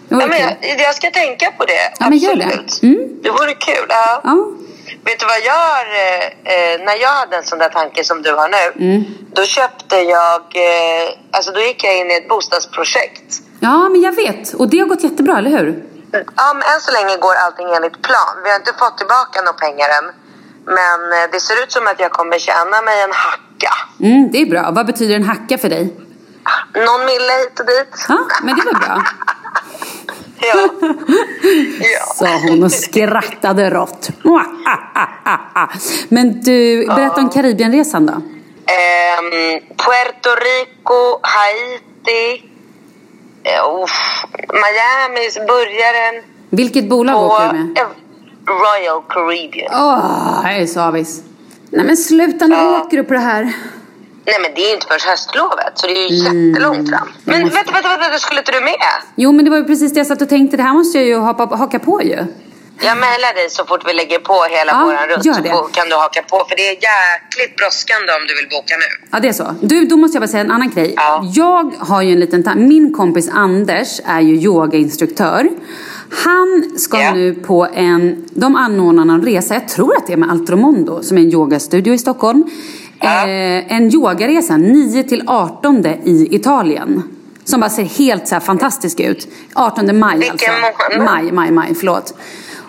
Ja, 0.08 0.16
men 0.26 0.40
jag, 0.40 0.80
jag 0.80 0.94
ska 0.94 1.10
tänka 1.10 1.50
på 1.58 1.64
det. 1.64 1.92
Ja, 1.98 2.08
men 2.08 2.18
gör 2.18 2.34
det. 2.36 2.44
Absolut. 2.44 2.82
Mm. 2.82 3.22
Det 3.22 3.30
vore 3.30 3.54
kul. 3.54 3.86
Ja. 3.88 4.20
Ja. 4.24 4.36
Vet 5.04 5.20
du 5.20 5.26
vad 5.26 5.40
jag 5.44 5.52
har, 5.54 5.84
eh, 5.84 6.24
eh, 6.54 6.80
när 6.86 6.96
jag 7.00 7.08
hade 7.08 7.36
en 7.36 7.44
sån 7.44 7.58
där 7.58 7.68
tanke 7.68 8.04
som 8.04 8.22
du 8.22 8.32
har 8.34 8.48
nu. 8.48 8.84
Mm. 8.84 9.04
Då 9.34 9.44
köpte 9.44 9.96
jag, 9.96 10.40
eh, 10.40 11.08
alltså 11.30 11.52
då 11.52 11.60
gick 11.60 11.84
jag 11.84 11.98
in 11.98 12.10
i 12.10 12.14
ett 12.14 12.28
bostadsprojekt. 12.28 13.28
ja, 13.60 13.88
men 13.88 14.00
jag 14.00 14.12
vet. 14.12 14.54
Och 14.54 14.68
det 14.70 14.78
har 14.78 14.86
gått 14.86 15.02
jättebra, 15.04 15.38
eller 15.38 15.50
hur? 15.50 15.84
Ja, 16.12 16.52
men 16.54 16.62
än 16.74 16.80
så 16.80 16.92
länge 16.92 17.16
går 17.16 17.34
allting 17.34 17.66
enligt 17.76 18.02
plan. 18.02 18.34
Vi 18.44 18.48
har 18.50 18.56
inte 18.56 18.72
fått 18.78 18.98
tillbaka 18.98 19.40
några 19.40 19.52
pengar 19.58 19.88
än. 19.98 20.06
Men 20.64 21.12
eh, 21.12 21.30
det 21.32 21.40
ser 21.40 21.62
ut 21.62 21.72
som 21.72 21.86
att 21.86 22.00
jag 22.00 22.10
kommer 22.12 22.38
tjäna 22.38 22.82
mig 22.82 23.02
en 23.02 23.12
hacka. 23.58 24.04
Mm, 24.04 24.30
det 24.30 24.38
är 24.38 24.46
bra. 24.46 24.70
Vad 24.70 24.86
betyder 24.86 25.16
en 25.16 25.22
hacka 25.24 25.58
för 25.58 25.68
dig? 25.68 25.94
Någon 26.74 27.06
mille 27.06 27.32
hit 27.40 27.60
och 27.60 27.66
dit. 27.66 28.06
Ja, 28.08 28.18
men 28.42 28.56
det 28.56 28.64
var 28.64 28.80
bra. 28.80 29.02
Ja. 30.40 30.68
ja. 31.80 32.14
Sa 32.14 32.26
hon 32.48 32.62
och 32.62 32.72
skrattade 32.72 33.70
rått. 33.70 34.10
Men 36.08 36.40
du, 36.40 36.86
berätta 36.86 37.20
om 37.20 37.30
Karibienresan 37.30 38.06
då. 38.06 38.12
Ehm, 38.12 39.60
Puerto 39.76 40.30
Rico, 40.30 41.20
Haiti, 41.22 42.48
uff, 43.82 44.24
Miami 44.48 45.46
börjar 45.46 46.12
den 46.12 46.24
Vilket 46.50 46.88
bolag 46.88 47.14
på 47.14 47.34
åker 47.34 47.52
du 47.52 47.58
med? 47.58 47.78
Royal 48.46 49.02
Caribbean. 49.08 49.74
Åh, 49.74 50.40
jag 50.44 50.56
är 50.56 50.66
så 50.66 50.80
avis. 50.80 51.22
Nej 51.70 51.84
men 51.86 51.96
sluta, 51.96 52.46
nu 52.46 52.54
Ja. 52.54 52.80
åker 52.80 52.96
du 52.96 53.04
på 53.04 53.12
det 53.12 53.18
här. 53.20 53.42
Nej 54.26 54.36
men 54.42 54.50
det 54.54 54.60
är 54.64 54.68
ju 54.68 54.74
inte 54.74 54.86
förrän 54.86 55.00
höstlovet 55.10 55.72
så 55.74 55.86
det 55.86 55.92
är 55.92 56.10
ju 56.10 56.26
Mm. 56.26 56.48
jättelångt 56.50 56.88
fram. 56.90 57.08
Men 57.24 57.40
måste- 57.42 57.56
vänta, 57.56 57.72
vänta, 57.72 57.88
vänta, 57.98 58.18
skulle 58.18 58.40
inte 58.40 58.52
du 58.52 58.60
med? 58.60 58.74
Jo, 59.16 59.32
men 59.32 59.44
det 59.44 59.50
var 59.50 59.58
ju 59.58 59.64
precis 59.64 59.92
det 59.92 60.00
jag 60.00 60.06
satt 60.06 60.22
och 60.22 60.28
tänkte. 60.28 60.56
Det 60.56 60.62
här 60.62 60.72
måste 60.74 60.98
jag 60.98 61.06
ju 61.06 61.18
haka 61.18 61.78
på 61.78 62.02
ju. 62.02 62.18
Jag 62.80 62.96
mejlar 62.98 63.34
dig 63.34 63.50
så 63.50 63.64
fort 63.64 63.80
vi 63.88 63.92
lägger 63.92 64.18
på 64.18 64.42
hela 64.50 64.72
Ja, 64.72 64.84
våran 64.84 65.08
rutt 65.08 65.24
gör 65.24 65.34
så 65.34 65.40
det. 65.40 65.48
får- 65.50 65.68
kan 65.72 65.88
du 65.88 65.94
haka 65.94 66.22
på 66.22 66.36
för 66.48 66.56
det 66.56 66.62
är 66.68 66.72
jäkligt 66.90 67.56
brådskande 67.56 68.12
om 68.12 68.26
du 68.28 68.34
vill 68.34 68.48
boka 68.50 68.74
nu. 68.76 69.08
Ja, 69.12 69.20
det 69.20 69.28
är 69.28 69.32
så. 69.32 69.54
Du, 69.60 69.84
då 69.84 69.96
måste 69.96 70.16
jag 70.16 70.22
bara 70.22 70.28
säga 70.28 70.40
en 70.40 70.50
annan 70.50 70.70
grej. 70.70 70.92
Ja. 70.96 71.22
Jag 71.34 71.74
har 71.78 72.02
ju 72.02 72.12
en 72.12 72.20
liten 72.20 72.42
ta- 72.44 72.54
Min 72.54 72.92
kompis 72.94 73.28
Anders 73.32 74.00
är 74.04 74.20
ju 74.20 74.34
yogainstruktör. 74.34 75.48
Han 76.24 76.72
ska 76.78 77.00
Ja. 77.02 77.14
nu 77.14 77.34
på 77.34 77.68
en... 77.74 78.24
De 78.30 78.56
anordnar 78.56 79.14
en 79.14 79.22
resa, 79.22 79.54
jag 79.54 79.68
tror 79.68 79.96
att 79.96 80.06
det 80.06 80.12
är 80.12 80.16
med 80.16 80.30
Altromondo, 80.30 81.02
som 81.02 81.18
är 81.18 81.22
en 81.22 81.32
yogastudio 81.32 81.94
i 81.94 81.98
Stockholm. 81.98 82.44
Ja. 83.00 83.06
Eh, 83.28 83.72
en 83.72 83.94
yogaresa 83.94 84.56
9 84.56 85.02
till 85.04 85.24
18 85.26 85.86
i 85.86 86.28
Italien. 86.36 87.02
Som 87.44 87.60
bara 87.60 87.70
ser 87.70 87.82
helt 87.84 88.28
så 88.28 88.40
fantastisk 88.40 89.00
ut. 89.00 89.28
18 89.54 89.98
maj 89.98 90.18
Vilken 90.18 90.34
alltså. 90.64 90.96
månad? 90.98 91.14
Maj, 91.14 91.32
maj, 91.32 91.50
maj, 91.50 91.74
förlåt. 91.74 92.14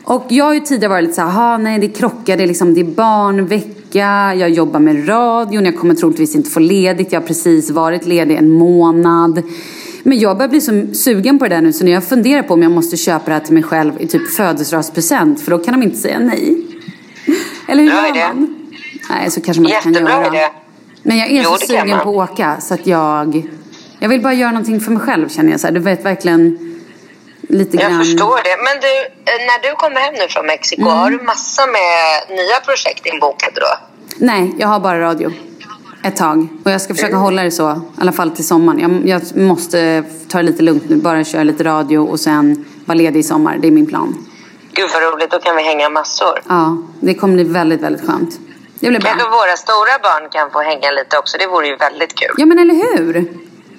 Och 0.09 0.25
jag 0.29 0.45
har 0.45 0.53
ju 0.53 0.59
tidigare 0.59 0.89
varit 0.89 1.03
lite 1.03 1.15
så 1.15 1.21
här, 1.21 1.29
"Ha, 1.31 1.57
nej 1.57 1.79
det 1.79 1.87
krockar, 1.87 2.37
det 2.37 2.43
är, 2.43 2.47
liksom, 2.47 2.73
det 2.73 2.79
är 2.81 2.85
barnvecka, 2.85 4.33
jag 4.35 4.49
jobbar 4.49 4.79
med 4.79 5.09
radion, 5.09 5.65
jag 5.65 5.77
kommer 5.77 5.95
troligtvis 5.95 6.35
inte 6.35 6.49
få 6.49 6.59
ledigt, 6.59 7.11
jag 7.13 7.21
har 7.21 7.27
precis 7.27 7.71
varit 7.71 8.05
ledig 8.05 8.35
en 8.37 8.49
månad. 8.49 9.43
Men 10.03 10.19
jag 10.19 10.37
börjar 10.37 10.49
bli 10.49 10.61
så 10.61 10.87
sugen 10.93 11.39
på 11.39 11.47
det 11.47 11.55
där 11.55 11.61
nu 11.61 11.73
så 11.73 11.85
när 11.85 11.91
jag 11.91 12.03
funderar 12.03 12.43
på 12.43 12.53
om 12.53 12.63
jag 12.63 12.71
måste 12.71 12.97
köpa 12.97 13.25
det 13.25 13.31
här 13.33 13.39
till 13.39 13.53
mig 13.53 13.63
själv 13.63 13.91
i 13.99 14.07
typ 14.07 14.29
födelsedagspresent 14.29 15.41
för 15.41 15.51
då 15.51 15.57
kan 15.57 15.79
de 15.79 15.83
inte 15.85 15.97
säga 15.97 16.19
nej. 16.19 16.61
Eller 17.67 17.83
hur 17.83 17.89
gör 17.89 18.33
man? 18.33 18.55
Nej, 19.09 19.31
så 19.31 19.41
kanske 19.41 19.61
man 19.63 19.71
inte 19.71 19.83
kan 19.83 19.93
Jättebra 19.93 20.13
göra. 20.13 20.27
idé. 20.27 20.47
Men 21.03 21.17
jag 21.17 21.31
är 21.31 21.43
Jo, 21.43 21.49
så 21.59 21.67
sugen 21.67 21.99
på 22.03 22.21
att 22.21 22.29
åka 22.31 22.57
så 22.61 22.73
att 22.73 22.87
jag... 22.87 23.49
Jag 23.99 24.09
vill 24.09 24.21
bara 24.21 24.33
göra 24.33 24.51
någonting 24.51 24.79
för 24.79 24.91
mig 24.91 24.99
själv 25.01 25.29
känner 25.29 25.51
jag 25.51 25.59
så 25.59 25.67
här. 25.67 25.73
Du 25.73 25.79
vet 25.79 26.05
verkligen 26.05 26.68
lite 27.49 27.77
Jag 27.77 27.91
grann... 27.91 27.99
förstår 28.03 28.35
det. 28.43 28.55
Men 28.67 28.75
du, 28.81 28.93
eh, 29.31 29.39
när 29.47 29.69
du 29.69 29.75
kommer 29.75 30.01
hem 30.01 30.13
nu 30.13 30.27
från 30.29 30.45
Mexiko, 30.45 30.81
Mm. 30.81 30.93
har 30.97 31.09
du 31.11 31.17
massa 31.21 31.65
med 31.65 32.37
nya 32.37 32.59
projekt 32.65 33.05
inbokade 33.05 33.59
då? 33.59 33.77
Nej, 34.17 34.55
jag 34.57 34.67
har 34.67 34.79
bara 34.79 34.99
radio. 35.01 35.31
Ett 36.03 36.15
tag. 36.15 36.47
Och 36.65 36.71
jag 36.71 36.81
ska 36.81 36.93
försöka 36.93 37.15
hålla 37.15 37.43
det 37.43 37.51
så. 37.51 37.71
I 37.71 38.01
alla 38.01 38.11
fall 38.11 38.31
till 38.31 38.47
sommaren. 38.47 38.79
Jag, 39.07 39.21
jag 39.35 39.37
måste 39.47 40.03
ta 40.29 40.37
det 40.37 40.43
lite 40.43 40.63
lugnt 40.63 40.83
nu. 40.89 40.95
Bara 40.95 41.23
köra 41.23 41.43
lite 41.43 41.63
radio 41.63 41.97
och 41.99 42.19
sen 42.19 42.65
vara 42.85 42.95
ledig 42.97 43.19
i 43.19 43.23
sommar. 43.23 43.57
Det 43.57 43.67
är 43.67 43.71
min 43.71 43.85
plan. 43.85 44.25
Gud 44.73 44.89
vad 44.93 45.03
roligt, 45.13 45.31
då 45.31 45.39
kan 45.39 45.55
vi 45.55 45.63
hänga 45.63 45.89
massor. 45.89 46.41
Ja, 46.47 46.77
det 46.99 47.13
kommer 47.13 47.33
bli 47.33 47.43
väldigt, 47.43 47.81
väldigt 47.81 48.05
skönt. 48.07 48.39
Det 48.79 48.87
blir 48.89 48.99
bra. 48.99 49.09
Kanske 49.09 49.29
våra 49.29 49.55
stora 49.57 49.99
barn 50.03 50.29
kan 50.31 50.51
få 50.51 50.61
hänga 50.61 50.91
lite 50.91 51.17
också. 51.17 51.37
Det 51.37 51.47
vore 51.47 51.67
ju 51.67 51.75
väldigt 51.75 52.15
kul. 52.15 52.33
Ja, 52.37 52.45
men 52.45 52.59
eller 52.59 52.73
hur? 52.73 53.27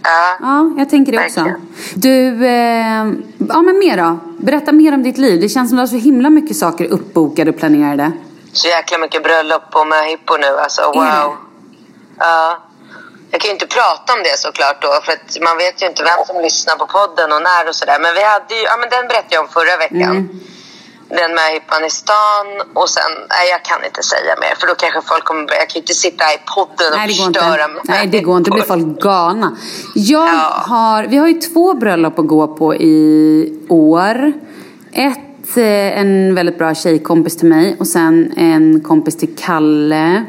Ja. 0.03 0.37
Ja, 0.41 0.71
jag 0.79 0.91
tänker 0.91 1.13
det 1.13 1.25
också. 1.25 1.41
Verkligen. 1.41 1.61
Du, 1.95 2.47
eh, 2.47 3.05
ja 3.49 3.63
men 3.63 3.79
mer 3.79 3.97
då? 3.97 4.19
Berätta 4.39 4.73
mer 4.73 4.95
om 4.95 5.03
ditt 5.03 5.19
liv. 5.19 5.41
Det 5.41 5.49
känns 5.49 5.69
som 5.69 5.77
du 5.77 5.83
har 5.83 5.87
så 5.87 5.97
himla 5.97 6.31
mycket 6.31 6.57
saker 6.57 6.85
uppbokade 6.85 7.51
och 7.51 7.57
planerade. 7.59 8.13
Så 8.53 8.69
jäkla 8.69 8.99
mycket 8.99 9.23
bröllop 9.23 9.63
och 9.73 9.87
möhippo 9.87 10.37
nu 10.37 10.47
alltså. 10.47 10.83
Wow. 10.83 11.37
Ja. 12.19 12.59
Jag 13.31 13.41
kan 13.41 13.49
ju 13.49 13.53
inte 13.53 13.67
prata 13.67 14.13
om 14.13 14.23
det 14.23 14.39
såklart 14.39 14.83
då. 14.83 15.01
För 15.05 15.13
att 15.13 15.39
man 15.41 15.57
vet 15.57 15.83
ju 15.83 15.87
inte 15.87 16.03
vem 16.03 16.25
som 16.27 16.43
lyssnar 16.43 16.77
på 16.77 16.87
podden 16.87 17.33
och 17.33 17.43
när 17.43 17.69
och 17.69 17.75
sådär. 17.75 17.99
Men 18.01 18.15
vi 18.15 18.25
hade 18.25 18.55
ju, 18.55 18.63
ja 18.63 18.77
men 18.81 18.89
den 18.89 19.09
berättade 19.09 19.35
jag 19.35 19.43
om 19.45 19.49
förra 19.49 19.77
veckan. 19.77 20.17
Mm. 20.17 20.41
Den 21.19 21.35
med 21.35 21.45
hippan 21.55 21.85
i 21.85 21.91
stan 21.91 22.47
och 22.75 22.89
sen, 22.89 23.13
nej 23.29 23.49
jag 23.51 23.63
kan 23.65 23.85
inte 23.85 24.03
säga 24.03 24.35
mer 24.41 24.55
för 24.61 24.67
då 24.67 24.75
kanske 24.75 25.01
folk 25.03 25.25
kommer 25.25 25.47
börja, 25.47 25.59
jag 25.61 25.69
kan 25.69 25.75
ju 25.75 25.81
inte 25.81 25.95
sitta 25.95 26.25
här 26.25 26.35
i 26.35 26.41
podden 26.55 26.93
och 26.93 26.99
Nej, 26.99 27.09
förstöra 27.09 27.65
inte. 27.65 27.81
Nej, 27.85 28.07
det 28.07 28.21
går 28.21 28.37
inte. 28.37 28.51
Då 28.51 28.55
blir 28.55 28.65
folk 28.65 29.01
galna. 29.03 29.57
Jag 29.95 30.29
Ja. 30.29 30.63
har, 30.67 31.05
vi 31.05 31.17
har 31.17 31.29
ju 31.29 31.35
två 31.41 31.75
bröllop 31.75 32.19
att 32.19 32.27
gå 32.27 32.47
på 32.49 32.75
i 32.75 33.59
år. 33.69 34.33
Ett, 34.93 35.57
eh, 35.57 35.99
en 36.01 36.35
väldigt 36.35 36.59
bra 36.59 36.75
tjejkompis 36.75 37.37
till 37.37 37.49
mig 37.49 37.77
och 37.81 37.87
sen 37.87 38.33
en 38.37 38.81
kompis 38.81 39.17
till 39.17 39.37
Kalle. 39.37 40.25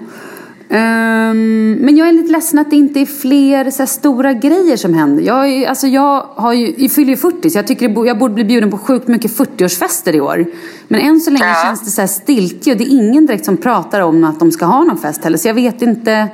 Ehm, 0.72 1.78
men 1.82 1.98
jag 1.98 2.08
är 2.08 2.12
lite 2.12 2.32
ledsen 2.32 2.60
att 2.60 2.70
det 2.70 2.76
inte 2.76 3.00
är 3.00 3.06
fler 3.06 3.72
så 3.72 3.86
stora 3.88 4.34
grejer 4.34 4.78
som 4.78 4.94
händer. 4.94 5.24
Jag, 5.24 5.48
är, 5.50 5.68
alltså, 5.70 5.88
jag, 5.88 6.22
har 6.36 6.54
ju, 6.54 6.74
jag 6.78 6.92
fyller 6.92 7.10
ju 7.10 7.18
40 7.18 7.50
så 7.50 7.58
jag 7.58 7.68
tycker 7.68 7.90
bo- 7.90 8.06
jag 8.06 8.18
borde 8.18 8.34
bli 8.34 8.44
bjuden 8.44 8.72
på 8.72 8.78
sjukt 8.78 9.08
mycket 9.08 9.32
40-årsfester 9.32 10.16
i 10.16 10.22
år. 10.22 10.46
Men 10.88 11.02
än 11.02 11.20
så 11.20 11.32
länge 11.32 11.46
Ja. 11.48 11.64
känns 11.64 11.82
det 11.86 11.92
så 11.92 12.02
här 12.02 12.08
stiltje 12.08 12.74
och 12.74 12.78
det 12.80 12.84
är 12.84 12.90
ingen 12.92 13.26
direkt 13.26 13.46
som 13.46 13.58
pratar 13.58 14.02
om 14.02 14.24
att 14.24 14.40
de 14.40 14.52
ska 14.52 14.66
ha 14.66 14.84
någon 14.84 14.98
fest 14.98 15.24
heller. 15.24 15.38
Så 15.38 15.48
jag 15.48 15.54
vet 15.54 15.82
inte. 15.82 16.28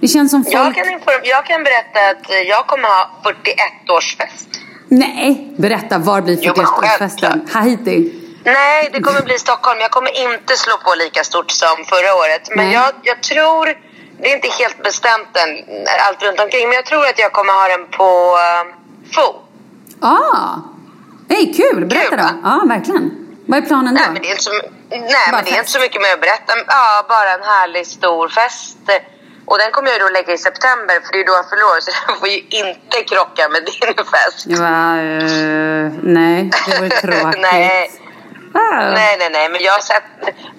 Det 0.00 0.08
känns 0.08 0.30
som 0.30 0.44
folk... 0.44 0.54
Jag 0.54 0.74
kan, 0.74 0.84
jag 1.24 1.46
kan 1.46 1.62
berätta 1.64 2.10
att 2.10 2.46
jag 2.48 2.66
kommer 2.66 2.84
ha 2.88 3.10
41-årsfest. 3.24 4.46
Nej, 4.88 5.52
berätta. 5.56 5.98
Var 5.98 6.20
blir 6.22 6.38
Jo, 6.42 6.52
men 6.56 6.66
41-årsfesten? 6.66 6.98
självklart. 6.98 7.50
Haiti? 7.52 8.12
Nej, 8.44 8.90
det 8.92 9.00
kommer 9.00 9.22
bli 9.22 9.38
Stockholm. 9.38 9.80
Jag 9.80 9.90
kommer 9.90 10.10
inte 10.26 10.56
slå 10.56 10.76
på 10.76 10.94
lika 10.94 11.24
stort 11.24 11.50
som 11.50 11.84
förra 11.84 12.14
året. 12.14 12.48
Men 12.56 12.70
jag, 12.70 12.92
jag 13.02 13.22
tror, 13.22 13.64
det 14.20 14.30
är 14.30 14.36
inte 14.36 14.48
helt 14.48 14.82
bestämt 14.82 15.36
än, 15.36 15.50
allt 16.08 16.22
runt 16.22 16.40
omkring. 16.40 16.68
Men 16.68 16.76
jag 16.76 16.86
tror 16.86 17.06
att 17.06 17.18
jag 17.18 17.32
kommer 17.32 17.52
ha 17.52 17.68
den 17.68 17.86
på 17.90 18.36
uh, 18.36 18.74
Fo. 19.14 19.26
Ah! 20.00 20.56
Hej, 21.28 21.54
kul! 21.54 21.86
Berätta 21.86 22.08
Kul, 22.08 22.18
då. 22.18 22.24
va? 22.24 22.30
Ja, 22.44 22.62
verkligen. 22.74 23.10
Vad 23.46 23.58
är 23.62 23.66
planen 23.66 23.94
då? 23.94 24.00
Nej, 24.00 24.10
men 24.12 24.22
det 24.22 24.28
är 24.28 24.30
inte 24.30 24.42
så, 24.42 24.52
nej, 24.90 25.28
men 25.32 25.44
det 25.44 25.50
är 25.50 25.58
inte 25.58 25.70
så 25.70 25.80
mycket 25.80 26.02
mer 26.02 26.12
att 26.12 26.20
berätta. 26.20 26.52
Ja, 26.66 27.04
bara 27.08 27.30
en 27.34 27.42
härlig 27.42 27.86
stor 27.86 28.28
fest. 28.28 28.78
Och 29.46 29.58
den 29.58 29.70
kommer 29.72 29.90
jag 29.90 30.00
då 30.00 30.08
lägga 30.08 30.32
i 30.32 30.38
september 30.38 30.94
för 31.04 31.12
det 31.12 31.20
är 31.20 31.26
då 31.26 31.32
jag 31.32 31.50
fyller 31.50 31.64
år. 31.64 31.80
Så 31.80 31.90
den 32.06 32.16
får 32.20 32.28
ju 32.28 32.38
inte 32.62 32.96
krocka 33.10 33.48
med 33.48 33.62
din 33.64 33.94
fest. 34.14 34.46
Jag 34.46 34.58
bara, 34.58 35.02
eh, 35.02 35.92
nej, 36.02 36.50
det 36.66 36.78
vore 36.78 36.88
tråkigt. 37.06 37.40
nej, 37.40 37.90
Ah. 38.52 38.90
nej, 38.90 39.16
nej, 39.18 39.28
nej. 39.32 39.48
Men 39.52 39.60
jag 39.62 39.72
har 39.72 39.80
sett... 39.80 40.02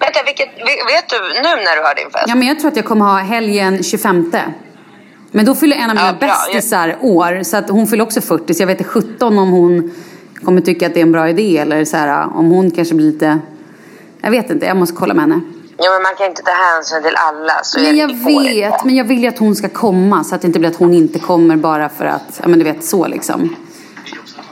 Vänta, 0.00 0.20
vilket, 0.26 0.48
vet 0.92 1.08
du 1.08 1.18
nu 1.42 1.64
när 1.64 1.76
du 1.76 1.82
har 1.82 1.94
din 1.94 2.10
fest? 2.10 2.24
Ja, 2.28 2.34
men 2.34 2.48
jag 2.48 2.60
tror 2.60 2.70
att 2.70 2.76
jag 2.76 2.84
kommer 2.84 3.04
ha 3.04 3.18
helgen 3.18 3.82
25. 3.82 4.32
Men 5.30 5.44
då 5.44 5.54
fyller 5.54 5.76
en 5.76 5.90
av 5.90 5.96
mina 5.96 6.16
Ja, 6.20 6.26
bästisar 6.52 6.96
år. 7.00 7.42
Så 7.42 7.56
att 7.56 7.70
hon 7.70 7.86
fyller 7.86 8.04
också 8.04 8.20
40. 8.20 8.54
Så 8.54 8.62
jag 8.62 8.66
vet 8.66 8.78
inte 8.80 8.90
17 8.90 9.38
om 9.38 9.50
hon 9.50 9.94
kommer 10.44 10.60
tycka 10.60 10.86
att 10.86 10.94
det 10.94 11.00
är 11.00 11.02
en 11.02 11.12
bra 11.12 11.28
idé. 11.28 11.58
Eller 11.58 11.84
så 11.84 11.96
här, 11.96 12.36
om 12.36 12.50
hon 12.50 12.70
kanske 12.70 12.94
blir 12.94 13.06
lite... 13.12 13.38
Jag 14.22 14.30
vet 14.30 14.50
inte, 14.50 14.66
jag 14.66 14.76
måste 14.76 14.96
kolla 14.96 15.14
med 15.14 15.22
henne. 15.22 15.40
Ja, 15.78 15.90
men 15.90 16.02
man 16.02 16.14
kan 16.14 16.26
inte 16.26 16.42
ta 16.42 16.50
hänsyn 16.50 17.02
till 17.02 17.16
alla. 17.16 17.52
Så 17.62 17.80
Men 17.80 17.96
jag 17.96 18.08
det 18.08 18.14
går 18.14 18.32
inte. 18.32 18.54
vet, 18.54 18.84
men 18.84 18.94
jag 18.96 19.04
vill 19.04 19.22
ju 19.22 19.28
att 19.28 19.38
hon 19.38 19.56
ska 19.56 19.68
komma. 19.68 20.24
Så 20.24 20.34
att 20.34 20.40
det 20.40 20.46
inte 20.46 20.58
blir 20.58 20.70
att 20.70 20.76
hon 20.76 20.94
inte 20.94 21.18
kommer 21.18 21.56
bara 21.56 21.88
för 21.88 22.04
att, 22.04 22.40
ja 22.42 22.48
men 22.48 22.58
du 22.58 22.64
vet 22.64 22.84
så 22.84 23.06
liksom. 23.06 23.56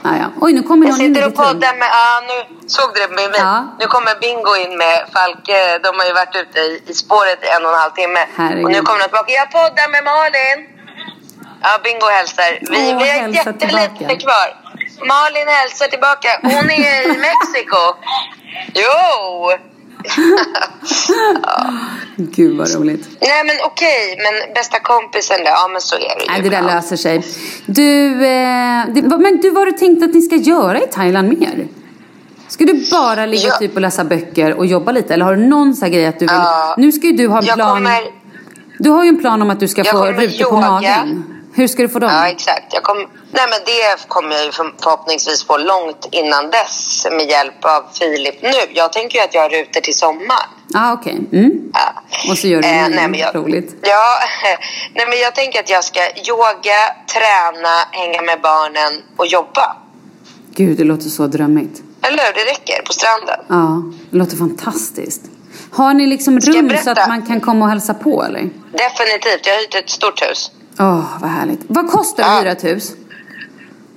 Ah, 0.03 0.15
ja. 0.21 0.27
Oj, 0.41 0.53
nu 0.53 0.63
kommer 0.63 0.87
Jag 0.87 0.95
sitter 0.95 1.27
och 1.27 1.35
poddar 1.35 1.73
med... 1.81 1.89
Ja, 1.99 2.21
nu 2.29 2.67
såg 2.67 2.93
du 2.93 2.99
det 3.01 3.07
med 3.07 3.29
mig. 3.31 3.39
Ja. 3.39 3.75
Nu 3.79 3.85
kommer 3.87 4.19
Bingo 4.21 4.55
in 4.63 4.77
med 4.77 4.97
Falke. 5.13 5.79
De 5.83 5.89
har 5.99 6.05
ju 6.05 6.13
varit 6.13 6.35
ute 6.35 6.59
i, 6.59 6.83
i 6.91 6.93
spåret 6.93 7.39
i 7.43 7.47
en 7.55 7.65
och 7.65 7.71
en 7.71 7.79
halv 7.79 7.91
timme. 7.91 8.19
Herregud. 8.37 8.65
Och 8.65 8.71
nu 8.71 8.81
kommer 8.81 8.99
de 8.99 9.03
tillbaka. 9.05 9.31
Jag 9.31 9.51
poddar 9.51 9.87
med 9.95 10.03
Malin. 10.03 10.59
Ja, 11.63 11.71
Bingo 11.83 12.07
hälsar. 12.17 12.49
Vi, 12.71 12.77
Åh, 12.93 12.97
vi 13.01 13.09
har 13.09 13.27
jättelite 13.39 14.15
kvar. 14.25 14.47
Malin 15.13 15.47
hälsar 15.47 15.87
tillbaka. 15.87 16.29
Hon 16.41 16.69
är 16.69 17.03
i 17.03 17.17
Mexiko. 17.27 17.83
Jo! 18.73 18.91
Gud 22.15 22.57
vad 22.57 22.73
roligt. 22.75 23.09
Nej 23.21 23.43
men 23.45 23.55
okej, 23.65 24.17
men 24.17 24.53
bästa 24.53 24.79
kompisen 24.79 25.37
då? 25.39 25.45
Ja 25.45 25.67
men 25.71 25.81
så 25.81 25.95
är 25.95 25.99
det 25.99 26.23
ju. 26.23 26.27
Nej, 26.31 26.41
det 26.41 26.49
där 26.49 26.61
löser 26.61 26.95
sig. 26.95 27.23
Du, 27.65 28.07
eh, 28.13 28.85
det, 28.93 29.01
men 29.17 29.39
du, 29.41 29.49
vad 29.49 29.59
har 29.59 29.65
du 29.65 29.71
tänkt 29.71 30.03
att 30.03 30.13
ni 30.13 30.21
ska 30.21 30.35
göra 30.35 30.83
i 30.83 30.87
Thailand 30.87 31.39
mer? 31.39 31.67
Ska 32.47 32.65
du 32.65 32.85
bara 32.91 33.25
ligga 33.25 33.47
Ja. 33.47 33.57
typ 33.57 33.75
och 33.75 33.81
läsa 33.81 34.03
böcker 34.03 34.53
och 34.53 34.65
jobba 34.65 34.91
lite? 34.91 35.13
Eller 35.13 35.25
har 35.25 35.35
du 35.35 35.45
någon 35.47 35.75
sån 35.75 35.91
grej 35.91 36.05
att 36.05 36.19
du 36.19 36.25
vill... 36.25 36.35
Ja. 36.35 36.75
Nu 36.77 36.91
ska 36.91 37.07
ju 37.07 37.13
du 37.13 37.27
ha 37.27 37.39
en 37.39 37.45
Jag 37.45 37.55
plan... 37.55 37.75
kommer... 37.75 38.01
Du 38.79 38.89
har 38.89 39.03
ju 39.03 39.09
en 39.09 39.19
plan 39.19 39.41
om 39.41 39.49
att 39.49 39.59
du 39.59 39.67
ska 39.67 39.81
Jag 39.83 39.91
få 39.91 40.05
rutor 40.05 40.49
på 40.49 40.59
magen. 40.59 41.23
Hur 41.53 41.67
ska 41.67 41.81
du 41.81 41.89
få 41.89 41.99
dem? 41.99 42.09
Ja, 42.13 42.27
exakt. 42.27 42.73
Jag 42.73 42.83
kom, 42.83 42.97
nej, 43.31 43.45
men 43.49 43.59
det 43.65 44.07
kommer 44.07 44.35
jag 44.35 44.45
ju 44.45 44.51
för- 44.51 44.73
förhoppningsvis 44.83 45.43
få 45.45 45.57
långt 45.57 46.07
innan 46.11 46.49
dess 46.49 47.07
med 47.11 47.29
hjälp 47.29 47.65
av 47.65 47.83
Filip 47.99 48.41
nu. 48.41 48.49
Jag 48.73 48.93
tänker 48.93 49.17
ju 49.19 49.23
att 49.23 49.33
jag 49.33 49.41
har 49.41 49.49
rutor 49.49 49.81
till 49.81 49.97
sommar. 49.97 50.45
ah, 50.73 50.93
okej. 50.93 51.17
Mm. 51.33 51.51
Ja. 51.73 52.01
Och 52.31 52.37
så 52.37 52.47
gör 52.47 52.61
du 52.61 52.67
Eh, 52.67 52.87
nej, 52.89 53.07
men 53.07 53.19
jag, 53.19 53.35
roligt. 53.35 53.75
Ja, 53.81 54.03
nej, 54.95 55.05
men 55.09 55.19
jag 55.19 55.35
tänker 55.35 55.59
att 55.59 55.69
jag 55.69 55.83
ska 55.83 55.99
yoga, 55.99 56.79
träna, 57.13 57.75
hänga 57.91 58.21
med 58.21 58.41
barnen 58.41 59.01
och 59.17 59.27
jobba. 59.27 59.75
Gud, 60.55 60.77
det 60.77 60.83
låter 60.83 61.09
så 61.09 61.27
drömmigt. 61.27 61.81
Eller 62.01 62.23
hur? 62.25 62.33
Det 62.33 62.51
räcker 62.51 62.81
på 62.85 62.93
stranden. 62.93 63.39
Ja, 63.49 63.83
det 64.11 64.17
låter 64.17 64.37
fantastiskt. 64.37 65.21
Har 65.71 65.93
ni 65.93 66.07
liksom 66.07 66.39
rum 66.39 66.71
så 66.83 66.89
att 66.91 67.07
man 67.07 67.25
kan 67.25 67.39
komma 67.41 67.65
och 67.65 67.71
hälsa 67.71 67.93
på 67.93 68.23
eller? 68.23 68.49
Definitivt. 68.71 69.45
Jag 69.47 69.53
har 69.53 69.61
hyrt 69.61 69.75
ett 69.75 69.89
stort 69.89 70.21
hus. 70.29 70.51
Åh, 70.79 71.17
vad 71.21 71.29
härligt. 71.29 71.59
Vad 71.67 71.91
kostar 71.91 72.23
det 72.23 72.29
att 72.29 72.41
hyra 72.43 72.51
ett 72.51 72.63
hus? 72.63 72.91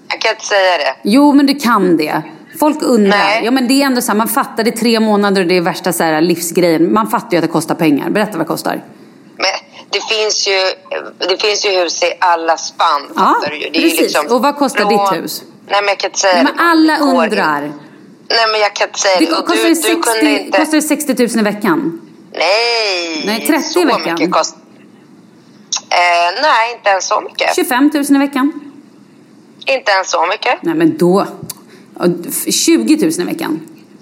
Jag 0.08 0.20
kan 0.20 0.30
inte 0.30 0.44
säga 0.44 0.78
det. 0.78 0.94
Jo, 1.04 1.32
men 1.32 1.46
du 1.46 1.54
kan 1.54 1.96
det. 1.96 2.22
Folk 2.58 2.82
undrar. 2.82 3.10
Nej. 3.18 3.44
Ja, 3.44 3.50
men 3.50 3.68
det 3.68 3.74
är 3.82 3.86
ändå 3.86 4.00
så 4.00 4.12
här, 4.12 4.18
man 4.18 4.28
fattar 4.28 4.64
det 4.64 4.70
är 4.70 4.76
tre 4.76 5.00
månader 5.00 5.42
och 5.42 5.48
det 5.48 5.56
är 5.56 5.60
värsta 5.60 5.92
så 5.92 6.04
här, 6.04 6.20
livsgrejen. 6.20 6.92
Man 6.92 7.10
fattar 7.10 7.30
ju 7.32 7.36
att 7.36 7.42
det 7.42 7.48
kostar 7.48 7.74
pengar. 7.74 8.10
Berätta 8.10 8.30
vad 8.32 8.40
det 8.40 8.44
kostar. 8.44 8.84
Men 9.36 9.46
det 9.90 10.00
finns 10.14 10.48
ju, 10.48 10.60
det 11.28 11.42
finns 11.42 11.66
ju 11.66 11.70
hus 11.70 12.02
i 12.02 12.06
alla 12.20 12.56
spann. 12.56 13.02
Ja, 13.16 13.36
du 13.50 13.70
precis. 13.80 14.00
liksom 14.00 14.26
Och 14.36 14.42
vad 14.42 14.56
kostar 14.56 14.80
från- 14.80 14.88
ditt 14.90 15.22
hus? 15.24 15.42
Nej, 15.68 15.80
men 15.82 15.88
jag 15.88 15.98
kan 15.98 16.08
inte 16.08 16.18
säga 16.20 16.34
Nej, 16.34 16.44
men 16.56 16.66
alla 16.68 16.92
Det 16.92 16.98
går 17.00 17.24
undrar. 17.24 17.60
Nej, 18.28 18.46
men 18.52 18.60
jag 18.60 18.74
kan 18.74 18.88
inte 18.88 18.98
säga 18.98 19.18
Det 19.18 19.24
det. 19.24 19.30
Kostar, 19.32 19.56
du, 19.56 19.62
det 19.62 19.68
du 19.68 19.74
60, 19.74 20.00
kunde 20.02 20.30
inte... 20.40 20.58
kostar 20.58 20.76
det 20.76 20.82
60 20.82 21.14
000 21.18 21.28
i 21.38 21.42
veckan? 21.42 22.00
Nej! 22.32 23.22
Nej, 23.26 23.46
30 23.46 23.62
så 23.68 23.80
i 23.82 23.84
veckan. 23.84 24.14
Mycket 24.18 24.32
kost... 24.32 24.56
eh, 25.90 26.42
nej, 26.42 26.72
inte 26.76 26.90
ens 26.90 27.08
så 27.08 27.20
mycket. 27.20 27.54
25 27.54 27.90
000 27.94 28.04
i 28.08 28.18
veckan? 28.18 28.52
Inte 29.66 29.92
ens 29.92 30.10
så 30.10 30.26
mycket. 30.26 30.62
Nej, 30.62 30.74
men 30.74 30.96
då... 30.98 31.26
ja, 31.98 32.04
20 32.50 32.96
000 32.96 33.12
i 33.20 33.24
veckan? 33.24 33.60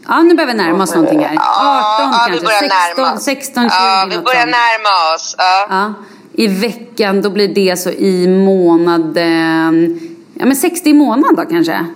Ja, 0.09 0.23
nu 0.23 0.35
börjar 0.35 0.47
vi 0.47 0.55
närma 0.55 0.85
oss 0.85 0.95
någonting 0.95 1.21
här. 1.21 1.29
18 1.29 1.39
ja, 1.39 2.13
kanske? 2.27 2.45
börjar 2.45 2.61
16, 2.61 2.79
närma 2.97 3.15
oss. 3.15 3.25
16, 3.25 3.63
20 3.65 3.75
Ja, 3.75 4.07
vi 4.11 4.19
börjar 4.19 4.47
närma 4.47 5.15
oss. 5.15 5.35
Ja. 5.39 5.67
Ja, 5.69 5.95
I 6.33 6.47
veckan, 6.47 7.23
då 7.23 7.31
blir 7.31 7.49
det 7.49 7.77
så 7.77 7.91
i 7.91 8.29
månaden... 8.29 10.01
Ja, 10.35 10.47
men 10.47 10.57
60 10.57 10.91
i 10.91 10.93
månaden 10.93 11.37
då 11.37 11.45
kanske? 11.45 11.87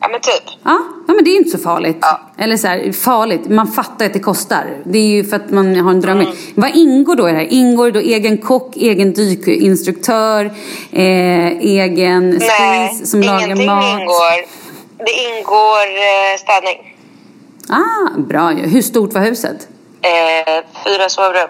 Ja, 0.00 0.08
men 0.08 0.20
typ. 0.20 0.42
Ja, 0.62 0.78
ja 1.08 1.14
men 1.14 1.24
det 1.24 1.30
är 1.30 1.32
ju 1.32 1.38
inte 1.38 1.50
så 1.50 1.58
farligt. 1.58 1.98
Ja. 2.00 2.20
Eller 2.38 2.56
så 2.56 2.66
här, 2.66 2.92
farligt, 2.92 3.48
man 3.48 3.66
fattar 3.68 4.06
att 4.06 4.12
det 4.12 4.18
kostar. 4.20 4.64
Det 4.84 4.98
är 4.98 5.06
ju 5.06 5.24
för 5.24 5.36
att 5.36 5.50
man 5.50 5.76
har 5.80 5.90
en 5.90 6.00
dröm. 6.00 6.20
Mm. 6.20 6.32
Vad 6.54 6.70
ingår 6.76 7.16
då 7.16 7.28
i 7.28 7.32
det 7.32 7.38
här? 7.38 7.52
Ingår 7.52 7.90
då 7.90 8.00
egen 8.00 8.38
kock, 8.38 8.76
egen 8.76 9.12
dykinstruktör, 9.12 10.44
eh, 10.92 11.46
egen 11.58 12.30
Nej, 12.30 12.88
spis 12.88 13.10
som 13.10 13.20
lagar 13.20 13.44
ingenting 13.44 13.66
mat? 13.66 14.00
ingår. 14.00 14.46
Det 14.98 15.12
ingår 15.38 15.86
eh, 15.86 16.38
städning. 16.38 16.94
Ah, 17.68 18.18
bra 18.18 18.52
ju. 18.52 18.66
Hur 18.66 18.82
stort 18.82 19.12
var 19.12 19.20
huset? 19.20 19.68
Eh, 20.02 20.64
fyra 20.84 21.08
sovrum. 21.08 21.48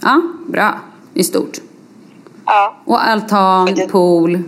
Ja, 0.00 0.22
bra. 0.46 0.80
Det 1.14 1.20
är 1.20 1.24
stort. 1.24 1.58
Ja, 2.46 2.76
Och 2.84 3.06
altan, 3.06 3.76
pool. 3.90 4.42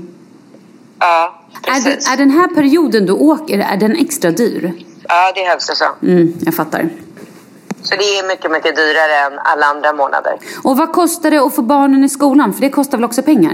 ja 0.98 1.43
precis. 1.62 2.06
det, 2.06 2.12
är 2.12 2.16
den 2.16 2.30
här 2.30 2.48
perioden 2.48 3.06
du 3.06 3.12
åker, 3.12 3.58
är 3.58 3.76
den 3.76 3.96
extra 3.96 4.30
dyr? 4.30 4.72
Ja, 5.08 5.32
det 5.34 5.44
är 5.44 5.48
högsäsong. 5.48 5.94
Mm, 6.02 6.34
jag 6.40 6.54
fattar. 6.54 6.88
Så 7.82 7.96
det 7.96 8.18
är 8.18 8.28
mycket, 8.28 8.50
mycket 8.50 8.76
dyrare 8.76 9.16
än 9.26 9.38
alla 9.38 9.66
andra 9.66 9.92
månader. 9.92 10.38
Och 10.64 10.76
vad 10.76 10.92
kostar 10.92 11.30
det 11.30 11.38
att 11.38 11.54
få 11.54 11.62
barnen 11.62 12.04
i 12.04 12.08
skolan? 12.08 12.52
För 12.52 12.60
det 12.60 12.70
kostar 12.70 12.98
väl 12.98 13.04
också 13.04 13.22
pengar? 13.22 13.52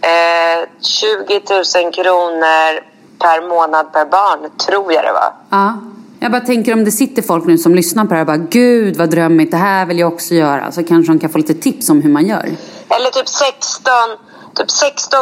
Eh, 0.00 0.68
20 0.80 1.40
000 1.84 1.92
kronor 1.92 2.80
per 3.18 3.48
månad 3.48 3.92
per 3.92 4.04
barn, 4.04 4.50
tror 4.66 4.92
jag 4.92 5.04
det 5.04 5.12
var. 5.12 5.32
Ja. 5.50 5.78
Jag 6.20 6.32
bara 6.32 6.40
tänker 6.40 6.72
om 6.72 6.84
det 6.84 6.90
sitter 6.90 7.22
folk 7.22 7.46
nu 7.46 7.58
som 7.58 7.74
lyssnar 7.74 8.04
på 8.04 8.08
det 8.08 8.14
här 8.14 8.20
och 8.20 8.26
bara 8.26 8.36
Gud 8.36 8.96
vad 8.96 9.10
drömmigt, 9.10 9.50
det 9.50 9.56
här 9.56 9.86
vill 9.86 9.98
jag 9.98 10.12
också 10.12 10.34
göra. 10.34 10.72
Så 10.72 10.84
kanske 10.84 11.12
de 11.12 11.18
kan 11.18 11.30
få 11.30 11.38
lite 11.38 11.54
tips 11.54 11.90
om 11.90 12.02
hur 12.02 12.10
man 12.10 12.26
gör. 12.26 12.48
Eller 12.88 13.10
typ 13.10 13.28
16, 13.28 13.92
typ 14.54 14.70
16 14.70 15.20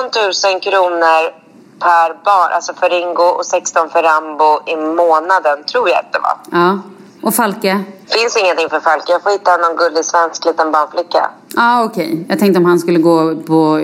000 0.53 0.61
kronor 0.61 1.46
per 1.79 2.25
barn, 2.25 2.53
alltså 2.53 2.75
för 2.75 2.89
Ringo 2.89 3.23
och 3.23 3.47
16 3.47 3.91
för 3.91 4.03
Rambo 4.03 4.61
i 4.67 4.77
månaden, 4.77 5.65
tror 5.65 5.89
jag 5.89 5.99
att 5.99 6.13
det 6.13 6.19
var. 6.19 6.61
Ja. 6.61 6.79
Och 7.23 7.35
Falke? 7.35 7.85
Finns 8.09 8.37
ingenting 8.37 8.69
för 8.69 8.81
Falke. 8.81 9.13
Jag 9.13 9.23
får 9.23 9.31
hitta 9.31 9.57
någon 9.57 9.77
gullig 9.77 10.05
svensk 10.05 10.45
liten 10.45 10.73
barnflicka. 10.73 11.31
Ja, 11.55 11.63
ah, 11.63 11.85
okej. 11.85 12.07
Okay. 12.07 12.25
Jag 12.29 12.39
tänkte 12.39 12.59
om 12.59 12.65
han 12.65 12.79
skulle 12.79 12.99
gå 12.99 13.35
på 13.37 13.81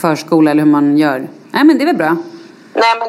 förskola 0.00 0.50
eller 0.50 0.62
hur 0.62 0.70
man 0.70 0.98
gör. 0.98 1.28
Nej, 1.50 1.64
men 1.64 1.78
det 1.78 1.84
är 1.84 1.86
väl 1.86 1.96
bra. 1.96 2.16
Nej, 2.74 2.94
men 2.98 3.08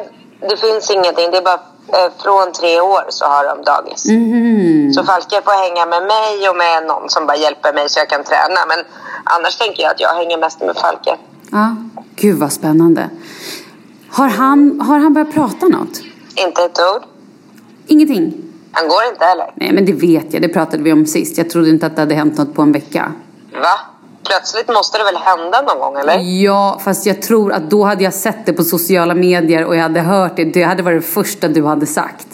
det 0.50 0.56
finns 0.56 0.90
ingenting. 0.90 1.30
Det 1.30 1.36
är 1.36 1.42
bara 1.42 1.60
eh, 1.88 2.10
från 2.22 2.52
tre 2.52 2.80
år 2.80 3.04
så 3.08 3.24
har 3.24 3.44
de 3.44 3.64
dagis. 3.64 4.08
Mm. 4.08 4.92
Så 4.92 5.04
Falke 5.04 5.42
får 5.44 5.68
hänga 5.68 5.86
med 5.86 6.02
mig 6.02 6.48
och 6.50 6.56
med 6.56 6.86
någon 6.86 7.10
som 7.10 7.26
bara 7.26 7.36
hjälper 7.36 7.72
mig 7.72 7.88
så 7.88 7.98
jag 7.98 8.08
kan 8.08 8.24
träna. 8.24 8.60
Men 8.68 8.78
annars 9.24 9.56
tänker 9.56 9.82
jag 9.82 9.90
att 9.90 10.00
jag 10.00 10.14
hänger 10.14 10.38
mest 10.38 10.60
med 10.60 10.76
Falke. 10.76 11.16
Ja, 11.50 11.76
gud 12.16 12.38
vad 12.38 12.52
spännande. 12.52 13.10
Har 14.10 14.28
han, 14.28 14.80
har 14.80 14.98
han 14.98 15.12
börjat 15.12 15.34
prata 15.34 15.66
något? 15.66 16.00
Inte 16.34 16.62
ett 16.62 16.78
ord. 16.94 17.02
Ingenting? 17.86 18.34
Han 18.72 18.88
går 18.88 18.98
inte 19.12 19.24
heller. 19.24 19.52
Nej, 19.54 19.72
men 19.72 19.84
det 19.84 19.92
vet 19.92 20.32
jag. 20.32 20.42
Det 20.42 20.48
pratade 20.48 20.82
vi 20.82 20.92
om 20.92 21.06
sist. 21.06 21.38
Jag 21.38 21.50
trodde 21.50 21.70
inte 21.70 21.86
att 21.86 21.96
det 21.96 22.02
hade 22.02 22.14
hänt 22.14 22.38
något 22.38 22.54
på 22.54 22.62
en 22.62 22.72
vecka. 22.72 23.12
Va? 23.52 23.80
Plötsligt 24.24 24.68
måste 24.68 24.98
det 24.98 25.04
väl 25.04 25.16
hända 25.16 25.62
någon 25.62 25.78
gång, 25.80 25.96
eller? 25.96 26.18
Ja, 26.42 26.80
fast 26.84 27.06
jag 27.06 27.22
tror 27.22 27.52
att 27.52 27.70
då 27.70 27.84
hade 27.84 28.04
jag 28.04 28.14
sett 28.14 28.46
det 28.46 28.52
på 28.52 28.64
sociala 28.64 29.14
medier 29.14 29.64
och 29.64 29.76
jag 29.76 29.82
hade 29.82 30.00
hört 30.00 30.36
det. 30.36 30.44
Det 30.44 30.62
hade 30.62 30.82
varit 30.82 31.02
det 31.02 31.08
första 31.08 31.48
du 31.48 31.64
hade 31.64 31.86
sagt. 31.86 32.26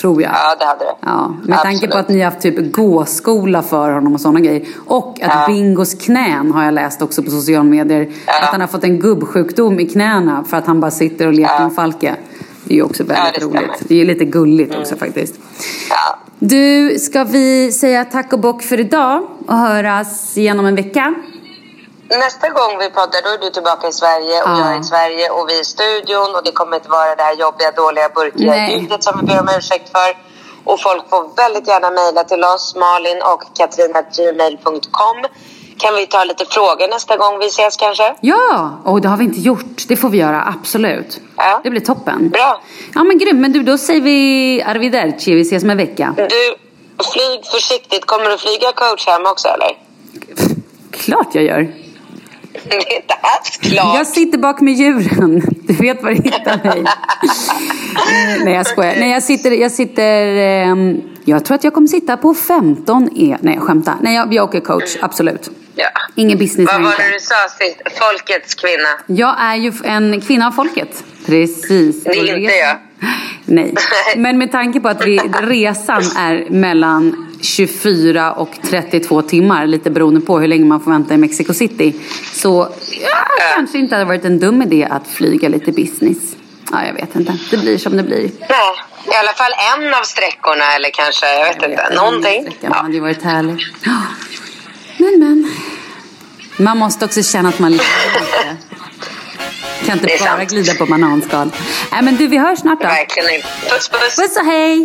Tror 0.00 0.22
jag. 0.22 0.32
Ja, 0.32 0.56
det 0.58 0.64
hade 0.64 0.84
det. 0.84 0.94
Ja, 1.00 1.28
med 1.28 1.58
Absolut. 1.58 1.80
tanke 1.80 1.92
på 1.92 1.98
att 1.98 2.08
ni 2.08 2.18
har 2.18 2.24
haft 2.24 2.40
typ 2.40 2.72
gåskola 2.72 3.62
för 3.62 3.92
honom 3.92 4.14
och 4.14 4.20
sådana 4.20 4.40
grejer. 4.40 4.66
Och 4.86 5.18
att 5.22 5.32
ja. 5.34 5.44
Bingos 5.46 5.94
knän 5.94 6.52
har 6.52 6.64
jag 6.64 6.74
läst 6.74 7.02
också 7.02 7.22
på 7.22 7.30
sociala 7.30 7.64
medier. 7.64 8.08
Ja. 8.26 8.32
Att 8.42 8.48
han 8.48 8.60
har 8.60 8.68
fått 8.68 8.84
en 8.84 8.98
gubbsjukdom 8.98 9.80
i 9.80 9.86
knäna 9.86 10.44
för 10.44 10.56
att 10.56 10.66
han 10.66 10.80
bara 10.80 10.90
sitter 10.90 11.26
och 11.26 11.32
leker 11.32 11.54
ja. 11.54 11.62
med 11.62 11.74
Falke. 11.74 12.16
Det 12.64 12.74
är 12.74 12.76
ju 12.76 12.82
också 12.82 13.04
väldigt 13.04 13.42
ja, 13.42 13.48
det 13.48 13.58
roligt. 13.58 13.82
Det 13.88 13.94
är 13.94 13.98
ju 13.98 14.04
lite 14.04 14.24
gulligt 14.24 14.70
mm. 14.70 14.82
också 14.82 14.96
faktiskt. 14.96 15.34
Ja. 15.90 16.18
Du, 16.38 16.98
ska 16.98 17.24
vi 17.24 17.72
säga 17.72 18.04
tack 18.04 18.32
och 18.32 18.40
bock 18.40 18.62
för 18.62 18.80
idag 18.80 19.22
och 19.46 19.56
höras 19.56 20.38
igen 20.38 20.60
om 20.60 20.66
en 20.66 20.74
vecka? 20.74 21.14
Nästa 22.18 22.48
gång 22.48 22.78
vi 22.78 22.90
poddar 22.90 23.22
då 23.22 23.30
är 23.30 23.38
du 23.38 23.50
tillbaka 23.50 23.88
i 23.88 23.92
Sverige 23.92 24.42
och 24.42 24.48
ja. 24.48 24.58
jag 24.58 24.74
är 24.74 24.80
i 24.80 24.84
Sverige 24.84 25.30
och 25.30 25.48
vi 25.48 25.54
är 25.56 25.60
i 25.60 25.64
studion 25.64 26.34
och 26.36 26.42
det 26.44 26.52
kommer 26.52 26.76
inte 26.76 26.88
vara 26.88 27.14
det 27.14 27.22
här 27.22 27.34
jobbiga, 27.34 27.70
dåliga, 27.70 28.08
burkiga 28.08 28.68
ljudet 28.68 29.04
som 29.04 29.20
vi 29.20 29.26
ber 29.26 29.40
om 29.40 29.48
ursäkt 29.58 29.88
för. 29.96 30.10
Och 30.64 30.80
folk 30.80 31.08
får 31.10 31.36
väldigt 31.36 31.68
gärna 31.68 31.90
mejla 31.90 32.24
till 32.24 32.44
oss, 32.44 32.74
Malin 32.76 33.22
och 33.22 33.42
katrin.gmail.com. 33.58 35.18
Kan 35.78 35.94
vi 35.94 36.06
ta 36.06 36.24
lite 36.24 36.44
frågor 36.44 36.88
nästa 36.88 37.16
gång 37.16 37.38
vi 37.38 37.46
ses 37.46 37.76
kanske? 37.76 38.14
Ja, 38.20 38.80
och 38.84 39.00
det 39.00 39.08
har 39.08 39.16
vi 39.16 39.24
inte 39.24 39.40
gjort. 39.40 39.88
Det 39.88 39.96
får 39.96 40.08
vi 40.08 40.18
göra, 40.18 40.54
absolut. 40.60 41.20
Ja. 41.36 41.60
Det 41.62 41.70
blir 41.70 41.80
toppen. 41.80 42.28
Bra. 42.28 42.60
Ja 42.94 43.04
men 43.04 43.18
grymt, 43.18 43.40
men 43.40 43.52
du 43.52 43.62
då 43.62 43.78
säger 43.78 44.00
vi 44.00 44.62
arrivederci, 44.62 45.34
vi 45.34 45.40
ses 45.40 45.62
om 45.62 45.70
en 45.70 45.76
vecka. 45.76 46.14
Du, 46.16 46.54
flyg 47.12 47.46
försiktigt. 47.46 48.06
Kommer 48.06 48.30
du 48.30 48.38
flyga 48.38 48.72
coach 48.72 49.06
hem 49.06 49.26
också 49.26 49.48
eller? 49.48 49.70
Klart 50.92 51.34
jag 51.34 51.44
gör. 51.44 51.89
Det 52.68 52.74
är 52.74 52.96
inte 52.96 53.14
alls 53.14 53.56
klart. 53.62 53.96
Jag 53.96 54.06
sitter 54.06 54.38
bak 54.38 54.60
med 54.60 54.74
djuren. 54.74 55.42
Du 55.62 55.74
vet 55.74 56.02
var 56.02 56.10
du 56.10 56.16
hittar 56.16 56.64
mig. 56.64 56.84
Nej 58.44 58.54
jag 58.54 58.66
skojar. 58.66 58.96
Nej 58.98 59.10
jag 59.10 59.22
sitter, 59.22 59.50
jag 59.50 59.72
sitter 59.72 60.66
um, 60.70 61.02
jag 61.24 61.44
tror 61.44 61.54
att 61.54 61.64
jag 61.64 61.74
kommer 61.74 61.86
sitta 61.86 62.16
på 62.16 62.34
15 62.34 63.08
E. 63.16 63.36
Nej 63.40 63.54
jag 63.54 63.62
skämtar. 63.62 63.94
Nej 64.02 64.14
jag, 64.14 64.34
jag 64.34 64.44
åker 64.44 64.60
coach, 64.60 64.96
absolut. 65.00 65.50
Ja. 65.74 65.88
Ingen 66.14 66.38
business 66.38 66.72
Vad 66.72 66.82
var 66.82 66.90
det 66.90 67.12
du 67.12 67.20
sa 67.20 67.34
sist? 67.58 67.98
Folkets 67.98 68.54
kvinna. 68.54 68.88
Jag 69.06 69.40
är 69.40 69.56
ju 69.56 69.72
en 69.84 70.20
kvinna 70.20 70.46
av 70.46 70.52
folket. 70.52 71.04
Precis. 71.26 72.04
Det 72.04 72.10
är 72.10 72.36
inte 72.38 72.52
jag. 72.52 72.76
Nej, 73.44 73.74
men 74.16 74.38
med 74.38 74.52
tanke 74.52 74.80
på 74.80 74.88
att 74.88 75.04
resan 75.40 76.02
är 76.16 76.50
mellan 76.50 77.29
24 77.42 78.32
och 78.32 78.50
32 78.62 79.22
timmar, 79.22 79.66
lite 79.66 79.90
beroende 79.90 80.20
på 80.20 80.38
hur 80.38 80.48
länge 80.48 80.64
man 80.64 80.80
får 80.80 80.90
vänta 80.90 81.14
i 81.14 81.16
Mexico 81.16 81.54
City. 81.54 81.94
Så 82.32 82.68
ja, 83.02 83.26
kanske 83.54 83.78
inte 83.78 83.94
hade 83.94 84.04
varit 84.04 84.24
en 84.24 84.38
dum 84.38 84.62
idé 84.62 84.88
att 84.90 85.08
flyga 85.08 85.48
lite 85.48 85.72
business. 85.72 86.18
Ja, 86.72 86.86
jag 86.86 86.94
vet 86.94 87.16
inte. 87.16 87.38
Det 87.50 87.56
blir 87.56 87.78
som 87.78 87.96
det 87.96 88.02
blir. 88.02 88.30
Nej, 88.40 88.74
i 89.06 89.14
alla 89.14 89.32
fall 89.32 89.52
en 89.76 89.94
av 89.94 90.02
sträckorna 90.02 90.74
eller 90.74 90.90
kanske, 90.90 91.26
jag 91.26 91.44
vet 91.44 91.62
jag 91.62 91.70
inte, 91.70 91.82
vet, 91.82 91.96
någonting. 91.96 92.42
Sträckan 92.42 92.70
ja. 92.74 92.82
hade 92.82 92.94
ju 92.94 93.00
varit 93.00 93.22
härlig. 93.22 93.66
Men, 94.96 95.18
men. 95.18 95.50
Man 96.56 96.78
måste 96.78 97.04
också 97.04 97.22
känna 97.22 97.48
att 97.48 97.58
man 97.58 97.72
lever 97.72 97.84
lite. 98.20 98.56
Kan 99.86 99.98
inte 99.98 100.06
bara 100.06 100.36
sant. 100.36 100.50
glida 100.50 100.74
på 100.74 100.86
bananskal. 100.86 101.50
Nej, 101.92 102.02
men 102.02 102.16
du, 102.16 102.26
vi 102.26 102.38
hörs 102.38 102.58
snart 102.58 102.80
då. 102.80 102.86
Verkligen 102.86 103.34
inte. 103.34 103.48
Puss, 103.70 103.88
puss. 103.88 104.16
Puss 104.16 104.36
och 104.36 104.44
hej. 104.44 104.84